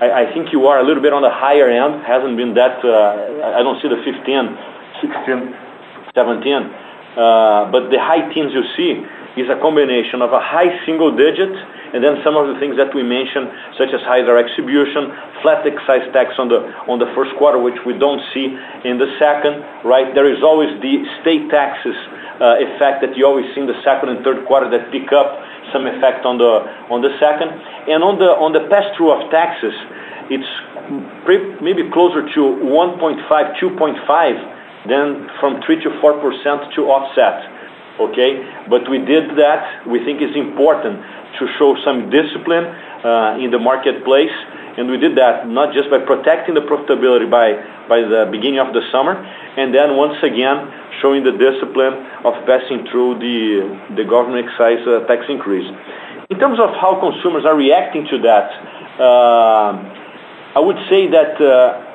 I 0.00 0.32
think 0.32 0.52
you 0.52 0.66
are 0.66 0.78
a 0.78 0.84
little 0.86 1.02
bit 1.02 1.12
on 1.12 1.22
the 1.22 1.30
higher 1.30 1.66
end. 1.66 2.06
Hasn't 2.06 2.36
been 2.36 2.54
that. 2.54 2.78
Uh, 2.84 3.58
I 3.58 3.66
don't 3.66 3.82
see 3.82 3.88
the 3.90 3.98
15, 3.98 4.14
16, 5.02 5.54
17%. 6.14 7.18
Uh, 7.18 7.70
the 7.90 7.98
high 7.98 8.30
teens 8.32 8.54
you 8.54 8.62
see 8.78 9.02
is 9.34 9.50
a 9.50 9.58
combination 9.58 10.22
of 10.22 10.30
a 10.30 10.38
high 10.38 10.70
single 10.86 11.10
digit 11.10 11.50
and 11.94 12.04
then 12.04 12.20
some 12.22 12.36
of 12.36 12.46
the 12.52 12.60
things 12.60 12.76
that 12.76 12.92
we 12.94 13.02
mentioned, 13.02 13.48
such 13.80 13.88
as 13.96 14.00
higher 14.04 14.22
distribution, 14.22 15.08
flat 15.40 15.64
excise 15.64 16.04
tax 16.12 16.36
on 16.38 16.48
the 16.48 17.10
first 17.16 17.32
quarter, 17.40 17.58
which 17.58 17.80
we 17.86 17.96
don't 17.96 18.20
see 18.34 18.52
in 18.84 19.00
the 19.00 19.08
second. 19.18 19.64
right? 19.88 20.12
There 20.14 20.28
is 20.28 20.44
always 20.44 20.68
the 20.84 21.02
state 21.22 21.48
taxes 21.48 21.96
uh, 22.38 22.60
effect 22.60 23.00
that 23.02 23.16
you 23.16 23.24
always 23.26 23.48
see 23.54 23.64
in 23.64 23.66
the 23.66 23.80
second 23.82 24.10
and 24.10 24.22
third 24.22 24.44
quarter 24.46 24.68
that 24.68 24.92
pick 24.92 25.10
up 25.16 25.40
some 25.72 25.86
effect 25.86 26.24
on 26.24 26.38
the 26.38 26.64
on 26.90 27.02
the 27.02 27.12
second. 27.18 27.50
and 27.88 28.02
On 28.02 28.18
the 28.18 28.30
on 28.36 28.52
the 28.52 28.68
pass-through 28.68 29.10
of 29.12 29.30
taxes, 29.30 29.74
it's 30.30 30.50
maybe 31.60 31.88
closer 31.92 32.22
to 32.22 32.40
1.5%, 32.64 33.28
2.5% 33.60 34.88
than 34.88 35.28
from 35.40 35.60
3%-4% 35.60 36.74
to 36.74 36.80
offset. 36.88 37.44
Okay? 38.00 38.46
But 38.70 38.88
we 38.88 38.98
did 38.98 39.36
that. 39.36 39.86
We 39.86 40.04
think 40.04 40.22
it's 40.22 40.36
important 40.36 41.02
to 41.38 41.44
show 41.58 41.76
some 41.84 42.08
discipline 42.10 42.64
uh, 43.04 43.36
in 43.42 43.50
the 43.50 43.58
marketplace, 43.58 44.32
and 44.78 44.88
we 44.88 44.96
did 44.96 45.18
that 45.18 45.48
not 45.48 45.74
just 45.74 45.90
by 45.90 45.98
protecting 45.98 46.54
the 46.54 46.62
profitability 46.62 47.28
by 47.28 47.58
by 47.90 47.98
the 48.00 48.30
beginning 48.30 48.60
of 48.62 48.72
the 48.72 48.82
summer, 48.92 49.18
and 49.58 49.74
then 49.74 49.96
once 49.96 50.22
again, 50.22 50.70
showing 51.02 51.24
the 51.24 51.34
discipline 51.34 52.06
of 52.22 52.38
passing 52.46 52.86
through 52.86 53.18
the 53.18 53.66
the 53.98 54.04
government 54.06 54.46
excise 54.46 54.78
uh, 54.86 55.02
tax 55.10 55.26
increase. 55.28 55.66
In 56.30 56.38
terms 56.38 56.60
of 56.60 56.70
how 56.78 57.00
consumers 57.00 57.44
are 57.44 57.56
reacting 57.56 58.06
to 58.06 58.22
that, 58.22 58.46
uh, 59.02 59.72
I 60.54 60.60
would 60.60 60.78
say 60.88 61.10
that 61.10 61.34
uh, 61.42 61.88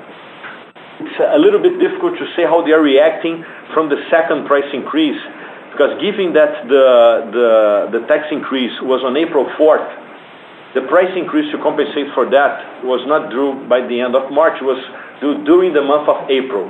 it's 1.00 1.20
a 1.20 1.40
little 1.40 1.62
bit 1.62 1.80
difficult 1.80 2.18
to 2.20 2.26
say 2.36 2.44
how 2.44 2.66
they 2.66 2.72
are 2.72 2.82
reacting 2.82 3.46
from 3.74 3.90
the 3.90 3.98
second 4.10 4.46
price 4.46 4.68
increase, 4.74 5.20
because 5.72 6.00
given 6.02 6.34
that 6.34 6.68
the, 6.68 6.86
the, 7.32 8.00
the 8.00 8.08
tax 8.08 8.28
increase 8.32 8.74
was 8.82 9.04
on 9.04 9.16
April 9.18 9.46
4th, 9.58 10.03
the 10.74 10.82
price 10.90 11.12
increase 11.16 11.52
to 11.52 11.58
compensate 11.62 12.14
for 12.14 12.30
that 12.30 12.84
was 12.84 13.06
not 13.06 13.30
due 13.30 13.54
by 13.70 13.86
the 13.86 14.02
end 14.02 14.16
of 14.16 14.32
March, 14.32 14.58
it 14.62 14.66
was 14.66 14.82
due 15.22 15.44
during 15.46 15.74
the 15.74 15.82
month 15.82 16.10
of 16.10 16.30
April. 16.30 16.66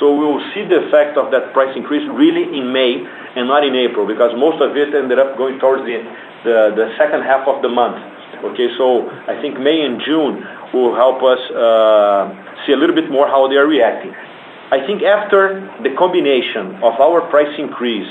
So 0.00 0.12
we 0.16 0.24
will 0.24 0.42
see 0.54 0.64
the 0.64 0.88
effect 0.88 1.16
of 1.16 1.30
that 1.30 1.52
price 1.52 1.76
increase 1.76 2.08
really 2.10 2.48
in 2.58 2.72
May 2.72 3.04
and 3.36 3.46
not 3.46 3.64
in 3.64 3.76
April, 3.76 4.06
because 4.06 4.32
most 4.36 4.60
of 4.60 4.76
it 4.76 4.94
ended 4.94 5.18
up 5.18 5.36
going 5.36 5.60
towards 5.60 5.84
the 5.84 6.86
second 6.98 7.22
half 7.22 7.46
of 7.46 7.62
the 7.62 7.68
month. 7.68 8.00
Okay, 8.42 8.68
so 8.76 9.08
I 9.28 9.40
think 9.40 9.60
May 9.60 9.84
and 9.84 10.00
June 10.00 10.42
will 10.72 10.96
help 10.96 11.22
us 11.22 11.38
uh, 11.52 12.32
see 12.66 12.72
a 12.72 12.76
little 12.76 12.96
bit 12.96 13.10
more 13.10 13.28
how 13.28 13.46
they 13.46 13.56
are 13.56 13.68
reacting. 13.68 14.12
I 14.72 14.84
think 14.86 15.02
after 15.02 15.60
the 15.84 15.94
combination 15.94 16.82
of 16.82 16.98
our 16.98 17.20
price 17.28 17.54
increase, 17.58 18.08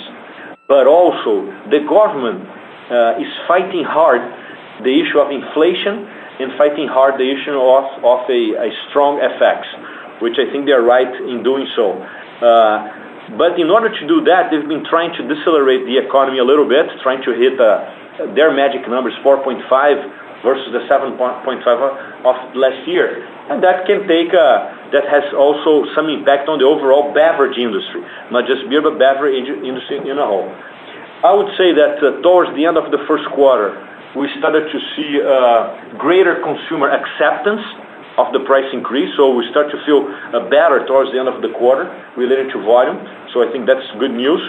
but 0.70 0.88
also 0.88 1.50
the 1.70 1.82
government 1.90 2.48
uh, 2.90 3.20
is 3.20 3.28
fighting 3.48 3.84
hard 3.84 4.22
the 4.84 4.94
issue 5.02 5.20
of 5.20 5.32
inflation 5.32 6.08
and 6.40 6.58
fighting 6.58 6.88
hard 6.88 7.20
the 7.20 7.30
issue 7.30 7.54
of 7.54 8.30
a 8.30 8.70
strong 8.90 9.20
FX, 9.20 10.22
which 10.22 10.38
I 10.40 10.52
think 10.52 10.66
they 10.66 10.74
are 10.74 10.84
right 10.84 11.14
in 11.30 11.44
doing 11.44 11.68
so. 11.76 12.02
Uh 12.42 13.02
but 13.38 13.60
in 13.60 13.70
order 13.70 13.88
to 13.88 14.08
do 14.08 14.22
that, 14.26 14.52
they've 14.52 14.68
been 14.68 14.84
trying 14.84 15.14
to 15.16 15.24
decelerate 15.24 15.86
the 15.86 15.98
economy 15.98 16.40
a 16.40 16.44
little 16.44 16.68
bit, 16.68 16.90
trying 17.02 17.24
to 17.24 17.32
hit 17.32 17.60
uh, 17.60 18.36
their 18.36 18.52
magic 18.52 18.88
numbers, 18.90 19.14
4.5 19.24 19.62
versus 20.44 20.74
the 20.74 20.80
7.5 20.90 21.16
of 22.26 22.56
last 22.56 22.88
year. 22.88 23.24
And 23.50 23.64
that 23.64 23.86
can 23.86 24.08
take 24.08 24.34
a 24.34 24.80
that 24.92 25.08
has 25.08 25.24
also 25.34 25.88
some 25.96 26.10
impact 26.10 26.50
on 26.50 26.60
the 26.60 26.66
overall 26.66 27.14
beverage 27.14 27.58
industry, 27.58 28.04
not 28.32 28.46
just 28.48 28.68
beer, 28.68 28.82
but 28.82 29.00
beverage 29.00 29.48
industry 29.48 29.98
in 30.04 30.18
a 30.20 30.26
whole. 30.26 30.52
I 31.24 31.32
would 31.32 31.56
say 31.56 31.72
that 31.72 32.04
uh, 32.04 32.20
towards 32.22 32.52
the 32.58 32.66
end 32.66 32.76
of 32.76 32.92
the 32.92 33.00
first 33.08 33.24
quarter, 33.32 33.72
we 34.16 34.28
started 34.40 34.68
to 34.72 34.80
see 34.96 35.22
uh, 35.24 35.96
greater 35.98 36.42
consumer 36.44 36.92
acceptance 36.92 37.64
of 38.18 38.34
the 38.34 38.44
price 38.44 38.68
increase. 38.74 39.08
So 39.16 39.32
we 39.32 39.48
start 39.52 39.72
to 39.72 39.80
feel 39.86 40.04
uh, 40.04 40.50
better 40.52 40.84
towards 40.86 41.12
the 41.12 41.20
end 41.20 41.30
of 41.32 41.42
the 41.42 41.50
quarter 41.56 41.88
related 42.18 42.52
to 42.52 42.60
volume. 42.64 43.00
So 43.32 43.48
I 43.48 43.52
think 43.52 43.66
that's 43.68 43.88
good 44.00 44.12
news. 44.12 44.42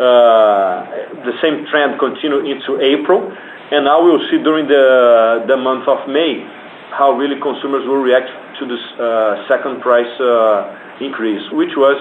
Uh, 0.00 1.20
the 1.28 1.36
same 1.44 1.68
trend 1.68 2.00
continued 2.00 2.48
into 2.48 2.80
April, 2.80 3.28
and 3.70 3.84
now 3.84 4.00
we'll 4.00 4.24
see 4.32 4.40
during 4.40 4.66
the 4.66 5.44
the 5.44 5.56
month 5.56 5.84
of 5.86 6.08
May 6.08 6.40
how 6.96 7.12
really 7.12 7.36
consumers 7.38 7.84
will 7.84 8.00
react 8.00 8.32
to 8.58 8.64
this 8.64 8.80
second 9.44 9.84
price 9.84 10.08
increase, 11.04 11.44
which 11.52 11.76
was 11.76 12.00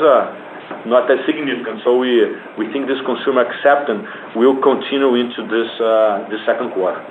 not 0.86 1.08
that 1.08 1.26
significant. 1.26 1.82
So 1.84 1.98
we 1.98 2.26
we 2.58 2.72
think 2.72 2.88
this 2.88 3.02
consumer 3.06 3.42
acceptance 3.42 4.08
will 4.36 4.58
continue 4.62 5.16
into 5.16 5.46
this 5.48 5.70
uh 5.82 6.28
this 6.30 6.42
second 6.46 6.72
quarter. 6.72 7.02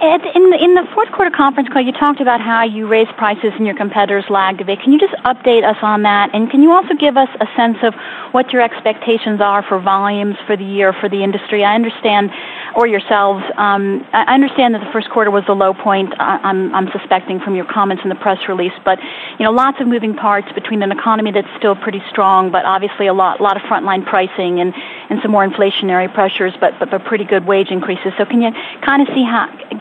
Ed, 0.00 0.22
in 0.34 0.74
the 0.74 0.86
fourth 0.92 1.10
quarter 1.12 1.30
conference 1.30 1.68
call, 1.68 1.80
you 1.80 1.92
talked 1.92 2.20
about 2.20 2.40
how 2.40 2.64
you 2.64 2.86
raised 2.86 3.16
prices 3.16 3.52
and 3.56 3.64
your 3.64 3.76
competitors 3.76 4.24
lagged 4.28 4.60
a 4.60 4.64
bit. 4.64 4.80
Can 4.80 4.92
you 4.92 4.98
just 4.98 5.14
update 5.24 5.64
us 5.64 5.76
on 5.82 6.02
that? 6.02 6.34
And 6.34 6.50
can 6.50 6.62
you 6.62 6.72
also 6.72 6.94
give 6.94 7.16
us 7.16 7.28
a 7.40 7.46
sense 7.54 7.78
of 7.82 7.94
what 8.32 8.52
your 8.52 8.60
expectations 8.60 9.40
are 9.40 9.62
for 9.62 9.78
volumes 9.78 10.36
for 10.46 10.56
the 10.56 10.64
year 10.64 10.92
for 10.92 11.08
the 11.08 11.22
industry? 11.22 11.64
I 11.64 11.74
understand, 11.74 12.30
or 12.74 12.86
yourselves, 12.86 13.44
um, 13.56 14.04
I 14.12 14.34
understand 14.34 14.74
that 14.74 14.84
the 14.84 14.90
first 14.92 15.10
quarter 15.10 15.30
was 15.30 15.44
the 15.46 15.54
low 15.54 15.72
point, 15.72 16.12
uh, 16.18 16.38
I'm 16.42 16.74
I'm 16.74 16.90
suspecting 16.90 17.38
from 17.38 17.54
your 17.54 17.64
comments 17.64 18.02
in 18.02 18.08
the 18.08 18.16
press 18.16 18.48
release. 18.48 18.74
But 18.84 18.98
you 19.38 19.44
know, 19.44 19.52
lots 19.52 19.80
of 19.80 19.86
moving 19.86 20.14
parts 20.14 20.48
between 20.54 20.82
an 20.82 20.90
economy 20.90 21.30
that's 21.30 21.48
still 21.56 21.76
pretty 21.76 22.02
strong, 22.10 22.50
but 22.50 22.64
obviously 22.64 23.06
a 23.06 23.14
lot 23.14 23.40
lot 23.40 23.56
of 23.56 23.62
frontline 23.62 24.04
pricing 24.04 24.60
and 24.60 24.74
and 25.08 25.20
some 25.22 25.30
more 25.30 25.46
inflationary 25.46 26.12
pressures, 26.12 26.52
but 26.58 26.78
but 26.78 27.04
pretty 27.04 27.24
good 27.24 27.46
wage 27.46 27.70
increases. 27.70 28.12
So 28.18 28.24
can 28.24 28.42
you 28.42 28.50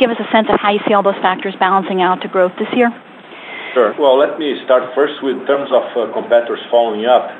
give 0.03 0.11
us 0.11 0.19
a 0.19 0.29
sense 0.33 0.49
of 0.51 0.59
how 0.59 0.69
you 0.69 0.81
see 0.85 0.93
all 0.93 1.01
those 1.01 1.21
factors 1.21 1.55
balancing 1.61 2.01
out 2.01 2.19
to 2.21 2.27
growth 2.27 2.51
this 2.59 2.67
year? 2.75 2.91
Sure. 3.73 3.95
Well, 3.97 4.17
let 4.17 4.37
me 4.37 4.59
start 4.65 4.93
first 4.93 5.23
with 5.23 5.47
terms 5.47 5.71
of 5.71 5.83
uh, 5.95 6.11
competitors 6.11 6.59
following 6.69 7.05
up. 7.05 7.31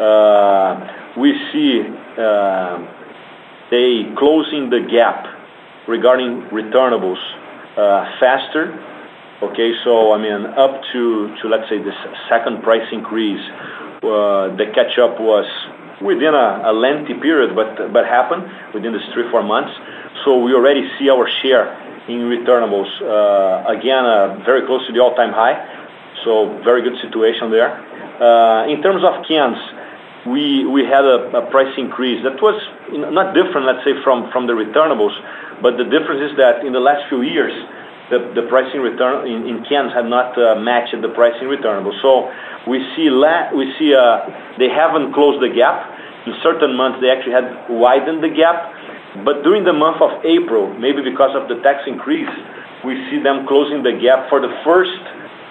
Uh, 0.00 1.12
we 1.20 1.36
see 1.52 1.84
uh, 2.16 2.80
they 3.70 4.08
closing 4.16 4.70
the 4.70 4.80
gap 4.90 5.26
regarding 5.86 6.40
returnables 6.48 7.20
faster. 8.18 8.72
Okay, 9.42 9.74
so 9.84 10.14
I 10.14 10.16
mean, 10.16 10.46
up 10.56 10.80
to, 10.92 11.36
to 11.42 11.48
let's 11.48 11.68
say, 11.68 11.76
the 11.76 11.92
second 12.30 12.62
price 12.62 12.88
increase, 12.92 13.44
the 14.00 14.72
catch-up 14.74 15.20
was 15.20 15.44
within 16.00 16.32
a 16.32 16.72
lengthy 16.72 17.12
period, 17.12 17.54
but 17.54 18.06
happened 18.06 18.48
within 18.72 18.94
these 18.94 19.06
three, 19.12 19.30
four 19.30 19.42
months. 19.42 19.72
So 20.24 20.38
we 20.38 20.54
already 20.54 20.88
see 20.98 21.10
our 21.10 21.28
share 21.42 21.85
in 22.08 22.20
returnables, 22.30 22.90
uh, 23.02 23.68
again, 23.68 24.04
uh, 24.04 24.42
very 24.44 24.64
close 24.66 24.86
to 24.86 24.92
the 24.92 25.00
all-time 25.00 25.32
high. 25.32 25.56
So 26.24 26.60
very 26.64 26.82
good 26.82 26.98
situation 27.02 27.50
there. 27.50 27.70
Uh, 28.20 28.66
in 28.68 28.82
terms 28.82 29.04
of 29.04 29.24
cans, 29.26 29.58
we 30.26 30.82
had 30.84 31.04
a 31.04 31.46
price 31.50 31.72
increase 31.78 32.22
that 32.24 32.42
was 32.42 32.60
not 32.90 33.34
different, 33.34 33.66
let's 33.66 33.84
say, 33.84 33.94
from 34.02 34.30
from 34.32 34.46
the 34.46 34.54
returnables, 34.54 35.14
but 35.62 35.76
the 35.76 35.84
difference 35.84 36.30
is 36.30 36.36
that 36.36 36.64
in 36.66 36.72
the 36.72 36.80
last 36.80 37.08
few 37.08 37.22
years, 37.22 37.54
the 38.10 38.44
pricing 38.48 38.80
return 38.80 39.26
in 39.26 39.64
cans 39.68 39.92
have 39.92 40.06
not 40.06 40.34
matched 40.58 41.00
the 41.00 41.10
pricing 41.10 41.46
returnables. 41.46 42.00
So 42.02 42.30
we 42.66 42.82
see 42.96 43.06
l 43.06 43.24
we 43.54 43.72
see 43.78 43.94
uh 43.94 44.26
they 44.58 44.68
haven't 44.68 45.12
closed 45.12 45.40
the 45.42 45.48
gap. 45.48 45.94
In 46.26 46.34
certain 46.42 46.74
months, 46.74 46.98
they 47.00 47.10
actually 47.14 47.36
had 47.38 47.70
widened 47.70 48.20
the 48.22 48.30
gap. 48.30 48.74
But 49.24 49.42
during 49.42 49.64
the 49.64 49.72
month 49.72 50.02
of 50.02 50.24
April, 50.24 50.72
maybe 50.74 51.02
because 51.02 51.34
of 51.34 51.48
the 51.48 51.62
tax 51.62 51.84
increase, 51.86 52.28
we 52.84 52.94
see 53.10 53.22
them 53.22 53.46
closing 53.46 53.82
the 53.82 53.92
gap 53.92 54.28
for 54.28 54.40
the 54.40 54.52
first 54.64 54.98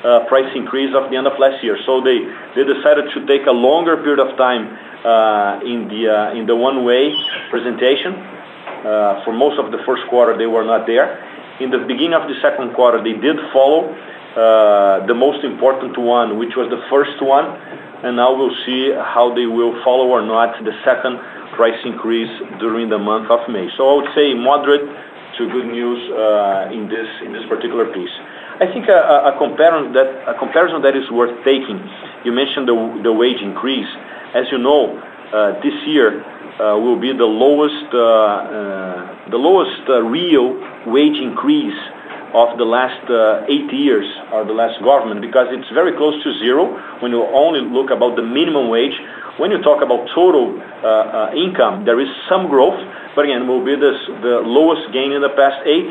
uh, 0.05 0.25
price 0.27 0.51
increase 0.55 0.93
of 0.93 1.09
the 1.09 1.17
end 1.17 1.25
of 1.25 1.33
last 1.39 1.63
year. 1.63 1.77
So 1.85 2.01
they 2.01 2.19
they 2.53 2.63
decided 2.63 3.09
to 3.13 3.25
take 3.25 3.47
a 3.47 3.51
longer 3.51 3.97
period 3.97 4.19
of 4.19 4.37
time 4.37 4.69
uh, 5.03 5.65
in 5.65 5.87
the 5.89 6.01
uh 6.09 6.37
in 6.37 6.45
the 6.45 6.55
one-way 6.55 7.13
presentation. 7.49 8.13
Uh, 8.85 9.23
for 9.25 9.33
most 9.33 9.57
of 9.57 9.71
the 9.71 9.81
first 9.85 10.03
quarter, 10.09 10.37
they 10.37 10.45
were 10.45 10.63
not 10.63 10.85
there. 10.85 11.17
In 11.59 11.71
the 11.71 11.79
beginning 11.79 12.13
of 12.13 12.29
the 12.29 12.37
second 12.41 12.73
quarter, 12.75 13.01
they 13.01 13.17
did 13.17 13.37
follow 13.51 13.89
the 14.35 15.15
most 15.15 15.43
important 15.43 15.97
one, 15.97 16.37
which 16.37 16.53
was 16.55 16.69
the 16.69 16.81
first 16.89 17.17
one, 17.23 17.45
and 18.03 18.17
now 18.17 18.35
we'll 18.35 18.53
see 18.65 18.91
how 18.91 19.33
they 19.33 19.47
will 19.47 19.73
follow 19.83 20.05
or 20.05 20.21
not 20.21 20.53
the 20.63 20.75
second 20.83 21.17
price 21.55 21.79
increase 21.85 22.31
during 22.59 22.89
the 22.89 22.99
month 22.99 23.31
of 23.31 23.47
May. 23.49 23.67
So 23.77 23.87
I 23.89 23.93
would 23.95 24.11
say 24.15 24.33
moderate 24.35 24.85
to 25.37 25.49
good 25.51 25.67
news 25.67 25.99
uh, 26.11 26.71
in 26.71 26.87
this 26.87 27.07
in 27.25 27.33
this 27.33 27.43
particular 27.49 27.91
piece. 27.91 28.11
I 28.59 28.67
think 28.71 28.87
uh, 28.87 28.95
that 28.95 30.07
a 30.27 30.33
comparison 30.39 30.81
that 30.83 30.95
is 30.95 31.11
worth 31.11 31.35
taking, 31.43 31.75
you 32.23 32.31
mentioned 32.31 32.67
the 32.67 33.11
wage 33.11 33.41
increase. 33.41 33.89
As 34.31 34.47
you 34.51 34.57
know, 34.57 34.95
uh, 35.33 35.59
this 35.59 35.75
year 35.87 36.23
will 36.59 36.99
be 36.99 37.11
the 37.11 37.27
lowest 37.27 37.91
the 37.91 39.39
lowest 39.39 39.83
real 40.07 40.55
wage 40.87 41.19
increase 41.19 41.75
of 42.35 42.57
the 42.59 42.67
last 42.67 42.99
uh, 43.09 43.47
eight 43.47 43.71
years 43.71 44.05
or 44.33 44.43
the 44.43 44.51
last 44.51 44.83
government, 44.83 45.21
because 45.23 45.47
it's 45.55 45.71
very 45.71 45.95
close 45.95 46.21
to 46.23 46.29
zero 46.43 46.75
when 46.99 47.11
you 47.15 47.23
only 47.31 47.61
look 47.61 47.89
about 47.89 48.15
the 48.19 48.21
minimum 48.21 48.67
wage. 48.67 48.97
When 49.39 49.51
you 49.51 49.59
talk 49.63 49.79
about 49.81 50.07
total 50.13 50.59
uh, 50.83 51.31
uh, 51.31 51.31
income, 51.35 51.85
there 51.87 51.99
is 51.99 52.11
some 52.27 52.47
growth, 52.47 52.79
but 53.15 53.23
again, 53.25 53.47
will 53.47 53.63
be 53.63 53.75
the 53.75 54.43
lowest 54.43 54.91
gain 54.91 55.11
in 55.15 55.21
the 55.21 55.31
past 55.31 55.59
eight. 55.65 55.87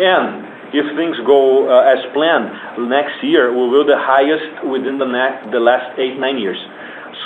And 0.00 0.48
If 0.72 0.84
things 0.96 1.16
go 1.24 1.72
as 1.80 2.04
planned, 2.12 2.52
next 2.90 3.24
year 3.24 3.48
we 3.52 3.56
will 3.56 3.84
be 3.84 3.92
the 3.92 3.96
highest 3.98 4.68
within 4.68 4.98
the 4.98 5.06
last 5.08 5.98
eight, 5.98 6.18
nine 6.20 6.36
years. 6.36 6.60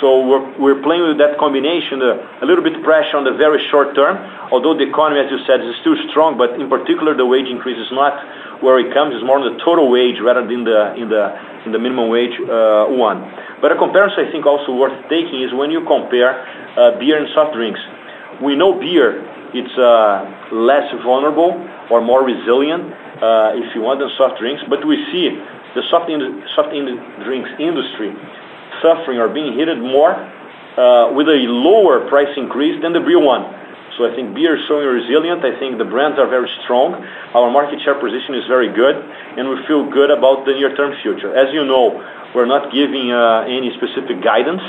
So 0.01 0.25
we're 0.57 0.81
playing 0.81 1.05
with 1.05 1.17
that 1.19 1.37
combination, 1.37 2.01
uh, 2.01 2.41
a 2.41 2.45
little 2.45 2.63
bit 2.63 2.81
pressure 2.83 3.15
on 3.15 3.23
the 3.23 3.31
very 3.37 3.61
short 3.69 3.93
term, 3.95 4.17
although 4.51 4.73
the 4.73 4.89
economy, 4.89 5.21
as 5.21 5.29
you 5.29 5.37
said, 5.45 5.61
is 5.61 5.75
still 5.81 5.95
strong, 6.09 6.37
but 6.37 6.57
in 6.59 6.67
particular, 6.67 7.13
the 7.13 7.25
wage 7.25 7.45
increase 7.47 7.77
is 7.77 7.91
not 7.91 8.17
where 8.63 8.79
it 8.79 8.93
comes. 8.93 9.13
It's 9.13 9.23
more 9.23 9.37
on 9.37 9.45
the 9.45 9.59
total 9.63 9.91
wage 9.91 10.17
rather 10.19 10.41
than 10.41 10.65
in 10.65 11.09
the 11.09 11.79
minimum 11.79 12.09
wage 12.09 12.33
uh, 12.41 12.89
one. 12.89 13.21
But 13.61 13.71
a 13.71 13.77
comparison 13.77 14.27
I 14.27 14.31
think 14.31 14.45
also 14.45 14.73
worth 14.73 14.97
taking 15.09 15.43
is 15.43 15.53
when 15.53 15.69
you 15.69 15.85
compare 15.85 16.41
uh, 16.75 16.97
beer 16.97 17.21
and 17.21 17.29
soft 17.33 17.53
drinks. 17.53 17.79
We 18.41 18.55
know 18.57 18.73
beer, 18.73 19.21
it's 19.53 19.77
less 20.51 20.89
vulnerable 21.05 21.53
or 21.93 22.01
more 22.01 22.25
resilient, 22.25 22.91
if 23.61 23.75
you 23.75 23.81
want, 23.85 24.01
than 24.01 24.09
soft 24.17 24.41
drinks. 24.41 24.63
But 24.67 24.83
we 24.87 24.97
see 25.13 25.37
the 25.77 25.83
soft 25.89 26.09
in 26.09 26.43
soft 26.55 26.73
drinks 26.73 27.49
industry 27.61 28.11
suffering 28.83 29.17
or 29.17 29.29
being 29.31 29.57
hit 29.57 29.71
more 29.79 30.13
uh, 30.13 31.15
with 31.15 31.27
a 31.31 31.47
lower 31.47 32.05
price 32.09 32.29
increase 32.35 32.81
than 32.83 32.91
the 32.91 32.99
beer 32.99 33.23
one. 33.23 33.47
So 33.97 34.09
I 34.09 34.15
think 34.15 34.33
beer 34.33 34.57
is 34.57 34.65
showing 34.67 34.89
resilient. 34.89 35.45
I 35.45 35.53
think 35.61 35.77
the 35.77 35.85
brands 35.85 36.17
are 36.17 36.27
very 36.27 36.49
strong. 36.63 36.97
Our 37.37 37.49
market 37.49 37.79
share 37.85 37.93
position 37.93 38.33
is 38.33 38.45
very 38.49 38.73
good, 38.73 38.97
and 39.37 39.47
we 39.49 39.57
feel 39.69 39.85
good 39.85 40.09
about 40.09 40.45
the 40.45 40.53
near-term 40.53 40.97
future. 41.01 41.29
As 41.33 41.53
you 41.53 41.63
know, 41.63 42.01
we're 42.33 42.49
not 42.49 42.73
giving 42.73 43.13
uh, 43.13 43.45
any 43.45 43.69
specific 43.77 44.21
guidance. 44.25 44.65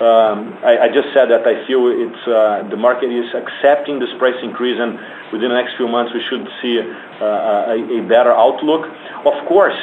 Um, 0.00 0.56
I 0.64 0.88
just 0.88 1.12
said 1.12 1.28
that 1.28 1.44
I 1.44 1.66
feel 1.68 1.92
it's 1.92 2.24
uh 2.24 2.64
the 2.72 2.76
market 2.80 3.12
is 3.12 3.28
accepting 3.36 4.00
this 4.00 4.08
price 4.16 4.38
increase, 4.40 4.80
and 4.80 4.96
within 5.28 5.52
the 5.52 5.58
next 5.60 5.76
few 5.76 5.88
months, 5.88 6.14
we 6.16 6.24
should 6.24 6.48
see 6.62 6.80
uh, 6.80 7.76
a 7.76 8.00
better 8.08 8.32
outlook. 8.32 8.88
Of 9.28 9.36
course, 9.44 9.76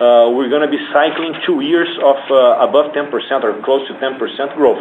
we're 0.00 0.48
going 0.48 0.62
to 0.62 0.70
be 0.70 0.78
cycling 0.92 1.34
two 1.44 1.60
years 1.60 1.88
of 2.02 2.16
above 2.62 2.92
10% 2.94 3.10
or 3.42 3.60
close 3.62 3.86
to 3.88 3.94
10% 3.94 4.56
growth. 4.56 4.78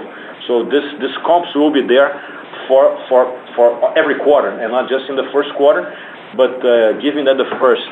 So 0.48 0.64
this 0.64 0.84
this 1.04 1.12
comps 1.26 1.54
will 1.56 1.74
be 1.74 1.82
there 1.82 2.16
for 2.68 2.96
for 3.10 3.28
for 3.56 3.76
uh 3.84 4.00
every 4.00 4.18
quarter 4.20 4.50
and 4.50 4.72
not 4.72 4.90
just 4.90 5.10
in 5.10 5.16
the 5.16 5.28
first 5.34 5.54
quarter. 5.56 5.92
But 6.36 6.64
uh 6.64 7.02
given 7.02 7.26
that 7.26 7.38
the 7.38 7.50
first 7.60 7.88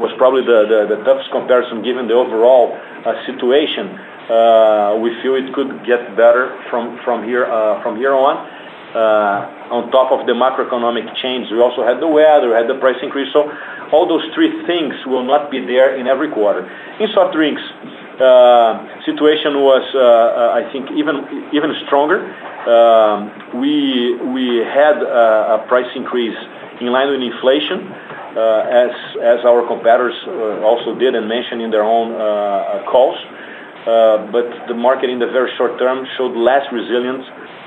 was 0.00 0.12
probably 0.16 0.42
the 0.42 0.88
the 0.88 0.98
toughest 1.04 1.30
comparison 1.30 1.82
given 1.82 2.08
the 2.08 2.14
overall 2.14 2.72
situation, 3.26 3.98
we 5.04 5.10
feel 5.20 5.34
it 5.36 5.52
could 5.52 5.84
get 5.84 6.16
better 6.16 6.56
from 6.70 6.98
from 7.04 7.24
here 7.24 7.44
uh 7.44 7.82
from 7.82 7.96
here 7.96 8.14
on. 8.14 8.36
On 8.94 9.90
top 9.90 10.12
of 10.12 10.26
the 10.26 10.32
macroeconomic 10.32 11.16
change, 11.16 11.50
we 11.50 11.60
also 11.60 11.82
had 11.82 11.98
the 11.98 12.06
weather, 12.06 12.50
we 12.50 12.54
had 12.54 12.68
the 12.68 12.78
price 12.78 12.96
increase. 13.02 13.32
All 13.94 14.06
those 14.08 14.26
three 14.34 14.50
things 14.66 14.94
will 15.06 15.22
not 15.22 15.42
be 15.54 15.60
there 15.72 15.94
in 16.00 16.08
every 16.14 16.30
quarter. 16.36 16.62
In 16.98 17.06
soft 17.14 17.32
drinks, 17.38 17.62
uh, 18.18 19.02
situation 19.06 19.52
was, 19.70 19.82
uh, 19.94 19.98
uh, 19.98 20.60
I 20.60 20.62
think, 20.72 20.90
even 21.00 21.16
even 21.52 21.70
stronger. 21.86 22.18
Um, 22.66 23.18
we 23.62 23.74
we 24.34 24.46
had 24.66 24.96
a 25.02 25.64
price 25.70 25.90
increase 25.94 26.38
in 26.80 26.88
line 26.96 27.08
with 27.10 27.22
inflation, 27.22 27.78
as 28.82 28.92
as 29.22 29.38
our 29.50 29.62
competitors 29.66 30.18
also 30.62 30.98
did 30.98 31.14
and 31.14 31.28
mentioned 31.28 31.60
in 31.62 31.70
their 31.70 31.86
own 31.96 32.08
calls. 32.90 33.18
Uh 33.84 34.32
but 34.32 34.48
the 34.66 34.72
market 34.88 35.10
in 35.10 35.18
the 35.18 35.28
very 35.28 35.50
short 35.58 35.78
term 35.78 36.06
showed 36.16 36.34
less 36.48 36.64
resilience 36.72 37.24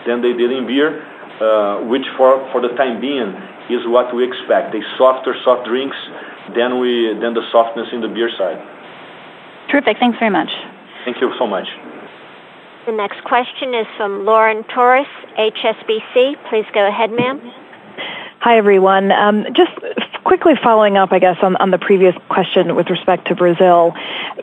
than 0.07 0.17
they 0.25 0.33
did 0.33 0.49
in 0.51 0.65
beer, 0.65 1.05
Uh, 1.39 1.85
which 1.85 2.05
for 2.17 2.61
the 2.61 2.69
time 2.69 2.99
being 2.99 3.29
is 3.69 3.85
what 3.85 4.09
we 4.15 4.25
expect, 4.25 4.73
a 4.73 4.81
softer 4.97 5.35
soft 5.43 5.67
drinks 5.67 5.95
than 6.55 6.79
we 6.79 7.13
than 7.21 7.35
the 7.35 7.45
softness 7.51 7.87
in 7.93 8.01
the 8.01 8.07
beer 8.07 8.31
side. 8.35 8.57
Terrific. 9.69 9.97
Thanks 9.99 10.17
very 10.17 10.31
much. 10.31 10.49
Thank 11.05 11.21
you 11.21 11.31
so 11.37 11.45
much. 11.45 11.67
The 12.87 12.91
next 12.91 13.23
question 13.23 13.75
is 13.75 13.85
from 13.97 14.25
Lauren 14.25 14.63
Torres, 14.73 15.05
HSBC. 15.37 16.37
Please 16.49 16.65
go 16.73 16.87
ahead, 16.87 17.11
ma'am. 17.11 17.39
Hi, 18.39 18.57
everyone. 18.57 19.11
Um, 19.11 19.45
just 19.53 19.71
quickly 20.23 20.53
following 20.63 20.97
up, 20.97 21.11
I 21.11 21.19
guess, 21.19 21.37
on 21.41 21.69
the 21.69 21.77
previous 21.77 22.15
question 22.29 22.75
with 22.75 22.89
respect 22.89 23.27
to 23.27 23.35
Brazil. 23.35 23.93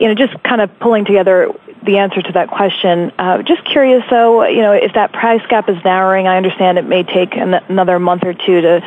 You 0.01 0.09
know, 0.09 0.14
just 0.14 0.40
kind 0.45 0.61
of 0.61 0.70
pulling 0.78 1.05
together 1.05 1.49
the 1.85 1.99
answer 1.99 2.22
to 2.22 2.32
that 2.32 2.49
question. 2.49 3.12
Just 3.45 3.64
curious, 3.64 4.03
though, 4.11 4.45
you 4.47 4.62
know, 4.62 4.72
if 4.72 4.95
that 4.95 5.12
price 5.12 5.43
gap 5.49 5.68
is 5.68 5.76
narrowing, 5.85 6.26
I 6.26 6.37
understand 6.37 6.78
it 6.78 6.87
may 6.87 7.03
take 7.03 7.35
another 7.37 7.99
month 7.99 8.24
or 8.24 8.35
two 8.35 8.61
to 8.61 8.80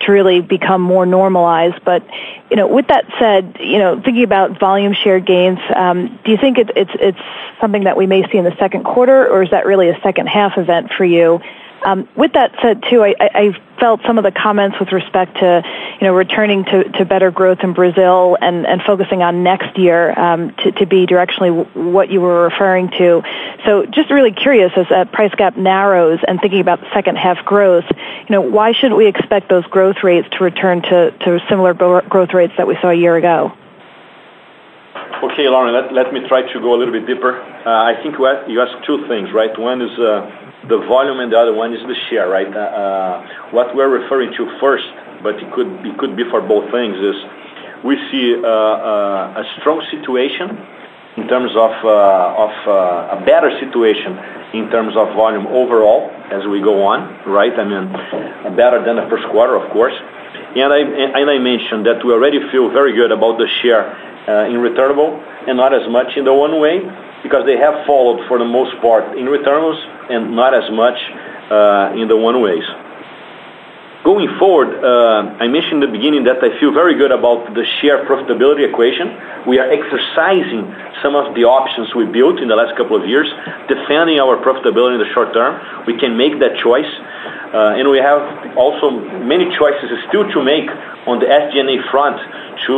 to 0.00 0.12
really 0.12 0.40
become 0.40 0.80
more 0.80 1.06
normalized. 1.06 1.84
But 1.84 2.04
you 2.50 2.56
know, 2.56 2.66
with 2.66 2.88
that 2.88 3.06
said, 3.18 3.56
you 3.60 3.78
know, 3.78 4.00
thinking 4.00 4.24
about 4.24 4.58
volume 4.58 4.94
share 4.94 5.20
gains, 5.20 5.58
um, 5.74 6.18
do 6.24 6.30
you 6.30 6.36
think 6.36 6.58
it, 6.58 6.70
it's 6.76 6.90
it's 6.94 7.20
something 7.60 7.84
that 7.84 7.96
we 7.96 8.06
may 8.06 8.28
see 8.30 8.38
in 8.38 8.44
the 8.44 8.56
second 8.58 8.84
quarter, 8.84 9.28
or 9.28 9.42
is 9.42 9.50
that 9.50 9.66
really 9.66 9.88
a 9.88 10.00
second 10.02 10.26
half 10.28 10.58
event 10.58 10.92
for 10.92 11.04
you? 11.04 11.40
Um, 11.84 12.08
with 12.16 12.34
that 12.34 12.52
said, 12.62 12.82
too, 12.88 13.02
I 13.02 13.52
felt 13.80 14.00
some 14.06 14.18
of 14.18 14.24
the 14.24 14.30
comments 14.30 14.78
with 14.78 14.92
respect 14.92 15.38
to 15.38 15.62
you 16.02 16.08
know, 16.08 16.14
returning 16.14 16.64
to 16.64 16.82
to 16.98 17.04
better 17.04 17.30
growth 17.30 17.60
in 17.62 17.74
Brazil 17.74 18.36
and 18.40 18.66
and 18.66 18.82
focusing 18.82 19.22
on 19.22 19.44
next 19.44 19.78
year 19.78 20.18
um, 20.18 20.52
to 20.56 20.72
to 20.72 20.84
be 20.84 21.06
directionally 21.06 21.64
what 21.76 22.10
you 22.10 22.20
were 22.20 22.42
referring 22.42 22.90
to. 22.90 23.22
So, 23.64 23.86
just 23.86 24.10
really 24.10 24.32
curious, 24.32 24.72
as 24.74 24.86
that 24.90 25.12
price 25.12 25.32
gap 25.36 25.56
narrows 25.56 26.18
and 26.26 26.40
thinking 26.40 26.60
about 26.60 26.80
second 26.92 27.18
half 27.18 27.44
growth, 27.44 27.84
you 27.90 28.30
know, 28.30 28.40
why 28.40 28.72
shouldn't 28.72 28.96
we 28.96 29.06
expect 29.06 29.48
those 29.48 29.64
growth 29.66 30.02
rates 30.02 30.28
to 30.32 30.42
return 30.42 30.82
to 30.82 31.12
to 31.12 31.38
similar 31.48 31.72
growth 31.72 32.34
rates 32.34 32.54
that 32.56 32.66
we 32.66 32.76
saw 32.82 32.88
a 32.88 32.94
year 32.94 33.14
ago? 33.14 33.52
Okay, 35.22 35.48
Lauren, 35.48 35.94
let 35.94 36.12
me 36.12 36.26
try 36.26 36.42
to 36.52 36.60
go 36.60 36.74
a 36.74 36.78
little 36.78 36.92
bit 36.92 37.06
deeper. 37.06 37.40
Uh, 37.40 37.94
I 37.94 37.94
think 38.02 38.18
you 38.18 38.60
asked 38.60 38.84
two 38.84 39.06
things, 39.06 39.32
right? 39.32 39.56
One 39.56 39.80
is 39.80 39.96
uh, 40.00 40.41
the 40.68 40.78
volume 40.86 41.18
and 41.20 41.32
the 41.32 41.38
other 41.38 41.54
one 41.54 41.74
is 41.74 41.82
the 41.82 41.94
share, 42.08 42.28
right? 42.28 42.46
Uh, 42.46 42.58
uh, 42.58 43.50
what 43.50 43.74
we're 43.74 43.90
referring 43.90 44.32
to 44.36 44.46
first, 44.60 44.86
but 45.22 45.34
it 45.36 45.50
could 45.52 45.66
it 45.84 45.98
could 45.98 46.16
be 46.16 46.22
for 46.30 46.40
both 46.40 46.70
things, 46.70 46.94
is 46.96 47.16
we 47.82 47.98
see 48.10 48.38
uh, 48.38 49.42
a 49.42 49.44
strong 49.58 49.82
situation 49.90 50.54
in 51.18 51.26
terms 51.26 51.50
of 51.58 51.72
of 51.82 52.54
a 53.18 53.24
better 53.26 53.50
situation 53.58 54.18
in 54.54 54.70
terms 54.70 54.94
of 54.96 55.08
volume 55.16 55.46
overall 55.48 56.10
as 56.30 56.46
we 56.46 56.60
go 56.60 56.84
on, 56.86 57.10
right? 57.26 57.52
I 57.58 57.64
mean, 57.64 58.54
better 58.54 58.84
than 58.84 58.96
the 58.96 59.06
first 59.10 59.26
quarter, 59.32 59.56
of 59.56 59.70
course. 59.72 59.94
And 60.54 60.72
I 60.72 60.78
and 60.78 61.26
I 61.30 61.38
mentioned 61.38 61.86
that 61.86 62.04
we 62.06 62.12
already 62.12 62.38
feel 62.52 62.70
very 62.70 62.94
good 62.94 63.10
about 63.10 63.38
the 63.38 63.48
share 63.62 63.90
in 64.46 64.58
returnable 64.62 65.18
and 65.48 65.56
not 65.56 65.74
as 65.74 65.90
much 65.90 66.14
in 66.16 66.24
the 66.24 66.32
one-way 66.32 66.78
because 67.24 67.46
they 67.46 67.56
have 67.58 67.84
followed 67.86 68.22
for 68.28 68.38
the 68.38 68.44
most 68.44 68.78
part 68.80 69.18
in 69.18 69.26
returnables 69.26 69.82
and 70.10 70.34
not 70.34 70.54
as 70.54 70.70
much 70.72 70.98
uh, 71.50 72.00
in 72.00 72.08
the 72.08 72.16
one-ways. 72.16 72.64
Going 74.02 74.26
forward, 74.34 74.82
uh, 74.82 75.38
I 75.38 75.46
mentioned 75.46 75.78
in 75.78 75.86
the 75.86 75.94
beginning 75.94 76.24
that 76.24 76.42
I 76.42 76.58
feel 76.58 76.74
very 76.74 76.98
good 76.98 77.12
about 77.14 77.54
the 77.54 77.62
share 77.78 78.02
profitability 78.02 78.66
equation. 78.66 79.14
We 79.46 79.62
are 79.62 79.70
exercising 79.70 80.66
some 81.06 81.14
of 81.14 81.38
the 81.38 81.46
options 81.46 81.94
we 81.94 82.10
built 82.10 82.42
in 82.42 82.48
the 82.50 82.58
last 82.58 82.74
couple 82.74 82.98
of 82.98 83.06
years, 83.06 83.30
defending 83.70 84.18
our 84.18 84.42
profitability 84.42 84.98
in 84.98 85.02
the 85.06 85.10
short 85.14 85.30
term. 85.30 85.86
We 85.86 85.94
can 86.02 86.18
make 86.18 86.40
that 86.42 86.58
choice. 86.58 86.90
Uh, 87.54 87.78
and 87.78 87.86
we 87.86 87.98
have 88.02 88.56
also 88.58 88.90
many 89.22 89.46
choices 89.54 89.86
still 90.08 90.26
to 90.34 90.42
make 90.42 90.66
on 91.06 91.22
the 91.22 91.26
SG&A 91.30 91.78
front 91.94 92.18
to 92.66 92.74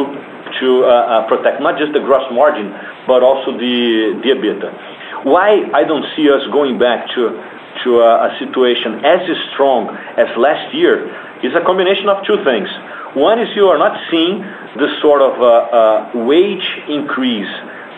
protect 1.29 1.62
not 1.64 1.79
just 1.81 1.97
the 1.97 2.01
gross 2.01 2.29
margin, 2.33 2.68
but 3.07 3.22
also 3.22 3.57
the 3.57 4.20
EBITDA. 4.20 4.93
Why 5.25 5.64
I 5.72 5.85
don't 5.85 6.05
see 6.16 6.29
us 6.31 6.45
going 6.53 6.79
back 6.79 7.09
to 7.16 7.43
to 7.83 8.01
a 8.01 8.31
situation 8.39 9.05
as 9.05 9.20
strong 9.53 9.91
as 10.16 10.29
last 10.39 10.72
year 10.75 11.11
is 11.43 11.53
a 11.57 11.64
combination 11.64 12.09
of 12.09 12.25
two 12.25 12.39
things. 12.45 12.68
One 13.16 13.41
is 13.41 13.49
you 13.57 13.66
are 13.66 13.79
not 13.79 13.99
seeing 14.11 14.41
the 14.77 14.89
sort 15.03 15.22
of 15.22 15.35
uh, 15.41 15.47
uh, 15.47 16.27
wage 16.29 16.66
increase 16.89 17.51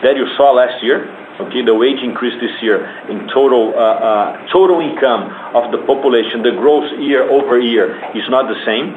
that 0.03 0.15
you 0.15 0.25
saw 0.37 0.51
last 0.51 0.83
year. 0.83 1.09
Okay, 1.37 1.61
the 1.61 1.75
wage 1.75 2.01
increase 2.01 2.33
this 2.41 2.55
year 2.61 2.81
in 3.09 3.29
total 3.29 3.73
uh, 3.77 4.47
total 4.49 4.81
income 4.81 5.29
of 5.53 5.71
the 5.71 5.77
population, 5.85 6.41
the 6.41 6.55
growth 6.57 6.89
year-over-year 6.97 8.17
is 8.17 8.25
not 8.29 8.49
the 8.49 8.57
same. 8.65 8.95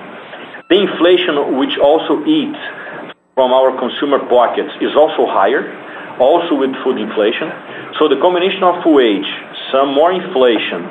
The 0.73 0.81
inflation, 0.81 1.59
which 1.59 1.77
also 1.77 2.25
eats 2.25 2.57
from 3.35 3.53
our 3.53 3.77
consumer 3.77 4.25
pockets, 4.25 4.73
is 4.81 4.97
also 4.97 5.29
higher, 5.29 5.69
also 6.21 6.55
with 6.55 6.71
food 6.85 7.01
inflation. 7.01 7.49
So 7.99 8.07
the 8.07 8.21
combination 8.21 8.63
of 8.63 8.85
wage, 8.85 9.27
some 9.73 9.97
more 9.97 10.13
inflation, 10.13 10.85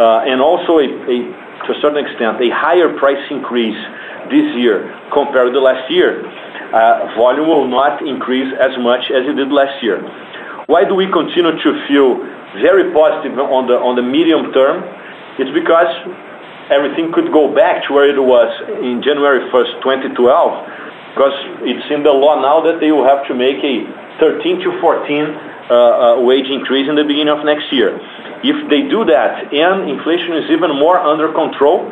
uh, 0.00 0.24
and 0.26 0.40
also 0.40 0.80
to 0.80 1.68
a 1.68 1.78
certain 1.84 2.00
extent, 2.00 2.40
a 2.40 2.48
higher 2.50 2.88
price 2.96 3.20
increase 3.30 3.76
this 4.32 4.48
year 4.56 4.88
compared 5.12 5.52
to 5.52 5.60
last 5.60 5.90
year, 5.92 6.24
uh, 6.72 7.12
volume 7.14 7.46
will 7.46 7.68
not 7.68 8.00
increase 8.00 8.48
as 8.56 8.72
much 8.80 9.10
as 9.12 9.28
it 9.28 9.36
did 9.36 9.52
last 9.52 9.82
year. 9.82 10.00
Why 10.66 10.84
do 10.88 10.94
we 10.94 11.10
continue 11.10 11.52
to 11.52 11.70
feel 11.86 12.16
very 12.62 12.94
positive 12.94 13.38
on 13.38 13.96
the 13.96 14.02
medium 14.02 14.52
term? 14.52 14.86
It's 15.38 15.50
because 15.50 15.90
everything 16.70 17.12
could 17.12 17.32
go 17.32 17.52
back 17.52 17.82
to 17.88 17.92
where 17.92 18.08
it 18.08 18.18
was 18.18 18.48
in 18.78 19.02
January 19.02 19.50
1st, 19.50 19.82
2012, 19.82 20.14
because 21.12 21.34
it's 21.66 21.86
in 21.90 22.06
the 22.06 22.14
law 22.14 22.38
now 22.38 22.62
that 22.62 22.78
they 22.78 22.94
will 22.94 23.04
have 23.04 23.26
to 23.26 23.34
make 23.34 23.58
a 23.66 23.82
13%-14% 24.20 25.50
uh, 25.70 25.74
uh, 25.74 26.20
wage 26.20 26.50
increase 26.50 26.88
in 26.88 26.96
the 26.96 27.04
beginning 27.04 27.30
of 27.30 27.44
next 27.44 27.72
year. 27.72 27.94
If 28.42 28.58
they 28.68 28.88
do 28.88 29.04
that 29.06 29.52
and 29.52 29.88
inflation 29.88 30.34
is 30.34 30.50
even 30.50 30.74
more 30.74 30.98
under 30.98 31.32
control, 31.32 31.86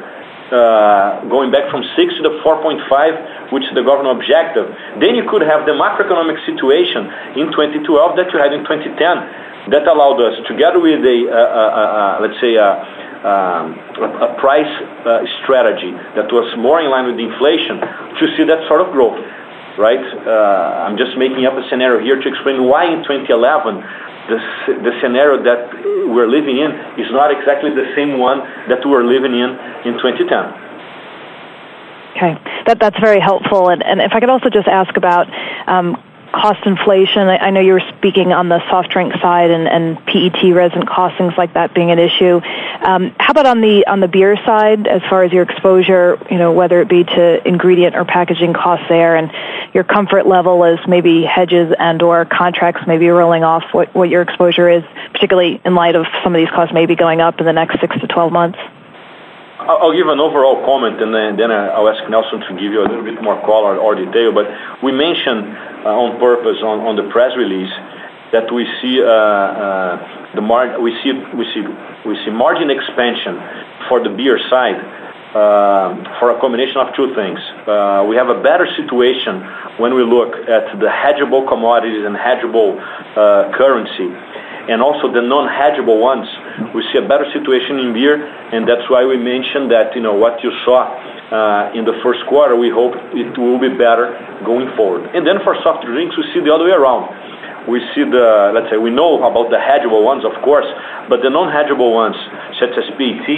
uh, 0.50 1.22
going 1.28 1.52
back 1.52 1.70
from 1.70 1.84
6 1.84 1.94
to 1.94 2.22
the 2.24 2.40
4.5, 2.40 3.52
which 3.52 3.64
is 3.64 3.72
the 3.74 3.84
government 3.84 4.18
objective, 4.18 4.66
then 4.98 5.14
you 5.14 5.28
could 5.28 5.42
have 5.42 5.62
the 5.68 5.76
macroeconomic 5.76 6.40
situation 6.48 7.06
in 7.36 7.52
2012 7.52 7.86
that 8.16 8.32
you 8.32 8.38
had 8.40 8.52
in 8.52 8.64
2010 8.64 9.70
that 9.70 9.86
allowed 9.86 10.18
us, 10.18 10.40
together 10.48 10.80
with, 10.80 11.04
a, 11.04 12.18
let's 12.24 12.40
say, 12.40 12.56
a 12.56 12.80
um, 13.22 13.76
price 14.40 14.70
strategy 15.44 15.92
that 16.16 16.32
was 16.32 16.48
more 16.56 16.80
in 16.80 16.88
line 16.90 17.06
with 17.06 17.20
inflation 17.20 17.78
to 18.18 18.24
see 18.36 18.44
that 18.44 18.66
sort 18.66 18.80
of 18.80 18.90
growth. 18.90 19.20
Right? 19.78 20.02
Uh, 20.02 20.84
I'm 20.84 20.98
just 20.98 21.16
making 21.16 21.46
up 21.46 21.54
a 21.54 21.62
scenario 21.70 22.02
here 22.02 22.20
to 22.20 22.28
explain 22.28 22.66
why 22.66 22.90
in 22.90 23.06
2011, 23.06 23.78
the 24.28 24.38
the 24.82 24.92
scenario 25.00 25.38
that 25.46 25.70
we're 26.10 26.26
living 26.26 26.58
in 26.58 26.74
is 26.98 27.08
not 27.14 27.30
exactly 27.30 27.70
the 27.70 27.86
same 27.94 28.18
one 28.18 28.42
that 28.68 28.82
we're 28.84 29.06
living 29.06 29.38
in 29.38 29.50
in 29.86 29.94
2010. 30.02 30.68
Okay. 32.18 32.34
that, 32.66 32.78
That's 32.80 32.98
very 32.98 33.20
helpful. 33.20 33.68
And, 33.68 33.82
and 33.84 34.00
if 34.00 34.12
I 34.12 34.20
could 34.20 34.30
also 34.30 34.50
just 34.50 34.66
ask 34.66 34.96
about 34.96 35.28
um, 35.68 35.94
cost 36.32 36.64
inflation. 36.66 37.28
I 37.28 37.50
know 37.50 37.60
you 37.60 37.72
were 37.72 37.82
speaking 37.96 38.32
on 38.32 38.48
the 38.48 38.60
soft 38.68 38.90
drink 38.90 39.12
side 39.20 39.50
and 39.50 39.96
PET 40.06 40.54
resin 40.54 40.84
costs, 40.86 41.18
things 41.18 41.34
like 41.36 41.54
that 41.54 41.74
being 41.74 41.90
an 41.90 41.98
issue. 41.98 42.40
Um, 42.82 43.14
how 43.18 43.32
about 43.32 43.46
on 43.46 43.60
the 43.60 43.86
on 43.86 44.00
the 44.00 44.08
beer 44.08 44.36
side, 44.44 44.86
as 44.86 45.02
far 45.08 45.22
as 45.24 45.32
your 45.32 45.42
exposure, 45.42 46.18
you 46.30 46.38
know, 46.38 46.52
whether 46.52 46.80
it 46.80 46.88
be 46.88 47.04
to 47.04 47.48
ingredient 47.48 47.96
or 47.96 48.04
packaging 48.04 48.52
costs 48.52 48.86
there, 48.88 49.16
and 49.16 49.30
your 49.74 49.84
comfort 49.84 50.26
level 50.26 50.64
as 50.64 50.78
maybe 50.86 51.24
hedges 51.24 51.74
and/or 51.78 52.26
contracts 52.26 52.82
maybe 52.86 53.08
rolling 53.08 53.44
off, 53.44 53.64
what 53.72 54.08
your 54.08 54.22
exposure 54.22 54.68
is, 54.68 54.84
particularly 55.12 55.60
in 55.64 55.74
light 55.74 55.96
of 55.96 56.06
some 56.22 56.34
of 56.34 56.38
these 56.38 56.50
costs 56.50 56.72
maybe 56.74 56.94
going 56.94 57.20
up 57.20 57.40
in 57.40 57.46
the 57.46 57.52
next 57.52 57.80
six 57.80 57.98
to 58.00 58.06
12 58.06 58.32
months? 58.32 58.58
I'll 59.58 59.92
give 59.92 60.06
an 60.06 60.20
overall 60.20 60.64
comment, 60.64 61.02
and 61.02 61.12
then 61.12 61.50
I'll 61.50 61.88
ask 61.88 62.08
Nelson 62.08 62.40
to 62.40 62.52
give 62.54 62.72
you 62.72 62.80
a 62.80 62.88
little 62.88 63.02
bit 63.02 63.20
more 63.20 63.38
color 63.42 63.76
or 63.76 63.94
detail. 63.94 64.32
But 64.32 64.46
we 64.82 64.92
mentioned 64.92 65.44
on 65.84 66.18
purpose 66.18 66.58
on 66.62 66.96
the 66.96 67.08
press 67.10 67.36
release 67.36 67.72
that 68.32 68.52
we 68.52 68.66
see 68.80 69.02
uh 69.02 69.08
uh 69.08 70.34
the 70.34 70.40
mar 70.40 70.80
we 70.80 70.92
see 71.02 71.12
we 71.34 71.44
see 71.54 71.62
we 72.06 72.14
see 72.24 72.30
margin 72.30 72.70
expansion 72.70 73.40
for 73.88 74.02
the 74.02 74.10
beer 74.10 74.38
side 74.50 74.80
for 75.32 76.30
a 76.30 76.40
combination 76.40 76.78
of 76.78 76.94
two 76.96 77.14
things. 77.14 77.38
We 78.08 78.16
have 78.16 78.28
a 78.28 78.40
better 78.42 78.66
situation 78.76 79.44
when 79.78 79.94
we 79.94 80.02
look 80.02 80.34
at 80.48 80.78
the 80.78 80.88
hedgeable 80.88 81.46
commodities 81.48 82.04
and 82.04 82.16
hedgeable 82.16 82.78
currency, 83.52 84.08
and 84.68 84.82
also 84.82 85.12
the 85.12 85.22
non-hedgeable 85.22 86.00
ones. 86.00 86.28
We 86.74 86.82
see 86.92 86.98
a 86.98 87.06
better 87.06 87.26
situation 87.32 87.78
in 87.78 87.92
beer, 87.92 88.24
and 88.52 88.68
that's 88.68 88.88
why 88.90 89.04
we 89.04 89.16
mentioned 89.16 89.70
that 89.70 89.94
you 89.94 90.00
know 90.00 90.14
what 90.14 90.42
you 90.42 90.50
saw 90.64 90.88
Uh, 91.28 91.68
in 91.76 91.84
the 91.84 91.92
first 92.00 92.24
quarter, 92.24 92.56
we 92.56 92.72
hope 92.72 92.96
it 93.12 93.36
will 93.36 93.60
be 93.60 93.68
better 93.68 94.16
going 94.48 94.72
forward. 94.80 95.04
And 95.12 95.28
then 95.28 95.44
for 95.44 95.52
soft 95.60 95.84
drinks, 95.84 96.16
we 96.16 96.24
see 96.32 96.40
the 96.40 96.48
other 96.48 96.64
way 96.64 96.72
around. 96.72 97.12
We 97.68 97.84
see 97.92 98.00
the 98.00 98.56
let's 98.56 98.72
say 98.72 98.80
we 98.80 98.88
know 98.88 99.20
about 99.20 99.52
the 99.52 99.60
hedgeable 99.60 100.00
ones, 100.00 100.24
of 100.24 100.32
course, 100.40 100.64
but 101.12 101.20
the 101.20 101.28
non-hedgeable 101.28 101.92
ones, 101.92 102.16
such 102.56 102.72
as 102.80 102.88
PET, 102.96 103.28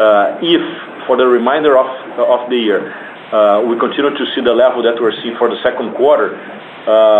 uh, 0.00 0.40
if 0.40 0.64
for 1.04 1.20
the 1.20 1.28
remainder 1.28 1.76
of 1.76 2.48
the 2.48 2.56
year, 2.56 2.88
uh, 3.36 3.60
we 3.68 3.76
continue 3.76 4.16
to 4.16 4.24
see 4.32 4.40
the 4.40 4.56
level 4.56 4.80
that 4.80 4.96
we're 4.96 5.12
seeing 5.20 5.36
for 5.36 5.52
the 5.52 5.60
second 5.60 5.92
quarter, 6.00 6.40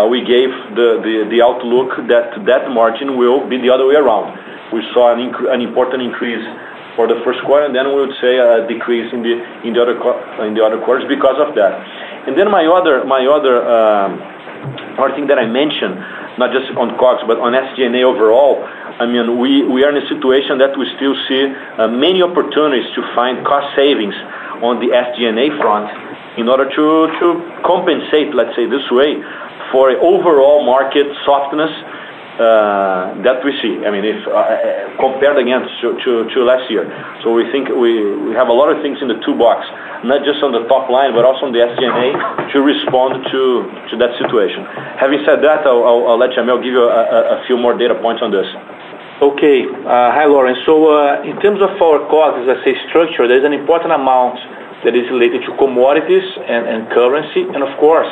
we 0.09 0.25
gave 0.25 0.49
the 0.73 0.97
the 1.29 1.45
outlook 1.45 1.93
that 2.09 2.33
that 2.49 2.73
margin 2.73 3.21
will 3.21 3.45
be 3.45 3.61
the 3.61 3.69
other 3.69 3.85
way 3.85 4.01
around. 4.01 4.33
We 4.73 4.81
saw 4.97 5.13
an 5.13 5.61
important 5.61 6.01
increase 6.01 6.41
for 6.95 7.07
the 7.07 7.19
first 7.23 7.39
quarter, 7.45 7.65
and 7.65 7.75
then 7.75 7.87
we 7.89 8.01
would 8.03 8.15
say 8.19 8.37
a 8.37 8.67
decrease 8.67 9.11
in 9.13 9.23
the 9.23 9.39
in 9.63 9.73
the 9.73 9.81
other 9.81 9.95
in 10.45 10.53
the 10.53 10.63
other 10.63 10.79
quarters 10.83 11.05
because 11.07 11.39
of 11.39 11.55
that. 11.55 11.73
And 12.27 12.37
then 12.37 12.51
my 12.51 12.65
other 12.65 13.03
my 13.05 13.25
other 13.25 13.63
um 13.63 14.19
part 14.95 15.15
thing 15.15 15.27
that 15.27 15.39
I 15.39 15.47
mentioned, 15.47 15.97
not 16.37 16.51
just 16.51 16.69
on 16.77 16.93
COGS, 16.99 17.23
but 17.25 17.39
on 17.39 17.53
SG&A 17.53 18.03
overall, 18.03 18.61
we 19.01 19.83
are 19.83 19.89
in 19.89 19.97
a 19.97 20.07
situation 20.07 20.59
that 20.59 20.77
we 20.77 20.85
still 20.97 21.15
see 21.27 21.49
many 21.97 22.21
opportunities 22.21 22.85
to 22.93 23.01
find 23.15 23.45
cost 23.45 23.73
savings 23.75 24.15
on 24.61 24.77
the 24.77 24.93
SG&A 24.93 25.57
front 25.57 25.89
in 26.37 26.47
order 26.47 26.69
to 26.69 26.85
to 27.19 27.27
compensate, 27.65 28.35
let's 28.35 28.55
say 28.55 28.69
this 28.69 28.85
way, 28.91 29.17
for 29.71 29.91
overall 29.99 30.63
market 30.65 31.07
softness 31.25 31.71
Uh, 32.41 33.21
that 33.21 33.37
we 33.45 33.53
see, 33.61 33.85
I 33.85 33.93
mean, 33.93 34.01
if 34.01 34.17
uh, 34.25 34.33
uh, 34.33 34.97
compared 34.97 35.37
against 35.37 35.69
to 35.77 36.39
last 36.41 36.65
year. 36.73 36.89
So 37.21 37.29
we 37.29 37.45
think 37.53 37.69
we 37.69 38.33
have 38.33 38.49
a 38.49 38.55
lot 38.57 38.73
of 38.73 38.81
things 38.81 38.97
in 38.97 39.13
the 39.13 39.21
toolbox, 39.21 39.61
not 40.01 40.25
just 40.25 40.41
on 40.41 40.49
the 40.49 40.65
top 40.65 40.89
line, 40.89 41.13
but 41.13 41.21
also 41.21 41.45
on 41.45 41.53
the 41.53 41.61
SG&A 41.61 42.49
to 42.49 42.57
respond 42.65 43.29
to 43.29 43.69
that 44.01 44.17
situation. 44.17 44.65
Having 44.97 45.21
said 45.21 45.45
that, 45.45 45.69
I'll 45.69 46.17
let 46.17 46.33
Jamel 46.33 46.65
give 46.65 46.73
you 46.73 46.89
a 46.89 47.45
few 47.45 47.61
more 47.61 47.77
data 47.77 47.93
points 47.93 48.25
on 48.25 48.33
this. 48.33 48.49
Okay. 49.21 49.69
Hi, 49.85 50.25
Lauren. 50.25 50.57
So 50.65 51.21
in 51.21 51.37
terms 51.45 51.61
of 51.61 51.77
our 51.77 52.01
COGS, 52.09 52.49
as 52.49 52.57
I 52.57 52.57
say, 52.65 52.73
structure, 52.89 53.29
there's 53.29 53.45
an 53.45 53.53
important 53.53 53.93
amount 53.93 54.41
that 54.81 54.97
is 54.97 55.05
related 55.13 55.45
to 55.45 55.53
commodities 55.61 56.25
and 56.49 56.89
currency, 56.89 57.45
and 57.53 57.61
of 57.61 57.77
course, 57.77 58.09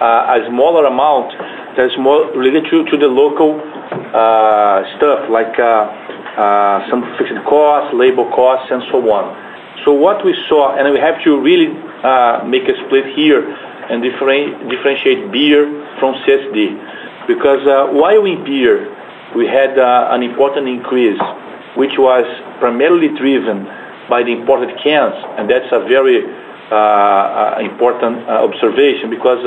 Uh, 0.00 0.40
a 0.40 0.48
smaller 0.48 0.86
amount 0.86 1.28
that's 1.76 1.92
more 1.98 2.24
related 2.32 2.88
to 2.88 2.96
the 2.96 3.06
local 3.06 3.60
uh, 3.60 4.80
stuff, 4.96 5.28
like 5.28 5.52
uh, 5.60 6.88
some 6.88 7.04
fixed 7.18 7.36
costs, 7.44 7.92
labor 7.92 8.24
costs, 8.32 8.72
and 8.72 8.82
so 8.90 8.96
on. 9.12 9.28
So 9.84 9.92
what 9.92 10.24
we 10.24 10.32
saw, 10.48 10.74
and 10.74 10.90
we 10.90 10.98
have 10.98 11.22
to 11.24 11.38
really 11.38 11.68
make 12.48 12.64
a 12.64 12.80
split 12.86 13.12
here 13.12 13.44
and 13.92 14.00
differentiate 14.00 15.30
beer 15.32 15.68
from 16.00 16.14
CSD, 16.24 17.28
because 17.28 17.60
while 17.92 18.24
in 18.24 18.42
beer, 18.42 18.88
we 19.36 19.46
had 19.46 19.76
an 19.76 20.22
important 20.22 20.66
increase, 20.66 21.20
which 21.76 21.98
was 21.98 22.24
primarily 22.58 23.08
driven 23.20 23.68
by 24.08 24.22
the 24.22 24.32
imported 24.32 24.80
cans, 24.82 25.14
and 25.36 25.50
that's 25.50 25.68
a 25.72 25.80
very 25.84 26.24
Uh, 26.70 27.58
uh, 27.58 27.66
important 27.66 28.22
uh, 28.30 28.46
observation 28.46 29.10
because 29.10 29.42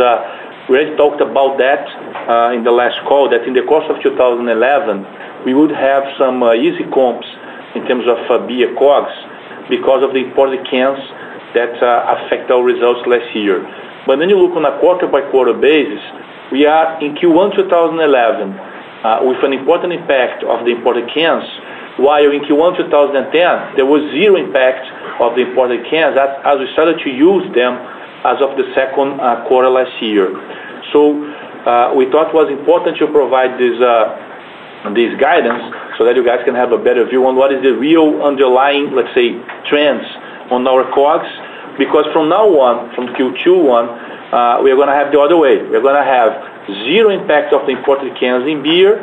we 0.67 0.75
already 0.75 0.91
talked 0.99 1.23
about 1.23 1.55
that 1.55 1.87
in 2.51 2.67
the 2.67 2.71
last 2.71 2.99
call, 3.07 3.31
that 3.31 3.47
in 3.47 3.55
the 3.55 3.63
course 3.63 3.87
of 3.87 3.95
2011, 4.03 4.43
we 5.47 5.55
would 5.55 5.71
have 5.71 6.03
some 6.19 6.43
easy 6.51 6.83
comps 6.91 7.23
in 7.79 7.87
terms 7.87 8.03
of 8.11 8.19
beer 8.43 8.75
COGS 8.75 9.15
because 9.71 10.03
of 10.03 10.11
the 10.11 10.19
imported 10.19 10.67
cans 10.67 10.99
that 11.55 11.71
affect 11.79 12.51
our 12.51 12.59
results 12.59 13.07
last 13.07 13.31
year. 13.31 13.63
But 14.03 14.19
when 14.19 14.27
you 14.27 14.35
look 14.35 14.59
on 14.59 14.67
a 14.67 14.75
quarter-by-quarter 14.83 15.63
basis, 15.63 16.03
we 16.51 16.67
are 16.67 16.99
in 16.99 17.15
Q1 17.15 17.55
2011 17.55 19.23
with 19.23 19.39
an 19.47 19.55
important 19.55 19.95
impact 19.95 20.43
of 20.43 20.67
the 20.67 20.75
imported 20.75 21.07
cans, 21.07 21.47
while 21.95 22.27
in 22.35 22.43
Q1 22.43 22.83
2010, 22.83 23.79
there 23.79 23.87
was 23.87 24.03
zero 24.11 24.35
impact 24.35 24.91
of 25.19 25.35
the 25.35 25.45
imported 25.45 25.85
cans 25.89 26.17
as 26.17 26.57
we 26.57 26.67
started 26.73 26.97
to 27.03 27.09
use 27.09 27.45
them 27.53 27.77
as 28.25 28.39
of 28.39 28.55
the 28.55 28.65
second 28.73 29.19
uh, 29.19 29.43
quarter 29.47 29.69
last 29.69 29.93
year. 30.01 30.31
So 30.91 31.21
uh 31.63 31.95
we 31.95 32.11
thought 32.11 32.27
it 32.27 32.35
was 32.35 32.51
important 32.51 32.97
to 32.99 33.07
provide 33.07 33.55
uh, 33.55 34.91
this 34.91 35.15
guidance 35.15 35.63
so 35.97 36.03
that 36.03 36.15
you 36.15 36.25
guys 36.25 36.43
can 36.43 36.55
have 36.55 36.71
a 36.73 36.77
better 36.77 37.07
view 37.07 37.23
on 37.25 37.35
what 37.35 37.53
is 37.53 37.63
the 37.63 37.71
real 37.71 38.19
underlying, 38.19 38.91
let's 38.91 39.13
say, 39.15 39.31
trends 39.69 40.03
on 40.51 40.67
our 40.67 40.83
COGS. 40.91 41.29
Because 41.79 42.05
from 42.11 42.27
now 42.27 42.45
on, 42.59 42.93
from 42.93 43.07
Q2 43.15 43.47
on, 43.71 43.85
uh, 44.33 44.61
we 44.61 44.71
are 44.71 44.75
going 44.75 44.91
to 44.91 44.93
have 44.93 45.11
the 45.13 45.19
other 45.21 45.37
way. 45.37 45.63
We're 45.63 45.81
going 45.81 45.95
to 45.95 46.03
have 46.03 46.35
zero 46.83 47.09
impact 47.09 47.53
of 47.53 47.65
the 47.65 47.77
imported 47.77 48.11
cans 48.19 48.43
in 48.43 48.61
beer 48.61 48.99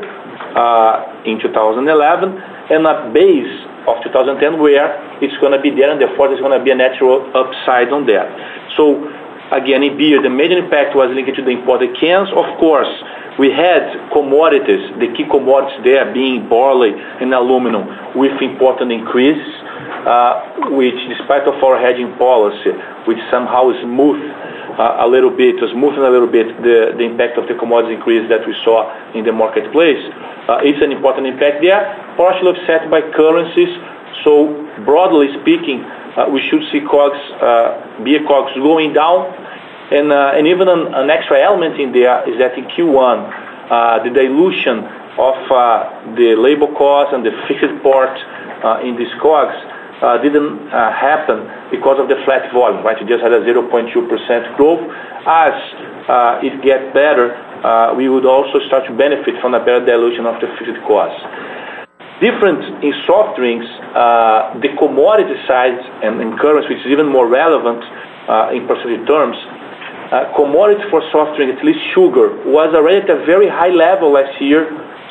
in 1.25 1.41
2011, 1.41 1.89
and 2.71 2.87
a 2.87 3.11
base 3.13 3.70
of 3.89 4.03
2010 4.05 4.61
where 4.61 4.93
it's 5.23 5.37
going 5.41 5.53
to 5.53 5.61
be 5.61 5.71
there, 5.71 5.91
and 5.91 6.01
therefore, 6.01 6.29
there's 6.29 6.41
going 6.41 6.57
to 6.57 6.65
be 6.65 6.71
a 6.71 6.79
natural 6.79 7.25
upside 7.33 7.93
on 7.93 8.07
that. 8.07 8.29
So 8.77 9.05
again, 9.53 9.83
in 9.83 9.97
beer, 9.97 10.23
the 10.23 10.31
major 10.31 10.59
impact 10.59 10.95
was 10.95 11.11
linked 11.15 11.35
to 11.37 11.43
the 11.43 11.51
imported 11.51 11.97
cans. 11.99 12.31
Of 12.35 12.47
course, 12.59 12.91
we 13.39 13.51
had 13.51 14.11
commodities, 14.13 14.85
the 15.01 15.11
key 15.17 15.25
commodities 15.27 15.81
there 15.83 16.07
being 16.13 16.49
barley 16.49 16.93
and 16.93 17.33
aluminum 17.33 17.89
with 18.15 18.37
important 18.43 18.93
increase, 18.93 19.41
uh, 20.07 20.71
which 20.77 20.97
despite 21.09 21.49
of 21.49 21.57
our 21.63 21.79
hedging 21.81 22.13
policy, 22.19 22.75
which 23.07 23.19
somehow 23.31 23.71
smooth 23.83 24.21
a 24.81 25.09
little 25.09 25.31
bit, 25.31 25.57
smoothing 25.59 26.01
a 26.01 26.11
little 26.11 26.31
bit 26.31 26.47
the 26.63 27.05
impact 27.05 27.37
of 27.39 27.47
the 27.49 27.55
commodity 27.55 27.95
increase 27.95 28.29
that 28.29 28.47
we 28.47 28.55
saw 28.65 28.89
in 29.15 29.25
the 29.25 29.33
marketplace. 29.33 30.01
Uh, 30.49 30.59
it's 30.63 30.83
an 30.83 30.93
important 30.93 31.27
impact 31.27 31.61
there, 31.61 31.85
partially 32.17 32.57
offset 32.57 32.91
by 32.91 33.01
currencies. 33.13 33.69
So 34.25 34.49
broadly 34.85 35.29
speaking, 35.41 35.85
uh, 35.85 36.29
we 36.33 36.41
should 36.49 36.65
see 36.73 36.81
uh, 36.81 38.03
beer 38.05 38.25
COGS 38.27 38.55
going 38.57 38.93
down. 38.93 39.37
And 39.91 40.13
uh 40.13 40.39
and 40.39 40.47
even 40.47 40.69
an 40.69 41.11
extra 41.11 41.43
element 41.43 41.81
in 41.81 41.91
there 41.91 42.23
is 42.31 42.39
that 42.39 42.57
in 42.57 42.65
Q1, 42.71 44.05
the 44.05 44.11
dilution 44.11 44.87
of 45.19 45.35
the 46.15 46.37
labor 46.39 46.71
cost 46.79 47.13
and 47.13 47.27
the 47.27 47.35
fixed 47.49 47.75
part 47.83 48.15
in 48.87 48.95
these 48.97 49.11
COGS 49.21 49.80
Uh, 50.01 50.17
didn't 50.25 50.57
uh, 50.73 50.89
happen 50.97 51.45
because 51.69 52.01
of 52.01 52.09
the 52.09 52.17
flat 52.25 52.49
volume. 52.57 52.81
Right? 52.81 52.97
We 52.97 53.05
just 53.05 53.21
had 53.21 53.37
a 53.37 53.45
0.2% 53.45 53.93
growth. 54.57 54.81
As 55.29 55.53
uh, 56.09 56.41
it 56.41 56.57
get 56.65 56.97
better, 56.97 57.37
we 58.01 58.09
would 58.09 58.25
also 58.25 58.65
start 58.65 58.89
to 58.89 58.97
benefit 58.97 59.37
from 59.45 59.53
a 59.53 59.61
better 59.61 59.85
dilution 59.85 60.25
of 60.25 60.41
the 60.41 60.49
fixed 60.57 60.81
costs. 60.89 61.21
Different 62.25 62.81
in 62.81 62.97
soft 63.05 63.37
drinks, 63.37 63.69
the 64.65 64.73
commodity 64.81 65.37
side 65.45 65.77
and 66.01 66.17
in 66.21 66.33
currency, 66.41 66.73
which 66.73 66.81
is 66.81 66.93
even 66.93 67.13
more 67.13 67.29
relevant 67.29 67.85
in 68.57 68.65
percentage 68.65 69.05
terms, 69.05 69.37
commodity 70.33 70.81
for 70.89 71.05
soft 71.13 71.37
drink, 71.37 71.53
at 71.53 71.61
least 71.61 71.81
sugar, 71.93 72.41
was 72.49 72.73
already 72.73 73.05
at 73.05 73.11
a 73.13 73.21
very 73.29 73.53
high 73.53 73.73
level 73.73 74.17
last 74.17 74.41
year. 74.41 74.65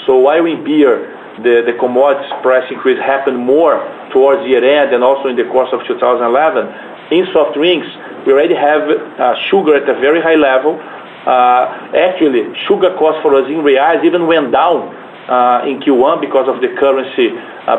So 0.09 0.17
while 0.17 0.45
in 0.49 0.65
beer, 0.65 1.18
the 1.43 1.73
commodities 1.79 2.31
price 2.41 2.65
increase 2.71 2.99
happened 2.99 3.37
more 3.37 3.79
towards 4.11 4.47
year-end 4.47 4.93
and 4.93 5.03
also 5.03 5.29
in 5.29 5.35
the 5.35 5.45
course 5.45 5.69
of 5.71 5.85
2011. 5.87 7.11
In 7.11 7.27
soft 7.33 7.55
drinks, 7.55 7.87
we 8.25 8.33
already 8.33 8.55
have 8.55 8.83
uh, 8.89 9.35
sugar 9.49 9.75
at 9.75 9.89
a 9.89 9.97
very 9.99 10.21
high 10.21 10.35
level, 10.35 10.79
uh, 11.25 11.91
Actually, 11.95 12.47
sugar 12.65 12.95
cost 12.97 13.21
for 13.21 13.35
us 13.35 13.45
in 13.49 13.59
reais 13.59 14.03
even 14.05 14.25
went 14.25 14.51
down 14.51 14.95
uh, 15.27 15.67
in 15.67 15.79
Q1 15.81 16.21
because 16.21 16.47
of 16.47 16.61
the 16.61 16.69
currency 16.79 17.35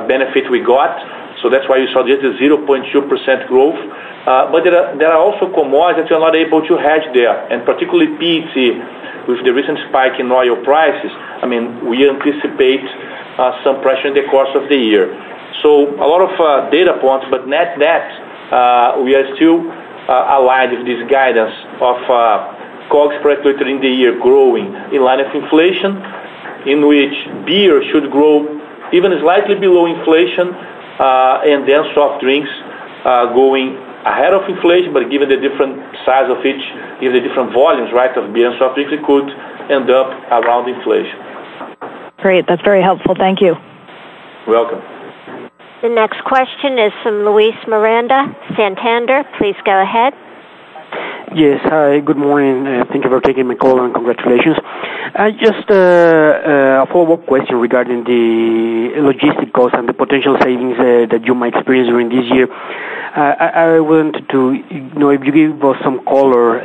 benefit 0.07 0.51
we 0.51 0.61
got. 0.61 0.93
So 1.43 1.49
that's 1.49 1.67
why 1.69 1.79
you 1.79 1.89
saw 1.93 2.07
just 2.07 2.23
a 2.23 2.37
0.2% 2.37 3.49
growth. 3.49 3.81
Uh 4.27 4.53
but 4.53 4.65
there 4.65 5.09
are 5.09 5.17
also 5.17 5.49
commodities 5.49 6.05
that 6.05 6.11
you're 6.11 6.21
not 6.21 6.37
able 6.37 6.61
to 6.69 6.77
hedge 6.77 7.09
there, 7.15 7.49
and 7.49 7.65
particularly 7.65 8.13
PET 8.21 8.55
with 9.27 9.41
the 9.45 9.53
recent 9.53 9.79
spike 9.89 10.21
in 10.21 10.31
oil 10.31 10.61
prices. 10.63 11.11
I 11.41 11.47
mean 11.47 11.89
we 11.89 12.05
anticipate 12.05 12.85
Uh, 13.41 13.57
some 13.65 13.81
pressure 13.81 14.09
in 14.09 14.13
the 14.13 14.29
course 14.29 14.53
of 14.53 14.69
the 14.69 14.77
year. 14.77 15.09
So 15.63 15.89
a 15.97 16.05
lot 16.05 16.21
of 16.21 16.37
uh, 16.37 16.69
data 16.69 17.01
points, 17.01 17.25
but 17.33 17.49
net-net, 17.49 18.07
uh, 18.53 19.01
we 19.01 19.17
are 19.17 19.25
still 19.35 19.65
aligned 20.37 20.77
with 20.77 20.85
this 20.85 21.01
guidance 21.09 21.57
of 21.81 21.97
COGS 22.93 23.17
per 23.25 23.41
hectoliter 23.41 23.65
in 23.65 23.81
the 23.81 23.89
year 23.89 24.13
growing 24.21 24.77
in 24.93 25.01
line 25.01 25.25
with 25.25 25.33
inflation, 25.33 26.05
in 26.69 26.85
which 26.85 27.17
beer 27.49 27.81
should 27.89 28.13
grow 28.13 28.45
even 28.93 29.09
slightly 29.25 29.57
below 29.57 29.89
inflation, 29.89 30.53
and 31.49 31.65
then 31.65 31.81
soft 31.97 32.21
drinks 32.21 32.53
going 33.33 33.81
ahead 34.05 34.37
of 34.37 34.45
inflation. 34.53 34.93
But 34.93 35.09
given 35.09 35.33
the 35.33 35.41
different 35.41 35.81
size 36.05 36.29
of 36.29 36.45
each, 36.45 36.61
given 37.01 37.17
the 37.17 37.25
different 37.25 37.57
volumes 37.57 37.89
right, 37.97 38.13
of 38.21 38.35
beer 38.37 38.53
and 38.53 38.59
soft 38.61 38.77
drinks, 38.77 38.93
it 38.93 39.01
could 39.09 39.33
end 39.73 39.89
up 39.89 40.13
around 40.29 40.69
inflation. 40.69 41.30
Great. 42.21 42.47
That's 42.47 42.63
very 42.63 42.83
helpful. 42.83 43.15
Thank 43.17 43.41
you. 43.41 43.57
Welcome. 44.47 44.83
The 45.83 45.89
next 45.89 46.23
question 46.25 46.79
is 46.79 46.93
from 47.03 47.25
Luis 47.25 47.57
Miranda, 47.67 48.37
Santander. 48.57 49.25
Please 49.39 49.57
go 49.65 49.81
ahead. 49.81 50.13
Yes. 51.33 51.61
Hi, 51.63 52.01
good 52.01 52.17
morning. 52.17 52.67
Uh, 52.67 52.85
thank 52.91 53.05
you 53.05 53.11
for 53.11 53.21
taking 53.21 53.47
my 53.47 53.55
call, 53.55 53.81
and 53.85 53.95
congratulations. 53.95 54.57
Just 55.39 55.71
uh, 55.71 55.75
uh, 55.75 56.83
a 56.83 56.87
follow-up 56.91 57.25
question 57.27 57.55
regarding 57.55 58.03
the 58.03 58.99
logistic 58.99 59.53
costs 59.53 59.77
and 59.79 59.89
the 59.89 59.93
potential 59.93 60.37
savings 60.43 60.77
that 60.77 61.23
you 61.25 61.37
might 61.37 61.55
experience 61.55 61.89
during 61.89 62.09
this 62.09 62.27
year. 62.35 62.49
I 62.51 63.79
wanted 63.79 64.29
to 64.31 64.59
know 64.99 65.11
if 65.11 65.23
you 65.25 65.31
give 65.31 65.63
us 65.65 65.77
some 65.85 66.05
color, 66.05 66.59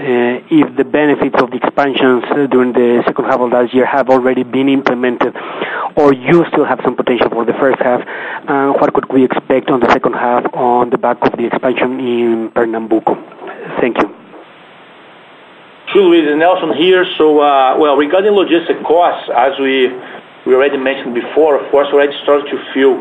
if 0.49 0.75
the 0.75 0.83
benefits 0.83 1.35
of 1.37 1.51
the 1.51 1.57
expansions 1.57 2.23
during 2.49 2.73
the 2.73 3.03
second 3.05 3.25
half 3.25 3.39
of 3.41 3.51
last 3.51 3.71
year 3.71 3.85
have 3.85 4.09
already 4.09 4.41
been 4.41 4.67
implemented, 4.67 5.35
or 5.95 6.11
you 6.11 6.43
still 6.49 6.65
have 6.65 6.79
some 6.83 6.95
potential 6.95 7.29
for 7.29 7.45
the 7.45 7.53
first 7.53 7.77
half. 7.83 8.01
And 8.49 8.73
what 8.81 8.93
could 8.93 9.13
we 9.13 9.25
expect 9.25 9.69
on 9.69 9.79
the 9.79 9.91
second 9.91 10.13
half 10.13 10.43
on 10.55 10.89
the 10.89 10.97
back 10.97 11.17
of 11.21 11.33
the 11.37 11.45
expansion 11.45 11.99
in 11.99 12.49
Pernambuco? 12.49 13.13
Thank 13.79 14.01
you. 14.01 14.14
Sure, 15.93 16.01
Luis. 16.01 16.25
Nelson 16.37 16.73
here. 16.73 17.05
So 17.17 17.39
uh 17.39 17.77
well, 17.77 17.95
regarding 17.95 18.33
logistic 18.33 18.83
costs, 18.83 19.29
as 19.35 19.53
we 19.59 19.93
we 20.45 20.53
already 20.53 20.77
mentioned 20.77 21.13
before, 21.13 21.61
of 21.61 21.69
course, 21.71 21.87
we 21.91 21.97
already 21.99 22.17
started 22.23 22.49
to 22.49 22.57
feel 22.73 22.97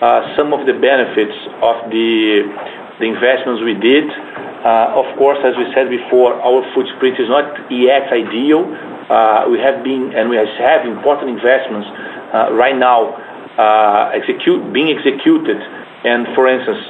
uh, 0.00 0.36
some 0.36 0.52
of 0.52 0.66
the 0.66 0.74
benefits 0.74 1.36
of 1.64 1.88
the 1.90 2.44
the 3.00 3.06
investments 3.08 3.62
we 3.64 3.74
did. 3.74 4.04
Uh, 4.08 5.00
of 5.00 5.06
course, 5.16 5.38
as 5.44 5.56
we 5.56 5.64
said 5.72 5.88
before, 5.88 6.34
our 6.40 6.60
footprint 6.74 7.20
is 7.20 7.28
not 7.28 7.70
yet 7.70 8.12
ideal. 8.12 8.64
Uh, 9.08 9.46
we 9.48 9.58
have 9.60 9.84
been, 9.84 10.12
and 10.12 10.28
we 10.28 10.36
have 10.36 10.84
important 10.84 11.30
investments 11.30 11.88
right 12.52 12.76
now 12.76 13.16
being 14.76 14.92
executed. 14.92 15.56
And 16.04 16.26
for 16.34 16.48
instance, 16.48 16.82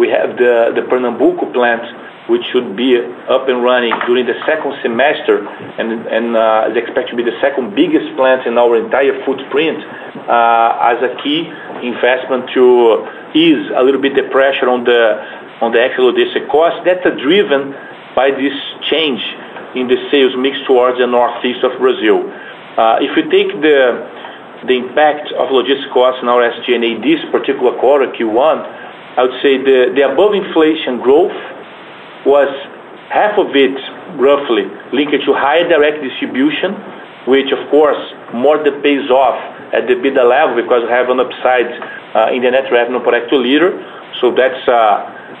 we 0.00 0.08
have 0.10 0.34
the 0.34 0.72
the 0.74 0.82
Pernambuco 0.90 1.46
plant, 1.52 1.82
which 2.28 2.44
should 2.52 2.76
be 2.76 2.96
up 3.28 3.48
and 3.48 3.64
running 3.64 3.92
during 4.06 4.26
the 4.26 4.36
second 4.44 4.76
semester, 4.82 5.48
and 5.48 6.36
uh, 6.36 6.68
is 6.70 6.76
expected 6.76 7.16
to 7.16 7.16
be 7.16 7.24
the 7.24 7.36
second 7.40 7.74
biggest 7.74 8.14
plant 8.16 8.46
in 8.46 8.58
our 8.58 8.76
entire 8.76 9.16
footprint, 9.24 9.80
uh, 10.28 10.92
as 10.92 11.00
a 11.00 11.16
key 11.24 11.48
investment 11.80 12.44
to 12.52 13.08
ease 13.32 13.72
a 13.74 13.82
little 13.82 14.00
bit 14.00 14.14
the 14.14 14.28
pressure 14.28 14.68
on 14.68 14.84
the 14.84 15.80
actual 15.80 16.12
logistic 16.12 16.48
cost. 16.52 16.84
That's 16.84 17.04
driven 17.20 17.72
by 18.14 18.30
this 18.30 18.56
change 18.92 19.24
in 19.74 19.88
the 19.88 19.96
sales 20.10 20.36
mix 20.36 20.60
towards 20.66 20.98
the 20.98 21.06
northeast 21.06 21.64
of 21.64 21.78
Brazil. 21.80 22.28
Uh, 22.76 23.00
if 23.00 23.16
you 23.16 23.24
take 23.32 23.50
the 23.60 24.04
the 24.66 24.74
impact 24.74 25.30
of 25.38 25.48
logistic 25.54 25.92
costs 25.94 26.18
in 26.20 26.28
our 26.28 26.42
SG&A 26.42 26.98
this 26.98 27.22
particular 27.30 27.78
quarter, 27.78 28.10
Q1, 28.10 28.58
I 29.16 29.22
would 29.22 29.38
say 29.40 29.62
the 29.62 30.02
above-inflation 30.02 30.98
growth 30.98 31.30
was 32.26 32.48
half 33.10 33.38
of 33.38 33.54
it, 33.54 33.76
roughly, 34.18 34.64
linked 34.92 35.24
to 35.24 35.32
higher 35.32 35.68
direct 35.68 36.02
distribution, 36.02 36.74
which 37.26 37.52
of 37.52 37.68
course, 37.70 37.98
more 38.32 38.62
than 38.62 38.80
pays 38.82 39.10
off 39.10 39.36
at 39.72 39.86
the 39.86 39.94
EBITDA 39.94 40.24
level 40.24 40.56
because 40.56 40.82
we 40.84 40.90
have 40.90 41.08
an 41.10 41.20
upside 41.20 41.68
uh, 42.14 42.32
in 42.32 42.42
the 42.42 42.50
net 42.50 42.70
revenue 42.72 43.00
per 43.00 43.12
hectoliter. 43.12 43.76
That's 44.36 44.66
uh, 44.66 44.74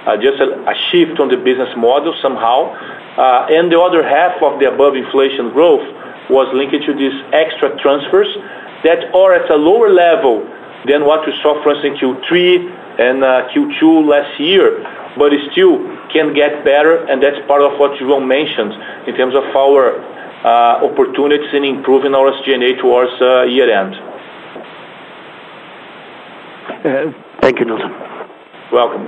uh, 0.06 0.16
just 0.16 0.40
a 0.40 0.74
shift 0.90 1.18
on 1.18 1.28
the 1.28 1.36
business 1.36 1.72
model 1.76 2.14
somehow. 2.22 2.72
And 3.18 3.72
the 3.72 3.80
other 3.80 4.06
half 4.06 4.40
of 4.42 4.60
the 4.60 4.70
above-inflation 4.70 5.50
growth 5.50 5.82
was 6.30 6.46
linked 6.54 6.86
to 6.86 6.94
these 6.94 7.16
extra 7.32 7.74
transfers 7.80 8.28
that 8.84 9.10
are 9.14 9.34
at 9.34 9.50
a 9.50 9.56
lower 9.56 9.90
level 9.90 10.46
than 10.86 11.04
what 11.04 11.26
we 11.26 11.34
saw, 11.42 11.60
for 11.64 11.74
instance, 11.74 11.98
Q3 11.98 13.00
and 13.00 13.22
Q2 13.50 14.06
last 14.06 14.38
year, 14.38 14.78
but 15.18 15.32
it 15.32 15.40
still 15.52 15.78
can 16.12 16.32
get 16.34 16.64
better, 16.64 17.04
and 17.06 17.22
that's 17.22 17.38
part 17.46 17.62
of 17.62 17.78
what 17.78 17.98
João 18.00 18.26
mentioned 18.26 18.72
in 19.08 19.14
terms 19.16 19.34
of 19.34 19.44
our 19.54 20.00
uh, 20.44 20.86
opportunities 20.86 21.52
in 21.52 21.64
improving 21.64 22.14
our 22.14 22.30
SG&A 22.30 22.80
towards 22.80 23.12
uh, 23.20 23.42
year-end. 23.42 23.94
Uh, 26.78 27.12
thank 27.40 27.58
you, 27.58 27.66
Nelson. 27.66 27.90
Welcome. 28.72 29.04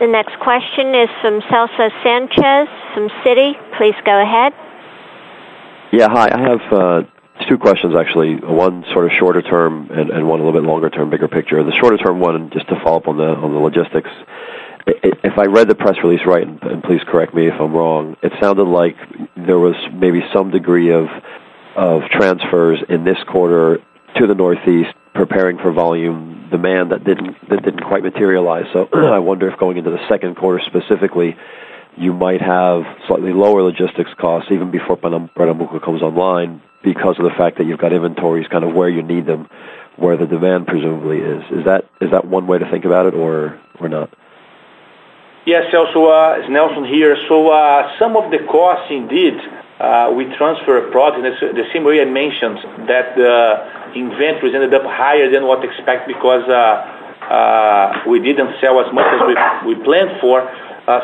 The 0.00 0.06
next 0.06 0.38
question 0.40 0.94
is 0.94 1.08
from 1.20 1.40
Celso 1.42 1.90
Sanchez 2.02 2.68
from 2.94 3.08
Citi. 3.20 3.52
Please 3.76 3.94
go 4.04 4.22
ahead. 4.22 4.54
Yeah. 5.92 6.08
Hi. 6.08 6.30
I 6.32 6.40
have 6.40 7.06
two 7.48 7.58
questions, 7.58 7.94
actually. 7.94 8.36
One 8.36 8.84
sort 8.92 9.06
of 9.06 9.12
shorter 9.18 9.42
term 9.42 9.90
and 9.90 10.26
one 10.28 10.40
a 10.40 10.44
little 10.44 10.58
bit 10.58 10.66
longer 10.66 10.88
term, 10.88 11.10
bigger 11.10 11.28
picture. 11.28 11.62
The 11.62 11.72
shorter 11.72 11.98
term 11.98 12.20
one, 12.20 12.50
just 12.50 12.68
to 12.68 12.80
follow 12.82 12.98
up 12.98 13.08
on 13.08 13.16
the 13.16 13.58
logistics. 13.58 14.10
If 14.86 15.38
I 15.38 15.44
read 15.44 15.68
the 15.68 15.74
press 15.74 15.96
release 16.02 16.20
right, 16.26 16.46
and 16.46 16.82
please 16.82 17.00
correct 17.06 17.34
me 17.34 17.46
if 17.46 17.54
I'm 17.60 17.72
wrong, 17.72 18.16
it 18.22 18.32
sounded 18.40 18.64
like 18.64 18.96
there 19.36 19.58
was 19.58 19.74
maybe 19.92 20.20
some 20.32 20.50
degree 20.50 20.92
of 20.92 21.06
of 21.76 22.02
transfers 22.10 22.80
in 22.88 23.04
this 23.04 23.18
quarter 23.30 23.78
to 24.16 24.26
the 24.26 24.34
Northeast 24.34 24.90
preparing 25.14 25.56
for 25.58 25.72
volume 25.72 26.48
demand 26.50 26.90
that 26.92 27.04
didn't 27.04 27.36
that 27.48 27.62
didn't 27.62 27.84
quite 27.84 28.02
materialize. 28.02 28.64
So 28.72 28.88
I 28.92 29.18
wonder 29.18 29.48
if 29.48 29.58
going 29.58 29.76
into 29.76 29.90
the 29.90 30.08
second 30.08 30.36
quarter 30.36 30.62
specifically, 30.66 31.36
you 31.96 32.12
might 32.12 32.40
have 32.40 32.82
slightly 33.06 33.32
lower 33.32 33.62
logistics 33.62 34.10
costs 34.18 34.50
even 34.50 34.70
before 34.70 34.96
Pernambuco 34.96 35.80
comes 35.80 36.02
online 36.02 36.62
because 36.82 37.18
of 37.18 37.24
the 37.24 37.34
fact 37.36 37.58
that 37.58 37.66
you've 37.66 37.78
got 37.78 37.92
inventories 37.92 38.46
kind 38.48 38.64
of 38.64 38.74
where 38.74 38.88
you 38.88 39.02
need 39.02 39.26
them, 39.26 39.48
where 39.96 40.16
the 40.16 40.26
demand 40.26 40.66
presumably 40.66 41.18
is. 41.18 41.42
Is 41.50 41.64
that 41.66 41.84
is 42.00 42.10
that 42.10 42.26
one 42.26 42.46
way 42.46 42.58
to 42.58 42.70
think 42.70 42.84
about 42.84 43.06
it 43.06 43.14
or 43.14 43.60
or 43.80 43.88
not? 43.88 44.12
Yes, 45.46 45.72
Celso. 45.72 46.36
It's 46.38 46.50
Nelson 46.50 46.84
here. 46.84 47.16
So 47.26 47.48
uh 47.48 47.98
some 47.98 48.14
of 48.14 48.30
the 48.30 48.40
costs, 48.44 48.92
indeed, 48.92 49.40
uh, 49.80 50.12
we 50.14 50.26
transfer 50.36 50.76
a 50.76 50.90
product 50.92 51.24
the 51.40 51.64
same 51.72 51.84
way 51.84 52.02
I 52.02 52.04
mentioned 52.04 52.58
that 52.86 53.16
the 53.16 53.96
inventories 53.96 54.54
ended 54.54 54.74
up 54.74 54.84
higher 54.84 55.30
than 55.32 55.46
what 55.46 55.64
expected 55.64 56.12
because 56.12 56.44
uh, 56.44 56.84
uh, 57.24 58.04
we 58.06 58.20
didn't 58.20 58.60
sell 58.60 58.84
as 58.84 58.92
much 58.92 59.08
as 59.16 59.20
we 59.64 59.72
we 59.72 59.82
planned 59.82 60.20
for. 60.20 60.44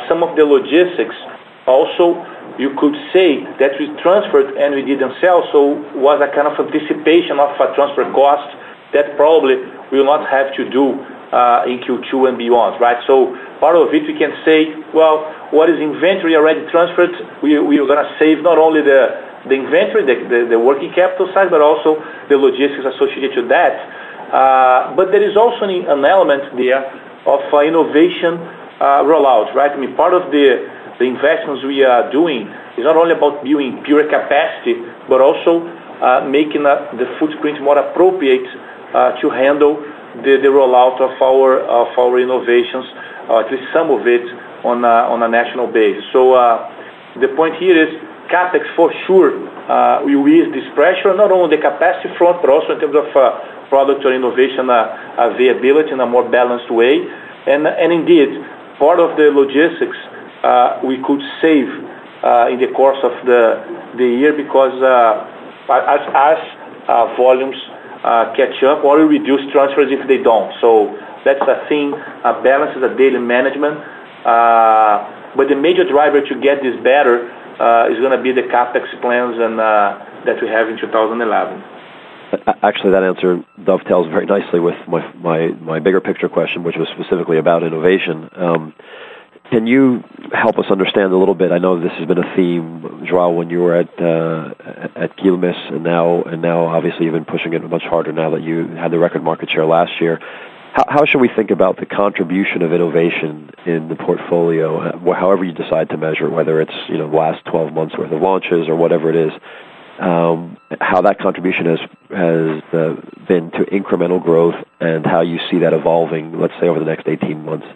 Some 0.06 0.22
of 0.22 0.36
the 0.36 0.44
logistics 0.44 1.16
also, 1.64 2.20
you 2.58 2.76
could 2.76 2.96
say 3.14 3.40
that 3.56 3.80
we 3.80 3.88
transferred 4.04 4.52
and 4.60 4.74
we 4.74 4.82
didn't 4.82 5.14
sell, 5.20 5.48
so 5.50 5.80
was 5.96 6.20
a 6.20 6.28
kind 6.36 6.44
of 6.44 6.60
anticipation 6.60 7.40
of 7.40 7.56
a 7.56 7.72
transfer 7.72 8.04
cost 8.12 8.52
that 8.92 9.16
probably 9.16 9.56
we 9.90 9.96
will 9.96 10.10
not 10.12 10.28
have 10.28 10.52
to 10.56 10.68
do 10.68 11.00
in 11.70 11.80
Q2 11.86 12.28
and 12.28 12.36
beyond, 12.36 12.80
right? 12.82 12.98
Part 13.60 13.76
of 13.76 13.88
it, 13.94 14.04
we 14.04 14.18
can 14.18 14.36
say, 14.44 14.76
well, 14.92 15.32
what 15.50 15.70
is 15.70 15.80
inventory 15.80 16.36
already 16.36 16.68
transferred, 16.70 17.16
we 17.42 17.58
we 17.58 17.80
are 17.80 17.86
going 17.86 18.04
to 18.04 18.12
save 18.18 18.42
not 18.42 18.58
only 18.58 18.82
the 18.82 19.16
the 19.48 19.54
inventory, 19.54 20.04
the 20.04 20.46
the 20.50 20.58
working 20.58 20.92
capital 20.92 21.32
side, 21.32 21.48
but 21.50 21.62
also 21.62 21.96
the 22.28 22.36
logistics 22.36 22.84
associated 22.84 23.32
to 23.34 23.42
that. 23.48 23.74
Uh, 24.28 24.94
but 24.96 25.12
there 25.12 25.22
is 25.22 25.36
also 25.36 25.64
an 25.64 26.04
element 26.04 26.52
there 26.58 26.82
of 27.24 27.40
uh, 27.54 27.62
innovation 27.62 28.36
uh, 28.82 29.06
rollout, 29.06 29.54
right? 29.54 29.70
I 29.70 29.76
mean, 29.78 29.94
part 29.96 30.12
of 30.12 30.30
the 30.32 30.66
investments 31.00 31.64
we 31.64 31.84
are 31.84 32.10
doing 32.10 32.50
is 32.76 32.84
not 32.84 32.96
only 32.96 33.14
about 33.14 33.44
building 33.44 33.82
pure 33.84 34.04
capacity, 34.04 34.82
but 35.08 35.20
also 35.22 35.64
uh, 36.02 36.26
making 36.28 36.64
the 36.64 37.06
footprint 37.18 37.62
more 37.62 37.78
appropriate 37.78 38.44
to 39.20 39.28
handle 39.30 39.76
the 40.22 40.48
rollout 40.48 41.00
of 41.00 41.12
our 41.20 41.60
of 41.60 41.88
our 41.98 42.18
innovations, 42.18 42.86
uh, 43.28 43.40
at 43.40 43.50
least 43.50 43.64
some 43.72 43.90
of 43.90 44.06
it, 44.06 44.24
on 44.64 44.84
on 44.84 45.22
a 45.22 45.28
national 45.28 45.66
base. 45.66 46.02
So 46.12 46.34
uh 46.34 46.72
the 47.20 47.28
point 47.28 47.56
here 47.56 47.76
is 47.76 47.94
CapEx 48.28 48.64
for 48.76 48.92
sure 49.06 49.32
uh, 49.70 50.02
will 50.04 50.28
ease 50.28 50.52
this 50.52 50.68
pressure, 50.74 51.14
not 51.16 51.32
only 51.32 51.56
the 51.56 51.62
capacity 51.62 52.12
front, 52.18 52.42
but 52.42 52.50
also 52.50 52.74
in 52.74 52.80
terms 52.80 52.96
of 52.96 53.08
uh, 53.16 53.68
product 53.68 54.04
or 54.04 54.12
innovation 54.12 54.68
availability 54.68 55.92
in 55.92 56.00
a 56.00 56.06
more 56.06 56.28
balanced 56.28 56.70
way. 56.70 57.06
And 57.46 57.66
and 57.66 57.92
indeed, 57.92 58.28
part 58.78 59.00
of 59.00 59.16
the 59.16 59.30
logistics 59.30 59.96
we 60.84 60.98
could 61.06 61.22
save 61.40 61.68
in 62.52 62.58
the 62.60 62.70
course 62.74 62.98
of 63.02 63.14
the 63.24 63.42
the 63.96 64.06
year 64.06 64.32
because 64.32 64.74
as 65.68 66.40
volumes 67.16 67.56
Uh, 68.04 68.34
catch 68.36 68.62
up 68.62 68.84
or 68.84 68.98
reduce 68.98 69.40
transfers 69.52 69.90
if 69.90 70.06
they 70.08 70.22
don't. 70.22 70.52
So 70.60 70.96
that's 71.24 71.40
a 71.40 71.66
thing, 71.68 71.92
a 71.92 72.40
balance 72.42 72.76
is 72.76 72.82
a 72.82 72.94
daily 72.96 73.18
management. 73.18 73.78
Uh, 74.24 75.34
but 75.36 75.48
the 75.48 75.56
major 75.56 75.84
driver 75.84 76.20
to 76.20 76.40
get 76.40 76.62
this 76.62 76.76
better 76.82 77.30
uh, 77.60 77.88
is 77.90 77.98
going 77.98 78.16
to 78.16 78.22
be 78.22 78.32
the 78.32 78.42
CapEx 78.42 79.00
plans 79.00 79.36
and 79.38 79.58
that 79.58 80.40
we 80.42 80.48
have 80.48 80.68
in 80.68 80.78
2011. 80.78 81.62
Actually, 82.62 82.90
that 82.90 83.04
answer 83.04 83.44
dovetails 83.64 84.08
very 84.08 84.26
nicely 84.26 84.58
with 84.58 84.74
my 84.86 85.78
bigger 85.78 86.00
picture 86.00 86.28
question, 86.28 86.64
which 86.64 86.76
was 86.76 86.88
specifically 86.88 87.38
about 87.38 87.62
innovation. 87.62 88.28
Um, 88.34 88.74
Can 89.50 89.66
you 89.66 90.02
help 90.32 90.58
us 90.58 90.66
understand 90.70 91.12
a 91.12 91.16
little 91.16 91.34
bit, 91.34 91.52
I 91.52 91.58
know 91.58 91.80
this 91.80 91.92
has 91.92 92.06
been 92.08 92.18
a 92.18 92.34
theme, 92.34 93.06
Joao, 93.06 93.30
when 93.30 93.48
you 93.48 93.60
were 93.60 93.76
at 93.76 94.00
uh, 94.00 94.54
at 94.96 95.16
Quilmes, 95.16 95.72
and 95.72 95.84
now 95.84 96.22
and 96.22 96.42
now 96.42 96.66
obviously 96.66 97.04
you've 97.04 97.14
been 97.14 97.24
pushing 97.24 97.52
it 97.52 97.62
much 97.68 97.84
harder 97.84 98.12
now 98.12 98.30
that 98.30 98.42
you 98.42 98.66
had 98.66 98.90
the 98.90 98.98
record 98.98 99.22
market 99.22 99.50
share 99.50 99.64
last 99.64 100.00
year. 100.00 100.20
How 100.88 101.06
should 101.06 101.20
we 101.20 101.28
think 101.28 101.50
about 101.50 101.78
the 101.78 101.86
contribution 101.86 102.60
of 102.60 102.72
innovation 102.72 103.50
in 103.64 103.88
the 103.88 103.94
portfolio, 103.94 104.98
however 105.14 105.44
you 105.44 105.52
decide 105.52 105.88
to 105.90 105.96
measure, 105.96 106.26
it, 106.26 106.32
whether 106.32 106.60
it's 106.60 106.74
you 106.88 106.98
know 106.98 107.08
the 107.08 107.16
last 107.16 107.44
12 107.46 107.72
months 107.72 107.96
worth 107.96 108.12
of 108.12 108.20
launches 108.20 108.68
or 108.68 108.74
whatever 108.76 109.08
it 109.08 109.16
is, 109.16 109.32
Um, 109.98 110.58
how 110.80 111.00
that 111.02 111.18
contribution 111.18 111.66
has 111.66 111.78
has 112.10 112.62
been 113.26 113.50
to 113.52 113.64
incremental 113.64 114.22
growth 114.22 114.56
and 114.80 115.06
how 115.06 115.22
you 115.22 115.38
see 115.50 115.60
that 115.60 115.72
evolving, 115.72 116.38
let's 116.38 116.52
say, 116.60 116.68
over 116.68 116.78
the 116.78 116.84
next 116.84 117.08
18 117.08 117.44
months? 117.44 117.66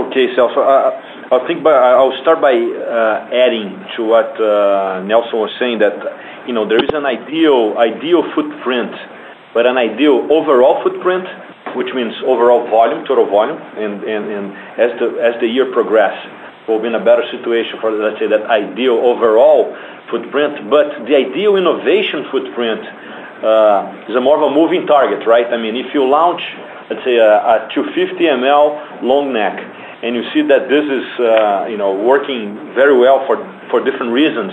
Okay, 0.00 0.32
Celso. 0.32 0.64
Ah, 0.64 0.96
ah, 0.96 1.36
I 1.36 1.46
think 1.46 1.60
I'll 1.66 2.16
start 2.22 2.40
by 2.40 2.56
uh, 2.56 3.28
adding 3.36 3.76
to 3.96 4.00
what 4.08 4.32
uh, 4.40 5.04
Nelson 5.04 5.36
was 5.38 5.52
saying, 5.60 5.78
that 5.80 5.92
uh 6.00 6.16
you 6.48 6.54
know 6.54 6.64
there 6.66 6.82
is 6.82 6.88
an 6.96 7.04
ideal 7.04 7.76
ideal 7.76 8.24
footprint, 8.34 8.96
but 9.52 9.66
an 9.66 9.76
ideal 9.76 10.24
overall 10.32 10.80
footprint, 10.82 11.28
which 11.76 11.92
means 11.92 12.14
overall 12.24 12.64
volume, 12.72 13.04
total 13.04 13.26
volume. 13.28 13.60
And 13.76 14.56
as 14.80 14.96
the 14.98 15.20
as 15.20 15.36
the 15.44 15.48
year 15.52 15.68
progress, 15.70 16.16
we'll 16.66 16.80
be 16.80 16.88
in 16.88 16.94
a 16.94 17.04
better 17.04 17.28
situation 17.30 17.76
for, 17.80 17.92
let's 17.92 18.18
say, 18.18 18.26
that 18.26 18.48
ideal 18.48 18.96
overall 19.04 19.76
footprint. 20.10 20.70
But 20.70 21.04
the 21.04 21.14
ideal 21.14 21.60
innovation 21.60 22.24
footprint 22.32 22.82
uh, 23.44 24.08
is 24.08 24.16
a 24.16 24.20
more 24.20 24.40
of 24.40 24.48
a 24.48 24.52
moving 24.54 24.86
target, 24.86 25.28
right? 25.28 25.46
I 25.46 25.58
mean 25.60 25.76
if 25.76 25.92
you 25.92 26.08
launch, 26.08 26.40
let's 26.88 27.04
say, 27.04 27.20
a 27.20 27.68
250 27.74 28.16
ml 28.40 29.02
long 29.04 29.32
neck, 29.36 29.60
and 30.02 30.16
you 30.16 30.24
see 30.32 30.42
that 30.42 30.68
this 30.68 30.84
is 30.84 31.06
uh, 31.20 31.66
you 31.68 31.76
know 31.76 31.92
working 31.94 32.56
very 32.74 32.96
well 32.96 33.26
for 33.26 33.36
for 33.70 33.84
different 33.84 34.12
reasons, 34.12 34.52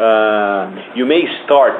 uh, 0.00 0.92
you 0.94 1.04
may 1.04 1.26
start 1.44 1.74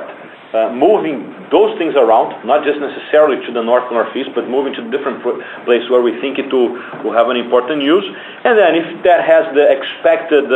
uh, 0.53 0.73
moving 0.73 1.35
those 1.51 1.77
things 1.79 1.95
around, 1.95 2.45
not 2.45 2.65
just 2.65 2.81
necessarily 2.81 3.41
to 3.47 3.53
the 3.53 3.63
north, 3.63 3.91
northeast, 3.93 4.31
but 4.35 4.49
moving 4.49 4.73
to 4.75 4.83
different 4.91 5.23
places 5.65 5.89
where 5.89 6.03
we 6.03 6.13
think 6.21 6.39
it 6.39 6.53
will 6.53 7.13
have 7.13 7.29
an 7.29 7.37
important 7.37 7.83
use. 7.83 8.05
And 8.45 8.59
then 8.59 8.75
if 8.75 9.05
that 9.05 9.25
has 9.25 9.49
the 9.55 9.65
expected 9.65 10.49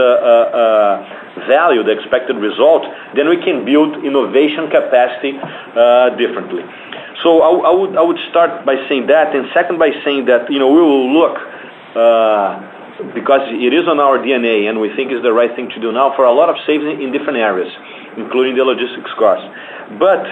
value, 1.49 1.83
the 1.83 1.93
expected 1.93 2.37
result, 2.37 2.85
then 3.17 3.29
we 3.29 3.37
can 3.41 3.65
build 3.65 4.05
innovation 4.05 4.69
capacity 4.69 5.33
differently. 6.21 6.65
So 7.23 7.41
I 7.41 8.01
I, 8.01 8.03
would 8.03 8.19
start 8.31 8.65
by 8.65 8.77
saying 8.89 9.07
that, 9.07 9.35
and 9.35 9.47
second 9.55 9.79
by 9.79 9.91
saying 10.05 10.27
that 10.27 10.51
you 10.51 10.59
know 10.59 10.69
we 10.73 10.81
will 10.81 11.13
look, 11.13 11.39
Uh, 11.95 12.81
because 13.15 13.41
it 13.49 13.73
is 13.73 13.89
on 13.89 13.99
our 13.99 14.19
DNA, 14.19 14.69
and 14.69 14.81
we 14.81 14.95
think 14.95 15.11
it's 15.11 15.23
the 15.23 15.33
right 15.33 15.55
thing 15.57 15.69
to 15.71 15.81
do 15.81 15.93
now 15.93 16.15
for 16.15 16.25
a 16.25 16.33
lot 16.33 16.49
of 16.49 16.57
savings 16.67 17.01
in 17.03 17.11
different 17.11 17.39
areas, 17.39 17.73
including 18.17 18.55
the 18.55 18.65
logistics 18.65 19.11
cost. 19.19 19.43
But 19.99 20.23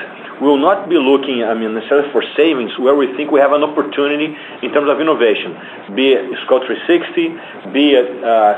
we 0.40 0.48
will 0.48 0.60
not 0.60 0.88
be 0.88 0.96
looking 0.96 1.44
I 1.44 1.52
mean 1.52 1.74
necessarily 1.74 2.08
for 2.12 2.24
savings 2.36 2.72
where 2.78 2.94
we 2.94 3.12
think 3.16 3.30
we 3.30 3.40
have 3.40 3.52
an 3.52 3.62
opportunity 3.62 4.36
in 4.62 4.72
terms 4.72 4.88
of 4.88 5.00
innovation, 5.00 5.52
be 5.94 6.16
it 6.16 6.24
Skol 6.46 6.64
360, 6.64 7.72
be 7.72 7.92
it 7.92 8.08
uh, 8.24 8.56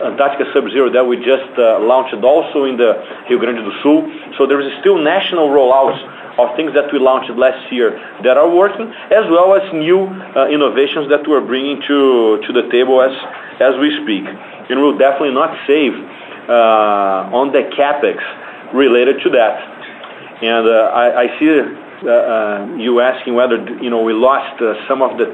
Antarctica 0.00 0.48
Sub 0.54 0.64
Zero 0.72 0.88
that 0.92 1.04
we 1.04 1.16
just 1.20 1.52
uh, 1.58 1.80
launched 1.80 2.16
also 2.24 2.64
in 2.64 2.76
the 2.76 2.96
Rio 3.28 3.38
Grande 3.38 3.60
do 3.60 3.72
Sul. 3.82 4.08
So 4.38 4.46
there 4.46 4.60
is 4.60 4.72
still 4.80 4.96
national 4.96 5.48
rollouts 5.48 6.00
of 6.42 6.56
things 6.56 6.72
that 6.74 6.92
we 6.92 6.98
launched 6.98 7.30
last 7.36 7.72
year 7.72 7.90
that 8.24 8.36
are 8.36 8.48
working, 8.48 8.86
as 9.10 9.24
well 9.30 9.54
as 9.54 9.62
new 9.72 10.06
uh, 10.06 10.48
innovations 10.48 11.08
that 11.10 11.26
we're 11.28 11.46
bringing 11.52 11.80
to 11.86 12.52
the 12.58 12.68
table 12.70 13.00
as 13.02 13.74
we 13.78 13.90
speak. 14.02 14.24
And 14.68 14.80
we'll 14.80 14.98
definitely 14.98 15.34
not 15.34 15.50
save 15.66 15.94
uh, 16.48 17.38
on 17.40 17.52
the 17.52 17.62
CapEx 17.76 18.18
related 18.72 19.20
to 19.24 19.30
that. 19.30 19.56
And 20.42 20.66
uh 20.66 20.90
I 20.94 21.38
see 21.38 21.50
uh, 21.50 22.76
you 22.78 23.00
asking 23.00 23.34
whether 23.34 23.58
you 23.84 23.90
know 23.90 24.02
we 24.02 24.14
lost 24.14 24.56
some 24.88 25.02
of 25.02 25.18
the 25.18 25.26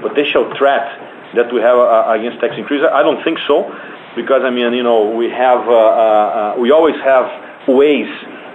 potential 0.00 0.52
threat 0.58 0.86
that 1.34 1.52
we 1.52 1.60
have 1.60 1.78
against 2.10 2.40
tax 2.40 2.54
increase. 2.56 2.82
I 2.82 3.02
don't 3.02 3.22
think 3.22 3.38
so, 3.46 3.70
because 4.16 4.42
I 4.42 4.50
mean 4.50 4.72
you 4.72 4.82
know 4.82 5.14
we 5.14 5.30
have 5.30 5.68
uh 5.68 6.54
we 6.58 6.72
always 6.72 6.96
have 7.04 7.26
ways 7.68 8.08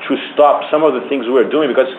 to 0.08 0.18
stop 0.34 0.70
some 0.72 0.84
of 0.84 0.94
the 0.94 1.08
things 1.10 1.26
we're 1.28 1.50
doing 1.50 1.70
because 1.70 1.92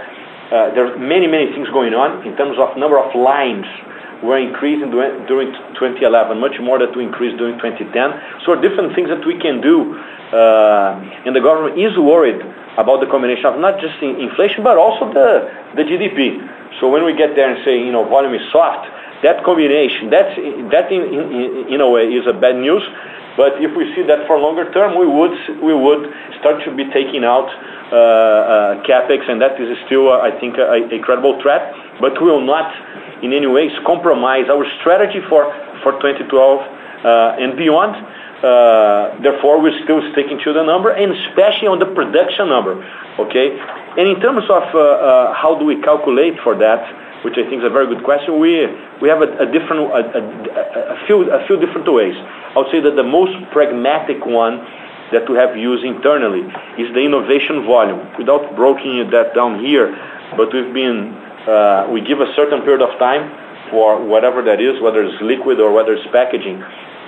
uh, 0.53 0.75
there 0.75 0.87
are 0.87 0.99
many 0.99 1.27
many 1.27 1.53
things 1.53 1.69
going 1.69 1.95
on 1.95 2.27
in 2.27 2.37
terms 2.37 2.59
of 2.59 2.77
number 2.77 2.99
of 2.99 3.15
lines 3.15 3.67
were 4.23 4.39
increasing 4.39 4.91
during 4.91 5.51
2011, 5.75 6.39
much 6.39 6.55
more 6.61 6.79
that 6.79 6.97
we 6.97 7.03
increased 7.03 7.37
during 7.39 7.59
2010. 7.59 7.91
So 8.47 8.55
Different 8.55 8.95
things 8.95 9.09
that 9.09 9.27
we 9.27 9.39
can 9.39 9.61
do, 9.61 9.99
uh, 10.31 11.27
and 11.27 11.35
the 11.35 11.41
government 11.41 11.79
is 11.79 11.99
worried 11.99 12.41
about 12.79 13.01
the 13.01 13.07
combination 13.11 13.47
of 13.47 13.59
not 13.59 13.81
just 13.81 14.01
inflation, 14.01 14.63
but 14.63 14.79
also 14.79 15.13
the 15.13 15.51
the 15.75 15.83
GDP. 15.83 16.39
So 16.81 16.89
when 16.89 17.05
we 17.05 17.13
get 17.15 17.35
there 17.35 17.51
and 17.53 17.65
say 17.65 17.77
you 17.79 17.93
know, 17.93 18.05
volume 18.09 18.35
is 18.35 18.43
soft, 18.53 18.89
that 19.23 19.45
combination, 19.45 20.11
that's, 20.11 20.35
that 20.71 20.91
in 20.91 21.69
in 21.69 21.81
a 21.81 21.89
way 21.91 22.07
is 22.07 22.27
a 22.27 22.33
bad 22.33 22.57
news. 22.57 22.83
But 23.37 23.63
if 23.65 23.75
we 23.77 23.95
see 23.95 24.03
that 24.03 24.27
for 24.27 24.39
longer 24.39 24.71
term, 24.73 24.99
we 24.99 25.07
would 25.07 25.33
we 25.63 25.73
would 25.73 26.13
start 26.41 26.65
to 26.65 26.75
be 26.75 26.85
taking 26.93 27.25
out 27.25 27.49
uh, 27.49 27.97
uh, 27.97 28.83
CapEx, 28.85 29.29
and 29.29 29.41
that 29.41 29.61
is 29.61 29.77
still, 29.87 30.13
uh, 30.13 30.21
I 30.21 30.33
think, 30.41 30.57
a 30.59 30.99
credible 31.01 31.41
threat. 31.41 31.75
But 32.01 32.21
we 32.21 32.29
will 32.29 32.45
not 32.45 32.73
in 33.25 33.33
any 33.33 33.47
ways 33.47 33.73
compromise 33.87 34.49
our 34.51 34.67
strategy 34.81 35.21
for 35.29 35.49
for 35.83 35.93
2012 36.01 36.29
and 37.41 37.57
beyond. 37.57 37.97
Therefore, 39.23 39.63
we're 39.63 39.81
still 39.85 40.03
sticking 40.13 40.39
to 40.45 40.53
the 40.53 40.63
number, 40.63 40.91
and 40.91 41.13
especially 41.13 41.69
on 41.69 41.79
the 41.79 41.87
production 41.87 42.49
number. 42.49 42.81
Okay? 43.19 43.57
And 43.97 44.09
in 44.09 44.21
terms 44.21 44.45
of 44.49 44.65
how 45.37 45.57
do 45.59 45.65
we 45.65 45.81
calculate 45.81 46.41
for 46.45 46.55
that, 46.57 46.81
which 47.25 47.39
I 47.39 47.49
think 47.49 47.63
is 47.63 47.67
a 47.67 47.71
very 47.71 47.87
good 47.87 48.05
question, 48.05 48.39
we 48.39 48.67
have 49.09 49.23
a 49.23 49.47
few 51.07 51.31
a 51.31 51.47
few 51.47 51.57
different 51.59 51.87
ways. 51.93 52.15
I 52.17 52.59
would 52.59 52.71
say 52.71 52.81
that 52.81 52.97
the 52.97 53.05
most 53.05 53.35
pragmatic 53.51 54.27
one 54.27 54.59
that 55.13 55.29
we 55.29 55.37
have 55.37 55.57
used 55.57 55.85
internally 55.85 56.43
is 56.79 56.93
the 56.95 57.01
innovation 57.01 57.65
volume. 57.65 58.01
Without 58.19 58.57
breaking 58.57 59.11
that 59.11 59.35
down 59.35 59.61
here, 59.65 59.95
but 60.37 60.53
we've 60.53 60.75
been 60.75 61.15
uh 61.47 61.89
we 61.93 62.01
give 62.01 62.21
a 62.21 62.33
certain 62.35 62.63
period 62.63 62.83
of 62.83 62.99
time 62.99 63.31
for 63.71 64.03
whatever 64.05 64.43
that 64.43 64.61
is, 64.61 64.81
whether 64.81 65.03
it's 65.03 65.21
liquid 65.23 65.61
or 65.61 65.73
whether 65.73 65.93
it's 65.95 66.07
packaging. 66.13 66.63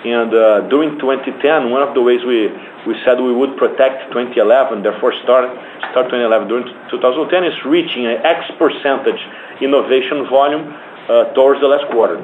Uh, 0.04 0.60
during 0.68 0.98
2010, 0.98 1.70
one 1.70 1.80
of 1.80 1.94
the 1.94 2.02
ways 2.02 2.20
we 2.26 2.52
we 2.86 2.94
said 3.06 3.18
we 3.18 3.32
would 3.32 3.56
protect 3.56 4.12
2011, 4.12 4.82
therefore 4.82 5.14
start 5.24 5.48
start 5.96 6.12
2011 6.12 6.48
during 6.48 6.64
2010, 6.90 7.44
is 7.44 7.56
reaching 7.64 8.04
an 8.04 8.20
X 8.20 8.44
percentage 8.58 9.16
innovation 9.62 10.28
volume 10.28 10.68
uh, 11.08 11.32
towards 11.32 11.60
the 11.62 11.68
last 11.68 11.90
quarter. 11.90 12.20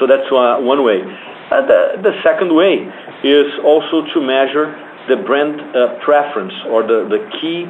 So 0.00 0.06
that's 0.06 0.24
uh, 0.32 0.56
one 0.64 0.84
way. 0.84 1.04
Uh, 1.04 1.60
the 1.68 2.00
the 2.00 2.16
second 2.24 2.56
way 2.56 2.88
is 3.22 3.52
also 3.60 4.00
to 4.14 4.20
measure 4.24 4.72
the 5.06 5.16
brand 5.20 5.60
preference 6.00 6.54
or 6.72 6.82
the 6.82 7.20
key 7.38 7.68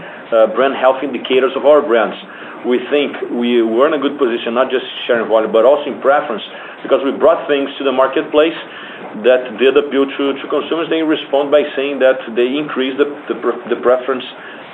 brand 0.55 0.75
health 0.79 1.03
indicators 1.03 1.51
of 1.57 1.67
our 1.67 1.83
brands. 1.83 2.17
We 2.65 2.79
think 2.89 3.15
we 3.31 3.61
were 3.61 3.87
in 3.89 3.95
a 3.95 3.99
good 3.99 4.19
position, 4.19 4.55
not 4.55 4.71
just 4.71 4.87
sharing 5.07 5.27
volume, 5.29 5.53
but 5.53 5.65
also 5.67 5.91
in 5.91 6.01
preference, 6.01 6.43
because 6.83 7.03
we 7.05 7.11
brought 7.11 7.47
things 7.47 7.69
to 7.79 7.85
the 7.85 7.93
marketplace 7.93 8.57
that 9.25 9.59
did 9.59 9.77
appeal 9.77 10.07
to 10.07 10.25
to 10.35 10.45
consumers. 10.49 10.89
They 10.89 11.03
respond 11.03 11.51
by 11.51 11.65
saying 11.75 12.01
that 12.01 12.21
they 12.35 12.57
increase 12.57 12.97
the 12.99 13.07
the 13.69 13.77
preference 13.81 14.25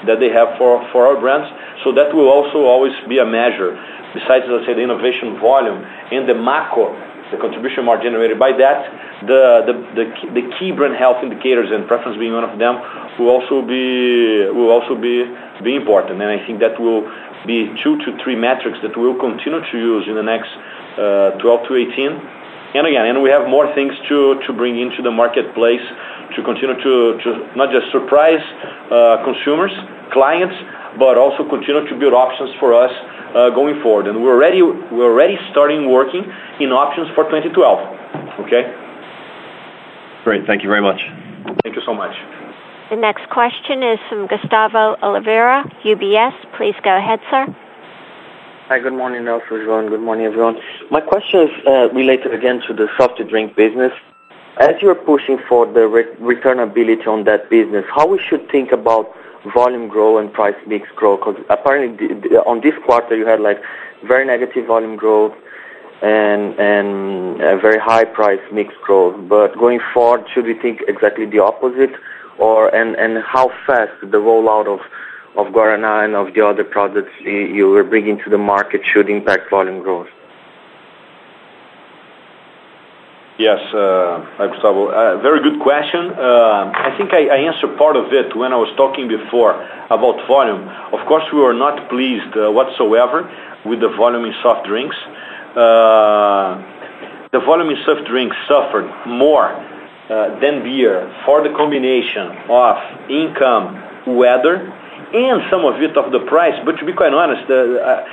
that 0.07 0.19
they 0.21 0.31
have 0.31 0.59
for 0.59 0.83
for 0.91 1.07
our 1.07 1.19
brands. 1.21 1.49
So 1.85 1.93
that 1.93 2.15
will 2.15 2.29
also 2.29 2.65
always 2.65 2.95
be 3.09 3.19
a 3.19 3.27
measure. 3.27 3.79
Besides, 4.15 4.45
let's 4.49 4.67
say, 4.67 4.75
the 4.75 4.83
innovation 4.83 5.41
volume 5.41 5.83
and 6.13 6.29
the 6.29 6.35
macro 6.35 6.93
the 7.33 7.39
contribution 7.39 7.85
margin 7.85 8.13
generated 8.13 8.39
by 8.39 8.53
that, 8.53 8.93
the 9.25 10.45
key 10.59 10.71
brand 10.71 10.95
health 10.95 11.25
indicators 11.25 11.73
and 11.73 11.89
preference 11.89 12.19
being 12.19 12.35
one 12.35 12.45
of 12.45 12.59
them, 12.59 12.77
will 13.19 13.33
also 13.33 13.65
be 13.65 14.47
will 14.53 14.71
also 14.71 14.95
be 14.95 15.25
be 15.65 15.75
important. 15.75 16.21
And 16.21 16.31
I 16.31 16.45
think 16.47 16.61
that 16.61 16.79
will 16.79 17.09
be 17.47 17.73
two 17.83 17.97
to 18.05 18.17
three 18.23 18.37
metrics 18.37 18.79
that 18.83 18.97
we'll 18.97 19.19
continue 19.19 19.61
to 19.73 19.77
use 19.79 20.05
in 20.07 20.15
the 20.15 20.23
next 20.23 20.53
uh, 21.01 21.41
12 21.41 21.69
to 21.69 21.75
18. 21.75 22.42
And 22.75 22.87
again, 22.87 23.07
and 23.07 23.23
we 23.23 23.31
have 23.31 23.49
more 23.49 23.73
things 23.75 23.93
to 24.09 24.41
to 24.47 24.53
bring 24.53 24.79
into 24.81 25.03
the 25.03 25.11
marketplace 25.11 25.85
to 26.35 26.43
continue 26.43 26.75
to 26.75 26.95
to 27.25 27.29
not 27.57 27.71
just 27.71 27.93
surprise 27.93 28.43
uh, 28.91 29.23
consumers, 29.25 29.73
clients, 30.11 30.57
but 30.99 31.17
also 31.17 31.49
continue 31.49 31.87
to 31.89 31.95
build 31.97 32.15
options 32.15 32.51
for 32.61 32.75
us 32.75 32.93
uh, 33.35 33.51
going 33.51 33.81
forward. 33.83 34.07
And 34.07 34.23
we're 34.23 34.35
already, 34.35 34.63
we're 34.63 35.11
already 35.11 35.39
starting 35.51 35.91
working 35.91 36.25
in 36.61 36.73
options 36.73 37.09
for 37.15 37.25
2012. 37.25 38.41
Okay? 38.41 38.75
Great. 40.25 40.47
Thank 40.47 40.63
you 40.63 40.69
very 40.69 40.83
much. 40.83 41.01
Thank 41.65 41.77
you 41.77 41.83
so 41.85 41.95
much. 41.95 42.15
The 42.91 42.97
next 42.97 43.29
question 43.31 43.83
is 43.83 43.99
from 44.09 44.27
Gustavo 44.27 44.97
Oliveira, 45.03 45.65
UBS. 45.83 46.35
Please 46.57 46.75
go 46.85 46.97
ahead, 46.97 47.21
sir. 47.31 47.47
Hi, 48.73 48.79
good 48.79 48.95
morning, 48.95 49.27
Nelson. 49.27 49.67
Good 49.67 50.01
morning, 50.01 50.25
everyone. 50.25 50.57
My 50.91 51.03
question 51.03 51.41
is 51.41 51.51
uh, 51.67 51.91
related 51.91 52.33
again 52.33 52.63
to 52.67 52.73
the 52.73 52.89
soft 52.97 53.21
drink 53.29 53.55
business. 53.55 53.93
As 54.59 54.81
you're 54.81 54.95
pushing 54.95 55.39
for 55.47 55.67
the 55.67 55.81
returnability 56.19 57.07
on 57.07 57.25
that 57.25 57.51
business, 57.51 57.85
how 57.95 58.07
we 58.07 58.19
should 58.19 58.51
think 58.51 58.73
about 58.73 59.15
volume 59.53 59.89
growth 59.89 60.25
and 60.25 60.33
price 60.33 60.57
mix 60.67 60.89
growth? 60.97 61.21
Because 61.21 61.45
apparently, 61.51 62.07
on 62.47 62.63
this 62.63 62.73
quarter, 62.87 63.15
you 63.15 63.27
had 63.27 63.41
like 63.41 63.61
very 64.05 64.25
negative 64.25 64.67
volume 64.69 64.97
growth 64.97 65.35
and 66.01 66.59
and 66.59 67.43
a 67.43 67.59
very 67.59 67.79
high 67.79 68.07
price 68.07 68.41
mix 68.51 68.73
growth. 68.83 69.29
But 69.29 69.59
going 69.59 69.81
forward, 69.93 70.25
should 70.33 70.47
we 70.47 70.55
think 70.55 70.81
exactly 70.89 71.27
the 71.27 71.41
opposite? 71.41 71.93
Or 72.39 72.75
and 72.75 72.97
and 72.97 73.23
how 73.23 73.49
fast 73.67 73.93
the 74.01 74.17
rollout 74.17 74.67
of 74.67 74.81
Guaraná 75.37 76.05
and 76.05 76.15
of 76.15 76.35
the 76.35 76.47
other 76.47 76.65
products 76.65 77.13
you 77.21 77.69
were 77.69 77.85
bringing 77.85 78.19
to 78.19 78.31
the 78.31 78.39
market 78.39 78.83
should 78.85 79.09
impact 79.09 79.51
volume 79.51 79.81
growth? 79.83 80.09
Yes. 83.39 83.61
Uh, 83.73 84.25
hi, 84.37 84.47
Gustavo. 84.49 84.89
Uh, 84.89 85.21
very 85.23 85.43
good 85.43 85.61
question. 85.61 86.11
Uh, 86.11 86.71
I 86.75 86.95
think 86.99 87.15
I 87.15 87.37
answered 87.37 87.79
part 87.79 87.97
of 87.97 88.13
it 88.13 88.37
when 88.37 88.53
I 88.53 88.57
was 88.57 88.69
talking 88.77 89.09
before 89.09 89.55
about 89.91 90.27
volume. 90.29 90.69
Of 90.93 91.07
course, 91.09 91.25
we 91.33 91.41
were 91.41 91.55
not 91.55 91.89
pleased 91.89 92.37
whatsoever 92.37 93.29
with 93.65 93.81
the 93.81 93.89
volume 93.89 94.27
in 94.27 94.35
soft 94.43 94.67
drinks. 94.67 94.97
The 95.55 97.41
volume 97.41 97.71
in 97.71 97.83
soft 97.87 98.07
drinks 98.07 98.37
suffered 98.47 98.87
more 99.07 99.49
than 100.09 100.63
beer 100.63 101.11
for 101.25 101.43
the 101.43 101.55
combination 101.57 102.37
of 102.51 102.77
income, 103.09 103.81
weather, 104.07 104.71
and 105.15 105.43
some 105.51 105.65
of 105.65 105.81
it 105.83 105.97
of 105.97 106.13
the 106.13 106.21
price. 106.27 106.57
But 106.65 106.79
to 106.79 106.85
be 106.85 106.93
quite 106.93 107.13
honest, 107.13 107.45
uh, 107.51 107.55
uh, 107.55 108.05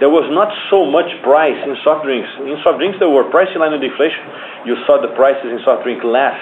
there 0.00 0.10
was 0.10 0.26
not 0.30 0.50
so 0.70 0.86
much 0.86 1.10
price 1.22 1.58
in 1.66 1.76
soft 1.82 2.04
drinks. 2.04 2.28
In 2.38 2.58
soft 2.62 2.78
drinks, 2.78 2.98
there 2.98 3.10
were 3.10 3.24
price 3.24 3.48
in 3.54 3.60
line 3.60 3.72
with 3.72 3.82
inflation. 3.82 4.22
You 4.66 4.76
saw 4.86 5.00
the 5.00 5.14
prices 5.14 5.50
in 5.50 5.58
soft 5.64 5.82
drink 5.82 6.02
less 6.04 6.38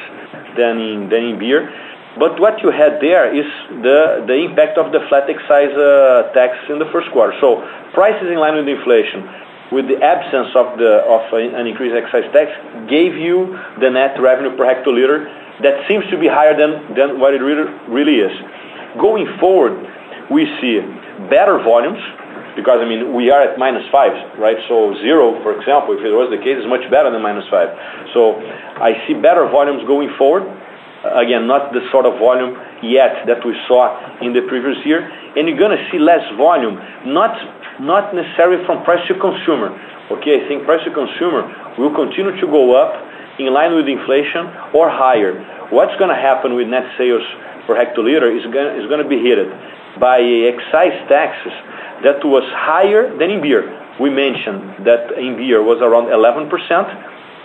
than 0.57 0.81
in 0.81 1.09
than 1.09 1.24
in 1.24 1.39
beer. 1.39 1.72
But 2.18 2.41
what 2.41 2.62
you 2.62 2.70
had 2.70 3.01
there 3.01 3.29
is 3.29 3.49
the 3.85 4.24
the 4.27 4.37
impact 4.49 4.79
of 4.79 4.93
the 4.93 5.01
flat 5.09 5.29
excise 5.29 5.72
uh, 5.77 6.33
tax 6.33 6.57
in 6.68 6.79
the 6.79 6.89
first 6.93 7.12
quarter. 7.12 7.37
So 7.41 7.61
prices 7.93 8.29
in 8.29 8.41
line 8.41 8.57
with 8.57 8.68
inflation, 8.68 9.29
with 9.72 9.89
the 9.89 10.01
absence 10.01 10.53
of 10.57 10.79
the, 10.79 11.05
of 11.05 11.29
an 11.33 11.66
increased 11.66 11.97
excise 11.97 12.29
tax, 12.33 12.53
gave 12.89 13.16
you 13.16 13.57
the 13.81 13.91
net 13.91 14.16
revenue 14.20 14.57
per 14.57 14.64
hectoliter 14.64 15.29
that 15.61 15.89
seems 15.89 16.05
to 16.09 16.16
be 16.18 16.29
higher 16.29 16.57
than 16.57 16.95
than 16.95 17.20
what 17.20 17.35
it 17.35 17.41
really, 17.41 17.68
really 17.89 18.16
is. 18.20 18.33
Going 19.01 19.27
forward, 19.39 19.77
we 20.31 20.47
see 20.61 20.81
better 21.29 21.63
volumes 21.63 22.01
because 22.57 22.81
I 22.81 22.89
mean, 22.89 23.13
we 23.13 23.31
are 23.31 23.45
at 23.45 23.59
minus 23.61 23.85
five, 23.93 24.17
right? 24.41 24.57
So 24.67 24.97
Zero, 25.05 25.37
for 25.45 25.53
example, 25.61 25.93
if 25.93 26.01
it 26.01 26.11
was 26.11 26.33
the 26.33 26.41
case, 26.41 26.57
is 26.57 26.67
much 26.67 26.89
better 26.91 27.13
than 27.13 27.21
minus 27.21 27.45
five. 27.53 27.69
So 28.17 28.41
I 28.81 28.97
see 29.07 29.13
better 29.13 29.45
volumes 29.53 29.85
going 29.87 30.09
forward. 30.17 30.49
Again, 31.05 31.47
not 31.47 31.77
the 31.77 31.85
sort 31.93 32.09
of 32.09 32.19
volume 32.19 32.57
yet 32.83 33.29
that 33.29 33.45
we 33.45 33.55
saw 33.69 33.95
in 34.25 34.33
the 34.33 34.43
previous 34.49 34.81
year. 34.89 35.05
And 35.37 35.47
you're 35.47 35.61
going 35.61 35.77
to 35.77 35.85
see 35.93 36.01
less 36.01 36.25
volume, 36.41 36.81
not, 37.05 37.37
not 37.79 38.17
necessarily 38.17 38.65
from 38.65 38.83
price 38.83 39.07
to 39.07 39.15
consumer. 39.21 39.71
Okay? 40.11 40.43
I 40.43 40.49
think 40.49 40.65
price 40.65 40.83
to 40.89 40.91
consumer 40.91 41.45
will 41.79 41.95
continue 41.95 42.35
to 42.41 42.47
go 42.49 42.75
up 42.75 42.97
in 43.39 43.53
line 43.53 43.77
with 43.77 43.87
inflation 43.87 44.49
or 44.73 44.89
higher. 44.89 45.37
What's 45.69 45.95
going 46.01 46.09
to 46.09 46.17
happen 46.17 46.57
with 46.57 46.67
net 46.67 46.89
sales 46.97 47.23
per 47.67 47.75
hectoliter 47.75 48.31
is 48.31 48.47
going 48.47 49.03
to 49.03 49.09
be 49.09 49.21
hit 49.21 49.39
by 49.99 50.21
excise 50.21 50.97
taxes 51.09 51.53
that 52.05 52.21
was 52.25 52.45
higher 52.53 53.17
than 53.17 53.31
in 53.31 53.41
beer. 53.41 53.64
We 54.01 54.11
mentioned 54.11 54.85
that 54.85 55.17
in 55.17 55.37
beer 55.37 55.62
was 55.62 55.81
around 55.81 56.12
11%, 56.12 56.53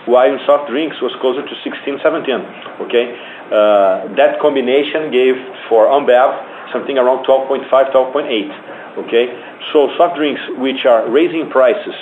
while 0.06 0.28
in 0.28 0.38
soft 0.44 0.68
drinks 0.68 1.00
was 1.00 1.12
closer 1.20 1.40
to 1.40 1.54
16%, 1.64 2.02
17%. 2.02 2.80
Okay? 2.84 3.16
Uh, 3.48 4.12
that 4.16 4.40
combination 4.40 5.10
gave 5.10 5.36
for 5.68 5.86
Ambev 5.88 6.72
something 6.72 6.98
around 6.98 7.24
12.5%, 7.24 7.68
12.8%. 7.68 9.08
Okay? 9.08 9.32
Soft 9.72 10.16
drinks, 10.16 10.40
which 10.58 10.84
are 10.84 11.08
raising 11.08 11.48
prices 11.48 11.94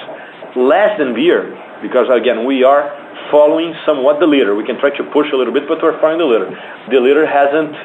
less 0.57 0.99
than 0.99 1.15
beer, 1.15 1.55
because 1.83 2.11
again, 2.11 2.45
we 2.45 2.65
are 2.65 2.91
following 3.31 3.75
somewhat 3.87 4.19
the 4.19 4.27
leader. 4.27 4.57
We 4.57 4.65
can 4.65 4.79
try 4.81 4.91
to 4.91 5.05
push 5.13 5.31
a 5.33 5.37
little 5.37 5.55
bit, 5.55 5.69
but 5.69 5.79
we're 5.81 5.95
following 6.01 6.19
the 6.19 6.27
leader. 6.27 6.51
The 6.91 6.99
leader 6.99 7.27
hasn't 7.27 7.77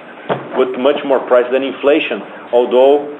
put 0.55 0.79
much 0.79 1.03
more 1.05 1.19
price 1.27 1.45
than 1.51 1.63
inflation, 1.63 2.21
although 2.51 3.11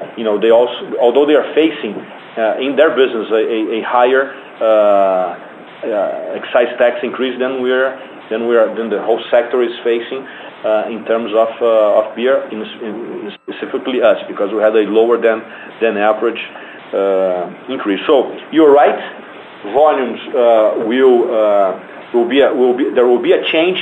they 0.41 0.51
also 0.51 0.97
although 0.99 1.25
they 1.25 1.35
are 1.35 1.53
facing, 1.53 1.95
uh, 2.37 2.57
in 2.59 2.75
their 2.75 2.95
business, 2.95 3.27
a 3.31 3.81
higher 3.87 4.35
uh, 4.59 4.65
uh, 4.65 6.35
excise 6.35 6.71
tax 6.77 6.99
increase 7.03 7.39
than 7.39 7.61
the 7.61 9.01
whole 9.03 9.23
sector 9.31 9.61
is 9.63 9.71
facing 9.83 10.27
in 10.91 11.05
terms 11.05 11.31
of 11.33 12.15
beer, 12.15 12.43
specifically 13.43 14.01
us, 14.01 14.17
because 14.27 14.51
we 14.51 14.61
had 14.61 14.75
a 14.75 14.83
lower 14.89 15.17
than 15.17 15.97
average 15.97 16.41
increase. 17.69 18.01
So 18.05 18.35
you're 18.51 18.73
right, 18.73 18.99
volumes, 19.73 20.19
will 22.13 22.27
be, 22.27 22.89
there 22.95 23.07
will 23.07 23.21
be 23.21 23.31
a 23.33 23.43
change, 23.51 23.79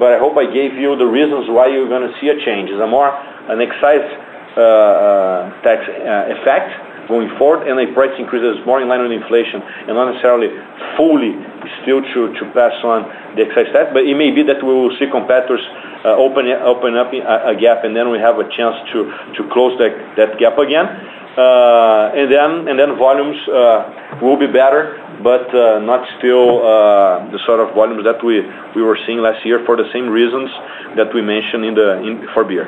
but 0.00 0.16
I 0.16 0.18
hope 0.18 0.34
I 0.40 0.48
gave 0.48 0.80
you 0.80 0.96
the 0.96 1.04
reasons 1.04 1.44
why 1.52 1.68
you're 1.68 1.88
going 1.92 2.08
to 2.08 2.14
see 2.18 2.32
a 2.32 2.38
change. 2.40 2.72
It's 2.72 2.80
a 2.80 2.88
more 2.88 3.12
an 3.52 3.60
excise 3.60 4.08
uh, 4.56 5.52
tax 5.60 5.84
uh, 5.84 6.34
effect 6.40 6.72
going 7.06 7.28
forward, 7.36 7.68
and 7.68 7.76
a 7.76 7.92
price 7.92 8.14
increase 8.18 8.40
that 8.40 8.56
is 8.56 8.64
more 8.64 8.80
in 8.80 8.88
line 8.88 9.02
with 9.02 9.12
inflation 9.12 9.60
and 9.60 9.92
not 9.92 10.08
necessarily 10.08 10.48
fully 10.96 11.36
still 11.82 12.00
to 12.00 12.32
to 12.40 12.42
pass 12.56 12.72
on 12.82 13.04
the 13.36 13.44
excise 13.44 13.68
tax. 13.76 13.92
But 13.92 14.08
it 14.08 14.16
may 14.16 14.32
be 14.32 14.42
that 14.48 14.64
we 14.64 14.72
will 14.72 14.96
see 14.96 15.06
competitors 15.06 15.62
open 16.04 16.48
open 16.64 16.96
up 16.96 17.12
a 17.12 17.54
gap, 17.54 17.84
and 17.84 17.94
then 17.94 18.08
we 18.10 18.18
have 18.18 18.40
a 18.40 18.48
chance 18.56 18.76
to 18.96 18.98
to 19.36 19.40
close 19.52 19.76
that 19.78 19.92
that 20.16 20.38
gap 20.40 20.56
again. 20.56 20.88
Uh, 21.36 22.10
and 22.16 22.26
then 22.26 22.50
and 22.68 22.78
then 22.78 22.98
volumes 22.98 23.38
uh, 23.48 24.18
will 24.22 24.36
be 24.36 24.46
better, 24.46 24.98
but 25.22 25.54
uh, 25.54 25.78
not 25.80 26.06
still 26.18 26.64
uh, 26.64 27.30
the 27.30 27.38
sort 27.46 27.60
of 27.60 27.74
volumes 27.74 28.04
that 28.04 28.24
we 28.24 28.40
we 28.74 28.82
were 28.82 28.98
seeing 29.06 29.18
last 29.18 29.44
year 29.44 29.64
for 29.66 29.76
the 29.76 29.90
same 29.92 30.08
reasons 30.08 30.50
that 30.96 31.12
we 31.14 31.22
mentioned 31.22 31.64
in 31.64 31.74
the 31.74 31.98
in 32.02 32.28
for 32.32 32.44
beer. 32.44 32.66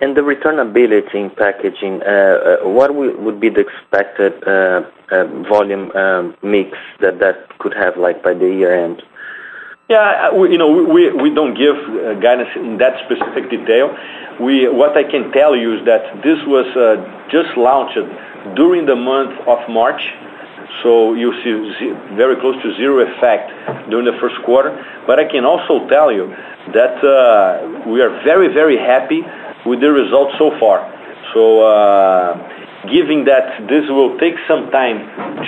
And 0.00 0.16
the 0.16 0.22
returnability 0.22 1.14
in 1.14 1.30
packaging, 1.30 2.02
uh, 2.02 2.58
what 2.64 2.94
would 2.94 3.40
be 3.40 3.48
the 3.48 3.60
expected 3.60 4.34
volume 5.48 5.92
mix 6.42 6.76
that 7.00 7.20
that 7.20 7.58
could 7.58 7.74
have 7.74 7.96
like 7.96 8.22
by 8.22 8.34
the 8.34 8.46
year-end? 8.46 9.02
Yeah. 9.88 10.32
You 10.32 10.58
know, 10.58 10.68
we 10.68 11.12
we 11.12 11.30
don't 11.30 11.54
give 11.54 11.76
guidance 12.20 12.50
in 12.56 12.78
that 12.78 12.98
specific 13.04 13.50
detail. 13.50 13.96
We 14.40 14.68
what 14.68 14.96
I 14.96 15.04
can 15.04 15.30
tell 15.30 15.54
you 15.54 15.78
is 15.78 15.84
that 15.86 16.22
this 16.22 16.38
was 16.46 16.66
just 17.30 17.56
launched 17.56 17.98
during 18.56 18.86
the 18.86 18.96
month 18.96 19.38
of 19.46 19.58
March, 19.70 20.02
so 20.82 21.14
you'll 21.14 21.38
see 21.42 21.92
very 22.16 22.36
close 22.36 22.60
to 22.62 22.74
zero 22.76 23.00
effect 23.06 23.50
during 23.90 24.06
the 24.06 24.18
first 24.20 24.36
quarter. 24.44 24.70
But 25.06 25.18
I 25.18 25.24
can 25.24 25.44
also 25.44 25.88
tell 25.88 26.12
you 26.12 26.28
that 26.72 27.02
uh, 27.04 27.88
we 27.90 28.00
are 28.00 28.10
very 28.24 28.52
very 28.52 28.76
happy 28.76 29.22
with 29.66 29.80
the 29.80 29.92
results 29.92 30.34
so 30.38 30.58
far. 30.58 30.90
So 31.32 31.62
uh 31.62 32.60
given 32.90 33.24
that 33.24 33.66
this 33.68 33.88
will 33.88 34.18
take 34.18 34.34
some 34.46 34.70
time 34.70 34.98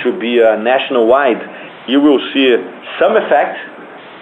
to 0.03 0.17
be 0.19 0.41
uh, 0.41 0.55
nationwide, 0.57 1.41
you 1.87 2.01
will 2.01 2.19
see 2.33 2.55
some 2.99 3.15
effect, 3.15 3.57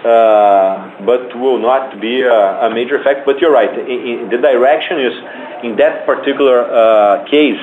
uh, 0.04 1.04
but 1.04 1.34
will 1.38 1.58
not 1.58 2.00
be 2.00 2.22
a 2.22 2.70
major 2.72 2.96
effect. 3.00 3.24
But 3.24 3.40
you're 3.40 3.52
right. 3.52 3.72
The 3.74 4.38
direction 4.38 5.00
is, 5.00 5.14
in 5.64 5.76
that 5.76 6.06
particular 6.06 7.24
case, 7.26 7.58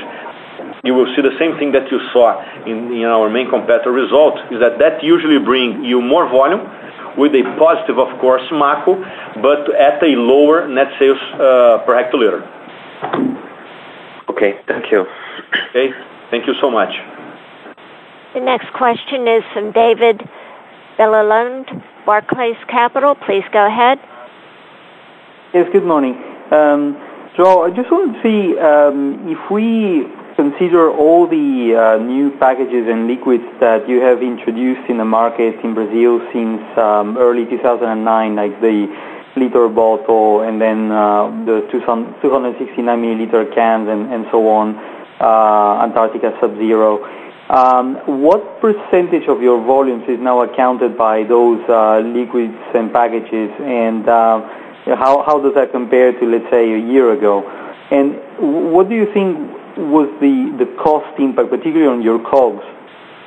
you 0.84 0.94
will 0.94 1.08
see 1.16 1.22
the 1.22 1.36
same 1.40 1.58
thing 1.58 1.72
that 1.72 1.90
you 1.90 2.00
saw 2.12 2.44
in 2.66 3.04
our 3.06 3.30
main 3.30 3.50
competitor 3.50 3.92
result, 3.92 4.36
is 4.52 4.60
that 4.60 4.80
that 4.80 5.02
usually 5.02 5.40
bring 5.40 5.84
you 5.84 6.02
more 6.02 6.28
volume 6.28 6.60
with 7.18 7.32
a 7.34 7.44
positive, 7.58 7.98
of 7.98 8.20
course, 8.20 8.44
MACO, 8.52 9.00
but 9.42 9.74
at 9.76 10.04
a 10.04 10.16
lower 10.18 10.68
net 10.68 10.88
sales 11.00 11.18
uh, 11.36 11.80
per 11.86 11.96
hectoliter. 11.96 12.44
Okay. 14.30 14.60
Thank 14.68 14.92
you. 14.92 15.06
Okay. 15.70 15.94
Thank 16.32 16.48
you 16.48 16.54
so 16.60 16.70
much. 16.70 16.92
The 18.34 18.42
next 18.42 18.74
question 18.74 19.28
is 19.28 19.44
from 19.54 19.72
David 19.72 20.22
Belliard, 20.98 21.66
Barclays 22.06 22.58
Capital. 22.68 23.16
Please 23.16 23.46
go 23.54 23.66
ahead. 23.66 24.00
Yes, 25.54 25.70
good 25.72 25.86
morning. 25.86 26.16
Um, 26.52 26.98
João, 27.38 27.72
I 27.72 27.76
just 27.76 27.90
want 27.92 28.16
to 28.16 28.22
see 28.22 28.60
um, 28.60 29.30
if 29.30 29.52
we 29.52 30.08
consider 30.36 30.90
all 30.92 31.28
the 31.28 31.76
uh, 31.76 31.98
new 31.98 32.32
packages 32.38 32.88
and 32.88 33.08
liquids 33.08 33.46
that 33.60 33.88
you 33.88 34.02
have 34.02 34.22
introduced 34.22 34.90
in 34.90 34.98
the 34.98 35.06
market 35.06 35.60
in 35.64 35.74
Brazil 35.74 36.20
since 36.32 36.62
um, 36.78 37.18
early 37.18 37.46
2009, 37.46 38.36
like 38.36 38.60
the 38.62 38.88
liter 39.36 39.68
bottle 39.68 40.42
and 40.42 40.62
then 40.62 40.92
uh, 40.92 41.28
the 41.46 41.68
269 41.72 43.02
milliliter 43.02 43.54
cans 43.54 43.90
and 43.90 44.14
and 44.14 44.26
so 44.32 44.48
on, 44.48 44.76
uh, 45.20 45.84
Antarctica 45.84 46.38
Sub 46.40 46.56
Zero. 46.58 47.04
Um, 47.50 47.96
what 48.22 48.62
percentage 48.62 49.28
of 49.28 49.42
your 49.42 49.64
volumes 49.64 50.06
is 50.08 50.20
now 50.20 50.42
accounted 50.42 50.98
by 50.98 51.24
those 51.24 51.60
liquids 52.06 52.58
and 52.74 52.92
packages, 52.92 53.52
and 53.60 54.06
how, 54.06 55.24
how 55.24 55.40
does 55.40 55.54
that 55.56 55.72
compare 55.72 56.14
to, 56.14 56.26
let's 56.26 56.50
say, 56.50 56.74
a 56.74 56.80
year 56.80 57.12
ago? 57.12 57.44
And 57.92 58.16
what 58.74 58.90
do 58.90 58.96
you 58.96 59.12
think 59.14 59.38
was 59.78 60.10
the 60.22 60.66
cost 60.82 61.20
impact, 61.20 61.50
particularly 61.50 61.88
on 61.88 62.02
your 62.02 62.20
COGS, 62.20 62.64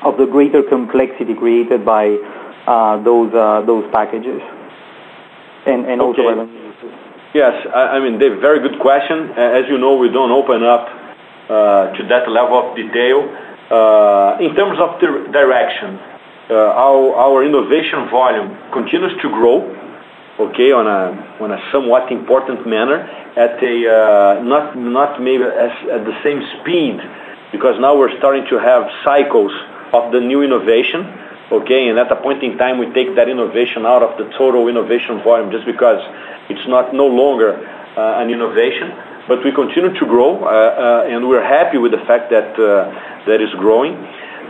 of 0.03 0.17
the 0.19 0.27
greater 0.27 0.63
complexity 0.63 1.35
created 1.35 1.85
by 1.85 2.17
uh, 2.67 2.99
uh, 3.35 3.65
those 3.67 3.85
packages? 3.93 4.41
Okay. 5.67 6.23
Yes. 7.35 7.55
Dave, 8.19 8.41
very 8.41 8.61
good 8.61 8.81
question. 8.81 9.31
As 9.37 9.65
you 9.69 9.79
know, 9.79 9.97
we 9.97 10.09
don't 10.09 10.31
open 10.31 10.63
up 10.63 10.89
uh, 11.49 11.93
to 11.97 12.03
that 12.09 12.29
level 12.31 12.59
of 12.59 12.77
detail. 12.77 13.23
In 14.41 14.55
terms 14.55 14.79
of 14.79 15.01
direction, 15.01 15.99
our 16.51 17.45
innovation 17.45 18.09
volume 18.11 18.57
continues 18.73 19.13
to 19.23 19.29
grow, 19.29 19.67
okay, 20.39 20.73
on 20.73 20.87
a 20.87 21.43
on 21.43 21.53
a 21.53 21.61
somewhat 21.73 22.13
important 22.13 22.67
manner, 22.67 22.99
at 23.37 23.63
a, 23.63 23.75
uh, 23.89 24.43
not 24.43 24.77
not 24.77 25.21
maybe 25.21 25.45
at 25.45 26.05
the 26.05 26.17
same 26.23 26.43
speed, 26.61 27.01
because 27.53 27.81
now 27.81 27.97
we're 27.97 28.17
starting 28.19 28.47
to 28.49 28.59
have 28.59 28.91
cycles 29.05 29.53
of 29.93 30.13
the 30.13 30.21
new 30.21 30.43
innovation, 30.43 31.07
okay? 31.53 31.89
And 31.89 31.99
at 31.99 32.11
a 32.11 32.17
point 32.17 32.43
in 32.43 32.59
time, 32.59 32.79
we 32.79 32.87
take 32.93 33.15
that 33.17 33.29
innovation 33.29 33.87
out 33.87 34.03
of 34.03 34.19
the 34.19 34.31
total 34.37 34.69
innovation 34.69 35.23
volume 35.23 35.51
just 35.51 35.65
because 35.65 36.01
it's 36.51 36.67
not 36.69 36.93
no 36.95 37.07
longer 37.07 37.57
uh, 37.97 38.21
an 38.21 38.31
innovation. 38.31 38.93
But 39.29 39.45
we 39.45 39.51
continue 39.51 39.93
to 39.93 40.07
grow, 40.07 40.45
uh, 40.45 41.07
and 41.09 41.29
we're 41.29 41.43
happy 41.43 41.79
with 41.79 41.91
the 41.91 42.05
fact 42.07 42.31
that 42.31 42.55
that 43.27 43.41
is 43.41 43.51
growing. 43.59 43.95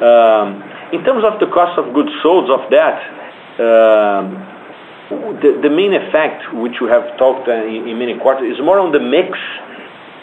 Um, 0.03 0.63
in 0.93 1.03
terms 1.03 1.25
of 1.25 1.41
the 1.41 1.47
cost 1.47 1.79
of 1.79 1.95
goods 1.95 2.11
sold 2.23 2.51
of 2.51 2.69
that, 2.71 3.01
um, 3.59 4.56
the 5.11 5.71
main 5.71 5.95
effect, 5.95 6.53
which 6.55 6.81
we 6.81 6.89
have 6.89 7.17
talked 7.17 7.49
uh, 7.49 7.53
in 7.53 7.99
many 7.99 8.19
quarters, 8.19 8.59
is 8.59 8.65
more 8.65 8.79
on 8.79 8.91
the 8.91 8.99
mix. 8.99 9.39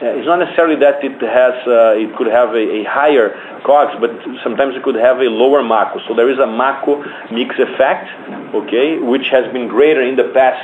Uh, 0.02 0.20
it's 0.20 0.28
not 0.28 0.40
necessarily 0.40 0.76
that 0.76 1.00
it 1.04 1.16
has 1.22 1.56
uh 1.68 1.96
it 1.96 2.12
could 2.18 2.28
have 2.28 2.52
a 2.56 2.84
higher 2.84 3.32
COGS, 3.64 3.96
but 4.02 4.12
sometimes 4.44 4.76
it 4.76 4.84
could 4.84 4.96
have 4.96 5.20
a 5.20 5.30
lower 5.32 5.64
MACO. 5.64 6.00
So 6.08 6.16
there 6.16 6.30
is 6.30 6.40
a 6.40 6.48
MACO 6.48 7.00
mix 7.32 7.56
effect, 7.56 8.12
okay, 8.54 9.00
which 9.00 9.28
has 9.32 9.48
been 9.54 9.70
greater 9.70 10.04
in 10.04 10.18
the 10.18 10.28
past 10.36 10.60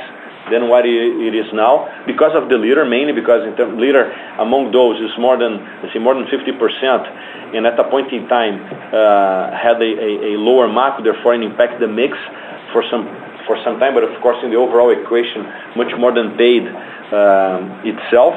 than 0.50 0.68
what 0.68 0.84
it 0.84 1.34
is 1.34 1.46
now 1.52 1.88
because 2.06 2.34
of 2.34 2.48
the 2.48 2.58
liter, 2.58 2.84
mainly 2.84 3.12
because 3.12 3.40
liter 3.78 4.12
among 4.38 4.72
those 4.72 5.00
is 5.00 5.16
more 5.16 5.38
than 5.38 5.60
50%, 5.84 7.56
and 7.56 7.66
at 7.66 7.78
a 7.78 7.84
point 7.84 8.12
in 8.12 8.26
time, 8.26 8.60
uh, 8.92 9.56
had 9.56 9.80
a 9.80 10.36
lower 10.36 10.66
MACO, 10.66 11.04
therefore 11.04 11.34
it 11.34 11.42
impact 11.42 11.78
the 11.80 11.88
mix 11.88 12.18
for 12.72 12.82
some 12.90 13.06
time. 13.56 13.78
But 13.80 14.04
of 14.04 14.20
course, 14.22 14.38
in 14.42 14.50
the 14.50 14.56
overall 14.56 14.90
equation, 14.90 15.46
much 15.76 15.92
more 15.98 16.12
than 16.12 16.36
paid 16.36 16.66
um, 16.68 17.82
itself. 17.86 18.34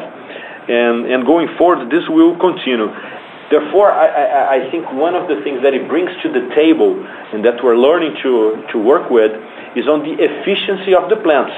And 0.70 1.26
going 1.26 1.50
forward, 1.58 1.92
this 1.92 2.08
will 2.08 2.40
continue. 2.40 2.88
Therefore, 3.52 3.92
I 3.92 4.72
think 4.72 4.90
one 4.94 5.14
of 5.14 5.28
the 5.28 5.44
things 5.44 5.62
that 5.62 5.74
it 5.74 5.88
brings 5.88 6.10
to 6.24 6.32
the 6.32 6.48
table 6.56 6.96
and 7.34 7.44
that 7.46 7.62
we're 7.64 7.78
learning 7.78 8.16
to 8.24 8.78
work 8.80 9.10
with 9.12 9.32
is 9.76 9.86
on 9.88 10.02
the 10.02 10.16
efficiency 10.18 10.96
of 10.96 11.10
the 11.10 11.18
plants. 11.18 11.54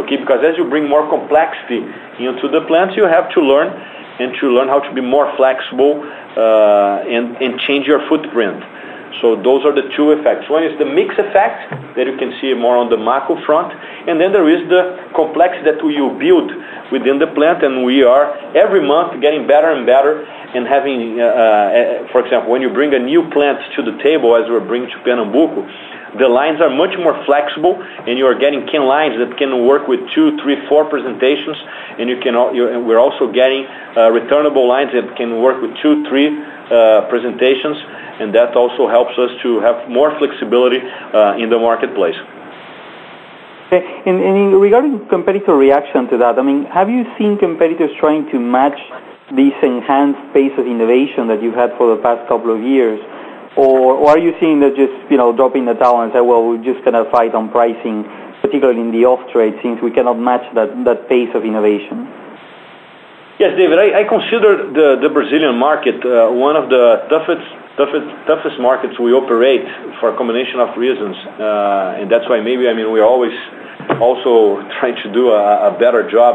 Okay? 0.00 0.16
Because 0.16 0.42
as 0.42 0.56
you 0.56 0.64
bring 0.64 0.88
more 0.88 1.06
complexity 1.08 1.84
into 2.18 2.48
the 2.48 2.64
plants, 2.66 2.96
you 2.96 3.04
have 3.04 3.30
to 3.34 3.40
learn 3.40 3.68
and 4.18 4.34
to 4.40 4.48
learn 4.48 4.68
how 4.68 4.80
to 4.80 4.92
be 4.94 5.00
more 5.00 5.30
flexible, 5.36 6.02
uh, 6.36 7.04
and 7.04 7.60
change 7.60 7.86
your 7.86 8.00
footprint. 8.08 8.62
So 9.20 9.36
those 9.36 9.64
are 9.64 9.74
the 9.74 9.90
two 9.96 10.12
effects. 10.12 10.48
One 10.48 10.64
is 10.64 10.76
the 10.78 10.86
mix 10.86 11.14
effect 11.18 11.70
that 11.96 12.06
you 12.06 12.16
can 12.16 12.32
see 12.40 12.54
more 12.54 12.76
on 12.76 12.88
the 12.88 12.96
MACO 12.96 13.44
front, 13.44 13.72
and 14.08 14.20
then 14.20 14.32
there 14.32 14.48
is 14.48 14.68
the 14.68 15.10
complexity 15.14 15.64
that 15.70 15.78
you 15.84 16.16
build 16.18 16.50
within 16.90 17.18
the 17.18 17.28
plant, 17.28 17.62
and 17.62 17.84
we 17.84 18.02
are 18.02 18.32
every 18.56 18.80
month 18.80 19.20
getting 19.20 19.46
better 19.46 19.70
and 19.70 19.86
better 19.86 20.24
and 20.54 20.66
having, 20.66 21.20
uh, 21.20 21.24
uh, 21.24 22.12
for 22.12 22.24
example, 22.24 22.52
when 22.52 22.60
you 22.60 22.68
bring 22.68 22.92
a 22.94 22.98
new 22.98 23.28
plant 23.30 23.58
to 23.76 23.82
the 23.82 23.96
table, 24.02 24.36
as 24.36 24.48
we're 24.48 24.60
bringing 24.60 24.88
to 24.90 24.98
Pernambuco, 25.00 25.64
the 26.18 26.28
lines 26.28 26.60
are 26.60 26.68
much 26.68 26.92
more 26.98 27.16
flexible, 27.24 27.80
and 27.80 28.18
you 28.18 28.26
are 28.26 28.34
getting 28.34 28.66
can 28.68 28.84
lines 28.84 29.16
that 29.16 29.38
can 29.38 29.64
work 29.64 29.88
with 29.88 30.00
two, 30.14 30.36
three, 30.42 30.60
four 30.68 30.84
presentations, 30.84 31.56
and 31.98 32.08
you 32.08 32.20
can. 32.20 32.36
we're 32.84 33.00
also 33.00 33.32
getting 33.32 33.64
uh, 33.96 34.10
returnable 34.10 34.68
lines 34.68 34.92
that 34.92 35.16
can 35.16 35.40
work 35.40 35.62
with 35.62 35.72
two, 35.80 36.04
three 36.08 36.28
uh, 36.28 37.08
presentations, 37.08 37.80
and 38.22 38.34
that 38.34 38.54
also 38.54 38.88
helps 38.88 39.18
us 39.18 39.30
to 39.42 39.60
have 39.60 39.90
more 39.90 40.16
flexibility 40.18 40.78
uh, 40.78 41.36
in 41.36 41.50
the 41.50 41.58
marketplace. 41.58 42.16
Okay. 43.66 43.82
Regarding 44.06 45.08
competitor 45.08 45.56
reaction 45.56 46.06
to 46.08 46.18
that, 46.18 46.38
I 46.38 46.42
mean, 46.42 46.66
have 46.66 46.88
you 46.90 47.04
seen 47.18 47.38
competitors 47.38 47.90
trying 47.98 48.30
to 48.30 48.38
match 48.38 48.78
this 49.34 49.54
enhanced 49.62 50.20
pace 50.34 50.52
of 50.58 50.66
innovation 50.66 51.26
that 51.28 51.42
you've 51.42 51.54
had 51.54 51.72
for 51.78 51.96
the 51.96 52.02
past 52.02 52.28
couple 52.28 52.54
of 52.54 52.62
years? 52.62 53.00
Or, 53.56 53.96
or 53.96 54.10
are 54.10 54.18
you 54.18 54.34
seeing 54.40 54.60
them 54.60 54.76
just 54.76 54.92
you 55.10 55.16
know, 55.16 55.34
dropping 55.34 55.64
the 55.64 55.74
towel 55.74 56.02
and 56.02 56.12
say, 56.12 56.20
"Well, 56.20 56.46
we're 56.46 56.64
just 56.64 56.84
going 56.84 56.96
to 56.96 57.10
fight 57.10 57.34
on 57.34 57.50
pricing, 57.50 58.04
particularly 58.40 58.80
in 58.80 58.92
the 58.92 59.04
off-trade, 59.04 59.60
since 59.62 59.80
we 59.82 59.90
cannot 59.90 60.18
match 60.18 60.44
that 60.54 60.72
that 60.84 61.08
pace 61.08 61.28
of 61.34 61.44
innovation? 61.44 62.08
Yes, 63.38 63.56
David, 63.56 63.78
I 63.78 64.04
consider 64.04 64.68
the 65.00 65.08
Brazilian 65.08 65.56
market 65.56 66.04
uh, 66.04 66.30
one 66.30 66.56
of 66.56 66.68
the 66.68 67.08
toughest 67.08 67.44
markets 68.58 68.98
we 68.98 69.12
operate 69.12 69.64
for 70.00 70.14
a 70.14 70.16
combination 70.16 70.60
of 70.60 70.76
reasons. 70.76 71.16
Uh 71.40 71.98
and 71.98 72.10
that's 72.10 72.28
why 72.28 72.40
maybe 72.40 72.68
I 72.68 72.74
mean 72.74 72.90
we're 72.92 73.04
always 73.04 73.32
also 74.00 74.62
trying 74.80 74.96
to 75.02 75.12
do 75.12 75.32
a 75.32 75.76
better 75.78 76.08
job 76.10 76.34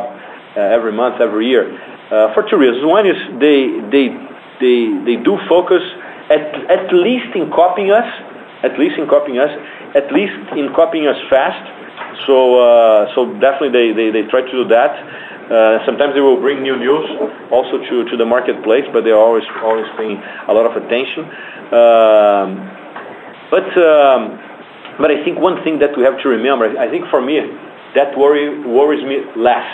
every 0.55 0.91
month, 0.91 1.22
every 1.22 1.47
year. 1.47 1.65
For 2.09 2.43
two 2.49 2.57
reasons. 2.57 2.85
One 2.85 3.05
is 3.05 3.18
they 3.39 5.15
do 5.23 5.38
focus 5.47 5.84
at 6.30 6.43
at 6.69 6.93
least 6.93 7.35
in 7.35 7.49
copying 7.51 7.91
us, 7.91 8.07
at 8.64 8.77
least 8.80 8.97
in 8.97 9.07
copying 9.07 9.39
us 9.39 9.51
At 9.95 10.11
least 10.11 10.35
in 10.55 10.73
copying 10.76 11.07
us 11.07 11.19
fast. 11.30 11.64
So 12.26 12.59
uh 12.59 13.14
so 13.15 13.34
definitely 13.39 13.93
they 13.93 14.23
try 14.34 14.41
to 14.41 14.51
do 14.51 14.65
that. 14.69 14.93
Sometimes 15.85 16.13
they 16.13 16.21
will 16.21 16.41
bring 16.41 16.61
new 16.61 16.75
news 16.75 17.07
also 17.51 17.77
to 17.79 17.95
to 18.11 18.15
the 18.17 18.25
marketplace, 18.25 18.85
but 18.93 19.03
they're 19.03 19.19
always 19.27 19.47
always 19.63 19.87
paying 19.97 20.19
a 20.47 20.53
lot 20.53 20.65
of 20.69 20.73
attention. 20.81 21.23
Um, 21.71 22.77
But 23.49 23.67
um, 23.79 24.21
but 24.99 25.09
I 25.11 25.23
think 25.23 25.39
one 25.39 25.63
thing 25.63 25.79
that 25.79 25.95
we 25.95 26.03
have 26.03 26.19
to 26.23 26.27
remember, 26.29 26.65
I 26.77 26.89
think 26.89 27.07
for 27.07 27.21
me, 27.21 27.39
that 27.95 28.17
worry 28.17 28.59
worries 28.59 29.03
me 29.05 29.23
less 29.39 29.67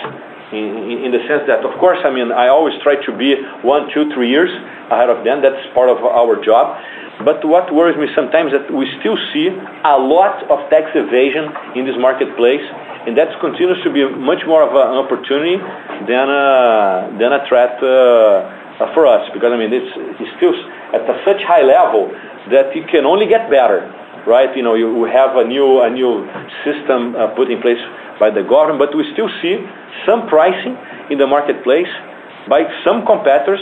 in 0.54 1.02
in, 1.06 1.12
the 1.12 1.22
sense 1.28 1.44
that, 1.48 1.66
of 1.66 1.74
course, 1.80 1.98
I 2.06 2.12
mean, 2.14 2.32
I 2.32 2.48
always 2.50 2.76
try 2.86 2.96
to 3.08 3.12
be 3.18 3.34
one, 3.64 3.90
two, 3.94 4.14
three 4.14 4.30
years 4.30 4.52
ahead 4.94 5.10
of 5.10 5.26
them. 5.26 5.42
That's 5.42 5.58
part 5.74 5.90
of 5.90 5.98
our 6.06 6.38
job. 6.46 6.78
But 7.22 7.46
what 7.46 7.70
worries 7.70 7.94
me 7.94 8.10
sometimes 8.16 8.52
that 8.58 8.74
we 8.74 8.90
still 9.00 9.18
see 9.34 9.54
a 9.54 9.98
lot 10.02 10.50
of 10.50 10.66
tax 10.74 10.90
evasion 10.98 11.54
in 11.78 11.86
this 11.86 11.94
marketplace, 12.02 12.66
and 13.06 13.14
that 13.18 13.30
continues 13.38 13.78
to 13.86 13.94
be 13.94 14.02
much 14.10 14.42
more 14.50 14.66
of 14.66 14.74
an 14.74 14.98
opportunity 14.98 15.62
than 16.10 16.26
a 16.34 17.46
threat 17.46 17.78
uh, 17.86 18.90
for 18.98 19.06
us. 19.06 19.30
Because 19.30 19.54
I 19.54 19.58
mean 19.62 19.70
it's 19.70 19.94
still 20.42 20.58
at 20.90 21.06
a 21.06 21.22
such 21.22 21.46
high 21.46 21.62
level 21.62 22.10
that 22.50 22.74
it 22.74 22.90
can 22.90 23.06
only 23.06 23.30
get 23.30 23.46
better, 23.50 23.86
right? 24.26 24.50
You 24.58 24.64
know, 24.64 24.74
you 24.74 25.06
have 25.06 25.38
a 25.38 25.46
new 25.46 25.86
a 25.86 25.90
new 25.94 26.26
system 26.66 27.14
uh, 27.14 27.30
put 27.38 27.54
in 27.54 27.62
place 27.62 27.80
by 28.20 28.34
the 28.34 28.42
government, 28.42 28.82
but 28.82 28.98
we 28.98 29.06
still 29.14 29.30
see 29.38 29.62
some 30.10 30.26
pricing 30.28 30.74
in 31.14 31.22
the 31.22 31.28
marketplace 31.28 31.90
by 32.50 32.66
some 32.84 33.06
competitors 33.06 33.62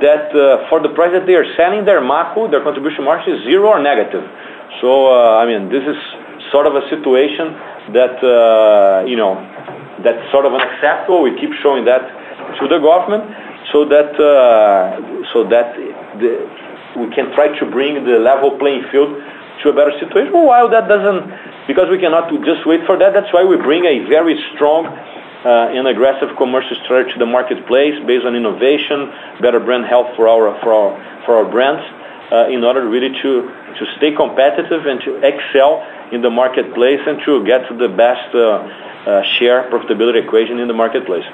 that 0.00 0.34
uh, 0.34 0.68
for 0.68 0.80
the 0.80 0.90
price 0.90 1.12
that 1.12 1.26
they 1.26 1.34
are 1.34 1.46
selling 1.56 1.84
their 1.84 2.00
MACO, 2.00 2.50
their 2.50 2.62
contribution 2.62 3.04
margin 3.04 3.34
is 3.34 3.44
zero 3.44 3.68
or 3.68 3.82
negative. 3.82 4.24
So, 4.80 5.08
uh, 5.08 5.40
I 5.40 5.46
mean, 5.46 5.68
this 5.68 5.82
is 5.82 5.96
sort 6.50 6.66
of 6.66 6.74
a 6.74 6.84
situation 6.88 7.56
that 7.94 8.18
uh 8.22 9.06
you 9.06 9.16
know 9.16 9.38
that's 10.02 10.20
sort 10.30 10.44
of 10.44 10.52
unacceptable. 10.52 11.22
We 11.22 11.38
keep 11.40 11.50
showing 11.62 11.84
that 11.86 12.02
to 12.60 12.68
the 12.68 12.78
government 12.78 13.24
so 13.72 13.84
that 13.86 14.14
uh, 14.18 15.00
so 15.32 15.44
that 15.48 15.74
we 16.96 17.06
can 17.14 17.32
try 17.34 17.48
to 17.58 17.64
bring 17.70 18.04
the 18.04 18.18
level 18.18 18.58
playing 18.58 18.84
field 18.90 19.16
to 19.62 19.70
a 19.70 19.74
better 19.74 19.92
situation. 19.98 20.32
While 20.32 20.68
that 20.70 20.88
doesn't, 20.88 21.66
because 21.66 21.88
we 21.90 21.98
cannot 21.98 22.30
just 22.44 22.66
wait 22.66 22.84
for 22.86 22.98
that. 22.98 23.12
that's 23.12 23.32
why 23.32 23.44
we 23.44 23.56
bring 23.56 23.84
a 23.84 24.06
very 24.08 24.38
strong 24.54 24.86
Uh, 25.44 25.70
and 25.70 25.86
aggressive 25.86 26.34
commercial 26.36 26.76
strategy 26.82 27.12
to 27.12 27.18
the 27.20 27.26
marketplace 27.26 27.94
based 28.06 28.24
on 28.24 28.34
innovation, 28.34 29.12
better 29.40 29.60
brand 29.60 29.84
health 29.84 30.08
for 30.16 30.26
our 30.26 31.44
brands, 31.44 31.84
uh, 32.32 32.48
in 32.48 32.64
order 32.64 32.88
really 32.88 33.10
to 33.22 33.46
stay 33.96 34.10
competitive 34.10 34.86
and 34.86 35.00
to 35.02 35.14
excel 35.22 35.86
in 36.10 36.22
the 36.22 36.30
marketplace 36.30 36.98
and 37.06 37.22
to 37.24 37.44
get 37.44 37.68
to 37.68 37.76
the 37.76 37.86
best 37.86 38.34
uh, 38.34 39.22
share 39.38 39.70
profitability 39.70 40.24
equation 40.24 40.58
in 40.58 40.66
the 40.66 40.74
marketplace. 40.74 41.24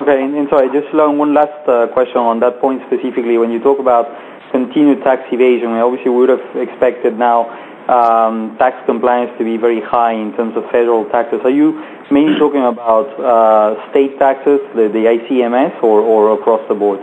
Okay. 0.00 0.22
And 0.22 0.48
sorry, 0.48 0.68
just 0.70 0.92
one 0.94 1.34
last 1.34 1.64
question 1.92 2.18
on 2.18 2.38
that 2.40 2.60
point 2.60 2.82
specifically. 2.86 3.38
When 3.38 3.50
you 3.50 3.58
talk 3.58 3.80
about 3.80 4.06
continued 4.52 5.02
tax 5.02 5.22
evasion, 5.32 5.70
obviously 5.70 6.10
we 6.10 6.18
would 6.18 6.28
have 6.28 6.56
expected 6.56 7.18
now 7.18 7.50
um, 7.88 8.56
tax 8.58 8.76
compliance 8.86 9.32
to 9.38 9.44
be 9.44 9.56
very 9.56 9.80
high 9.80 10.12
in 10.12 10.34
terms 10.34 10.56
of 10.56 10.64
federal 10.70 11.04
taxes. 11.06 11.40
Are 11.44 11.50
you 11.50 11.82
mainly 12.10 12.38
talking 12.38 12.64
about 12.64 13.08
uh, 13.18 13.90
state 13.90 14.18
taxes, 14.18 14.60
the 14.74 14.88
the 14.88 15.04
ICMS, 15.16 15.82
or 15.82 16.00
or 16.00 16.34
across 16.38 16.60
the 16.68 16.74
board? 16.74 17.00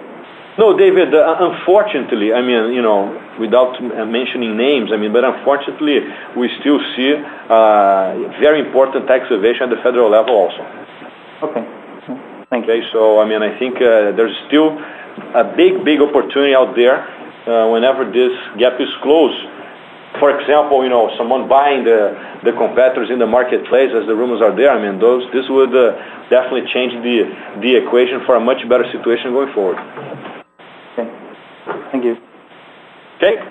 No, 0.57 0.77
David, 0.77 1.13
uh, 1.15 1.35
unfortunately, 1.39 2.31
I 2.31 2.41
mean, 2.41 2.73
you 2.73 2.81
know, 2.83 3.09
without 3.39 3.73
uh, 3.81 4.05
mentioning 4.05 4.55
names, 4.55 4.91
I 4.93 4.97
mean, 4.97 5.11
but 5.11 5.23
unfortunately, 5.23 6.01
we 6.37 6.47
still 6.59 6.79
see 6.95 7.17
very 8.37 8.59
important 8.59 9.07
tax 9.07 9.25
evasion 9.31 9.63
at 9.63 9.69
the 9.69 9.81
federal 9.81 10.11
level 10.11 10.35
also. 10.35 10.61
Okay. 11.41 11.65
Thank 12.51 12.67
you. 12.67 12.73
Okay. 12.73 12.87
So 12.93 13.19
I 13.19 13.25
mean, 13.25 13.41
I 13.41 13.57
think 13.57 13.79
there's 13.79 14.37
still 14.47 14.77
a 15.33 15.43
big, 15.57 15.83
big 15.83 15.99
opportunity 16.01 16.53
out 16.53 16.75
there 16.75 17.01
whenever 17.73 18.05
this 18.05 18.33
gap 18.59 18.79
is 18.79 18.89
closed. 19.01 19.41
For 20.19 20.29
example, 20.39 20.83
you 20.83 20.89
know, 20.89 21.09
someone 21.17 21.47
buying 21.47 21.83
the 21.83 22.13
the 22.43 22.51
competitors 22.53 23.09
in 23.09 23.19
the 23.19 23.25
marketplace 23.25 23.91
as 23.93 24.05
the 24.05 24.15
rumors 24.15 24.41
are 24.41 24.55
there, 24.55 24.75
among 24.75 24.99
those 24.99 25.23
this 25.33 25.49
would 25.49 25.73
uh, 25.75 25.97
definitely 26.29 26.69
change 26.71 26.93
the 27.01 27.29
the 27.61 27.75
equation 27.75 28.21
for 28.25 28.35
a 28.35 28.39
much 28.39 28.67
better 28.69 28.85
situation 28.91 29.33
going 29.33 29.51
forward. 29.53 29.77
Okay. 30.93 31.09
Thank 31.91 32.05
you. 32.05 32.17
Okay. 33.17 33.41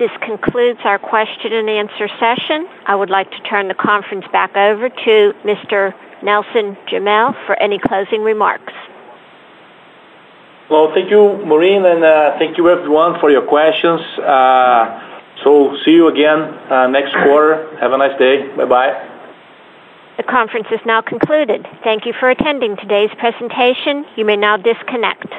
This 0.00 0.10
concludes 0.22 0.80
our 0.84 0.98
question 0.98 1.52
and 1.52 1.68
answer 1.68 2.08
session. 2.18 2.66
I 2.86 2.96
would 2.96 3.10
like 3.10 3.30
to 3.32 3.40
turn 3.42 3.68
the 3.68 3.74
conference 3.74 4.24
back 4.32 4.56
over 4.56 4.88
to 4.88 5.34
Mr. 5.44 5.92
Nelson 6.22 6.76
Jamel 6.88 7.36
for 7.44 7.54
any 7.60 7.78
closing 7.78 8.22
remarks. 8.22 8.72
Well, 10.70 10.92
thank 10.94 11.10
you, 11.10 11.44
Maureen, 11.44 11.84
and 11.84 12.02
uh, 12.02 12.38
thank 12.38 12.56
you 12.56 12.70
everyone 12.70 13.20
for 13.20 13.30
your 13.30 13.42
questions. 13.42 14.00
Uh, 14.16 15.09
So 15.44 15.76
see 15.84 15.92
you 15.92 16.08
again 16.08 16.38
uh, 16.70 16.86
next 16.88 17.12
quarter. 17.12 17.76
Have 17.80 17.92
a 17.92 17.98
nice 17.98 18.18
day. 18.18 18.46
Bye-bye. 18.56 19.08
The 20.16 20.22
conference 20.24 20.66
is 20.70 20.80
now 20.84 21.00
concluded. 21.00 21.66
Thank 21.82 22.04
you 22.04 22.12
for 22.12 22.28
attending 22.28 22.76
today's 22.76 23.10
presentation. 23.18 24.04
You 24.16 24.26
may 24.26 24.36
now 24.36 24.58
disconnect. 24.58 25.32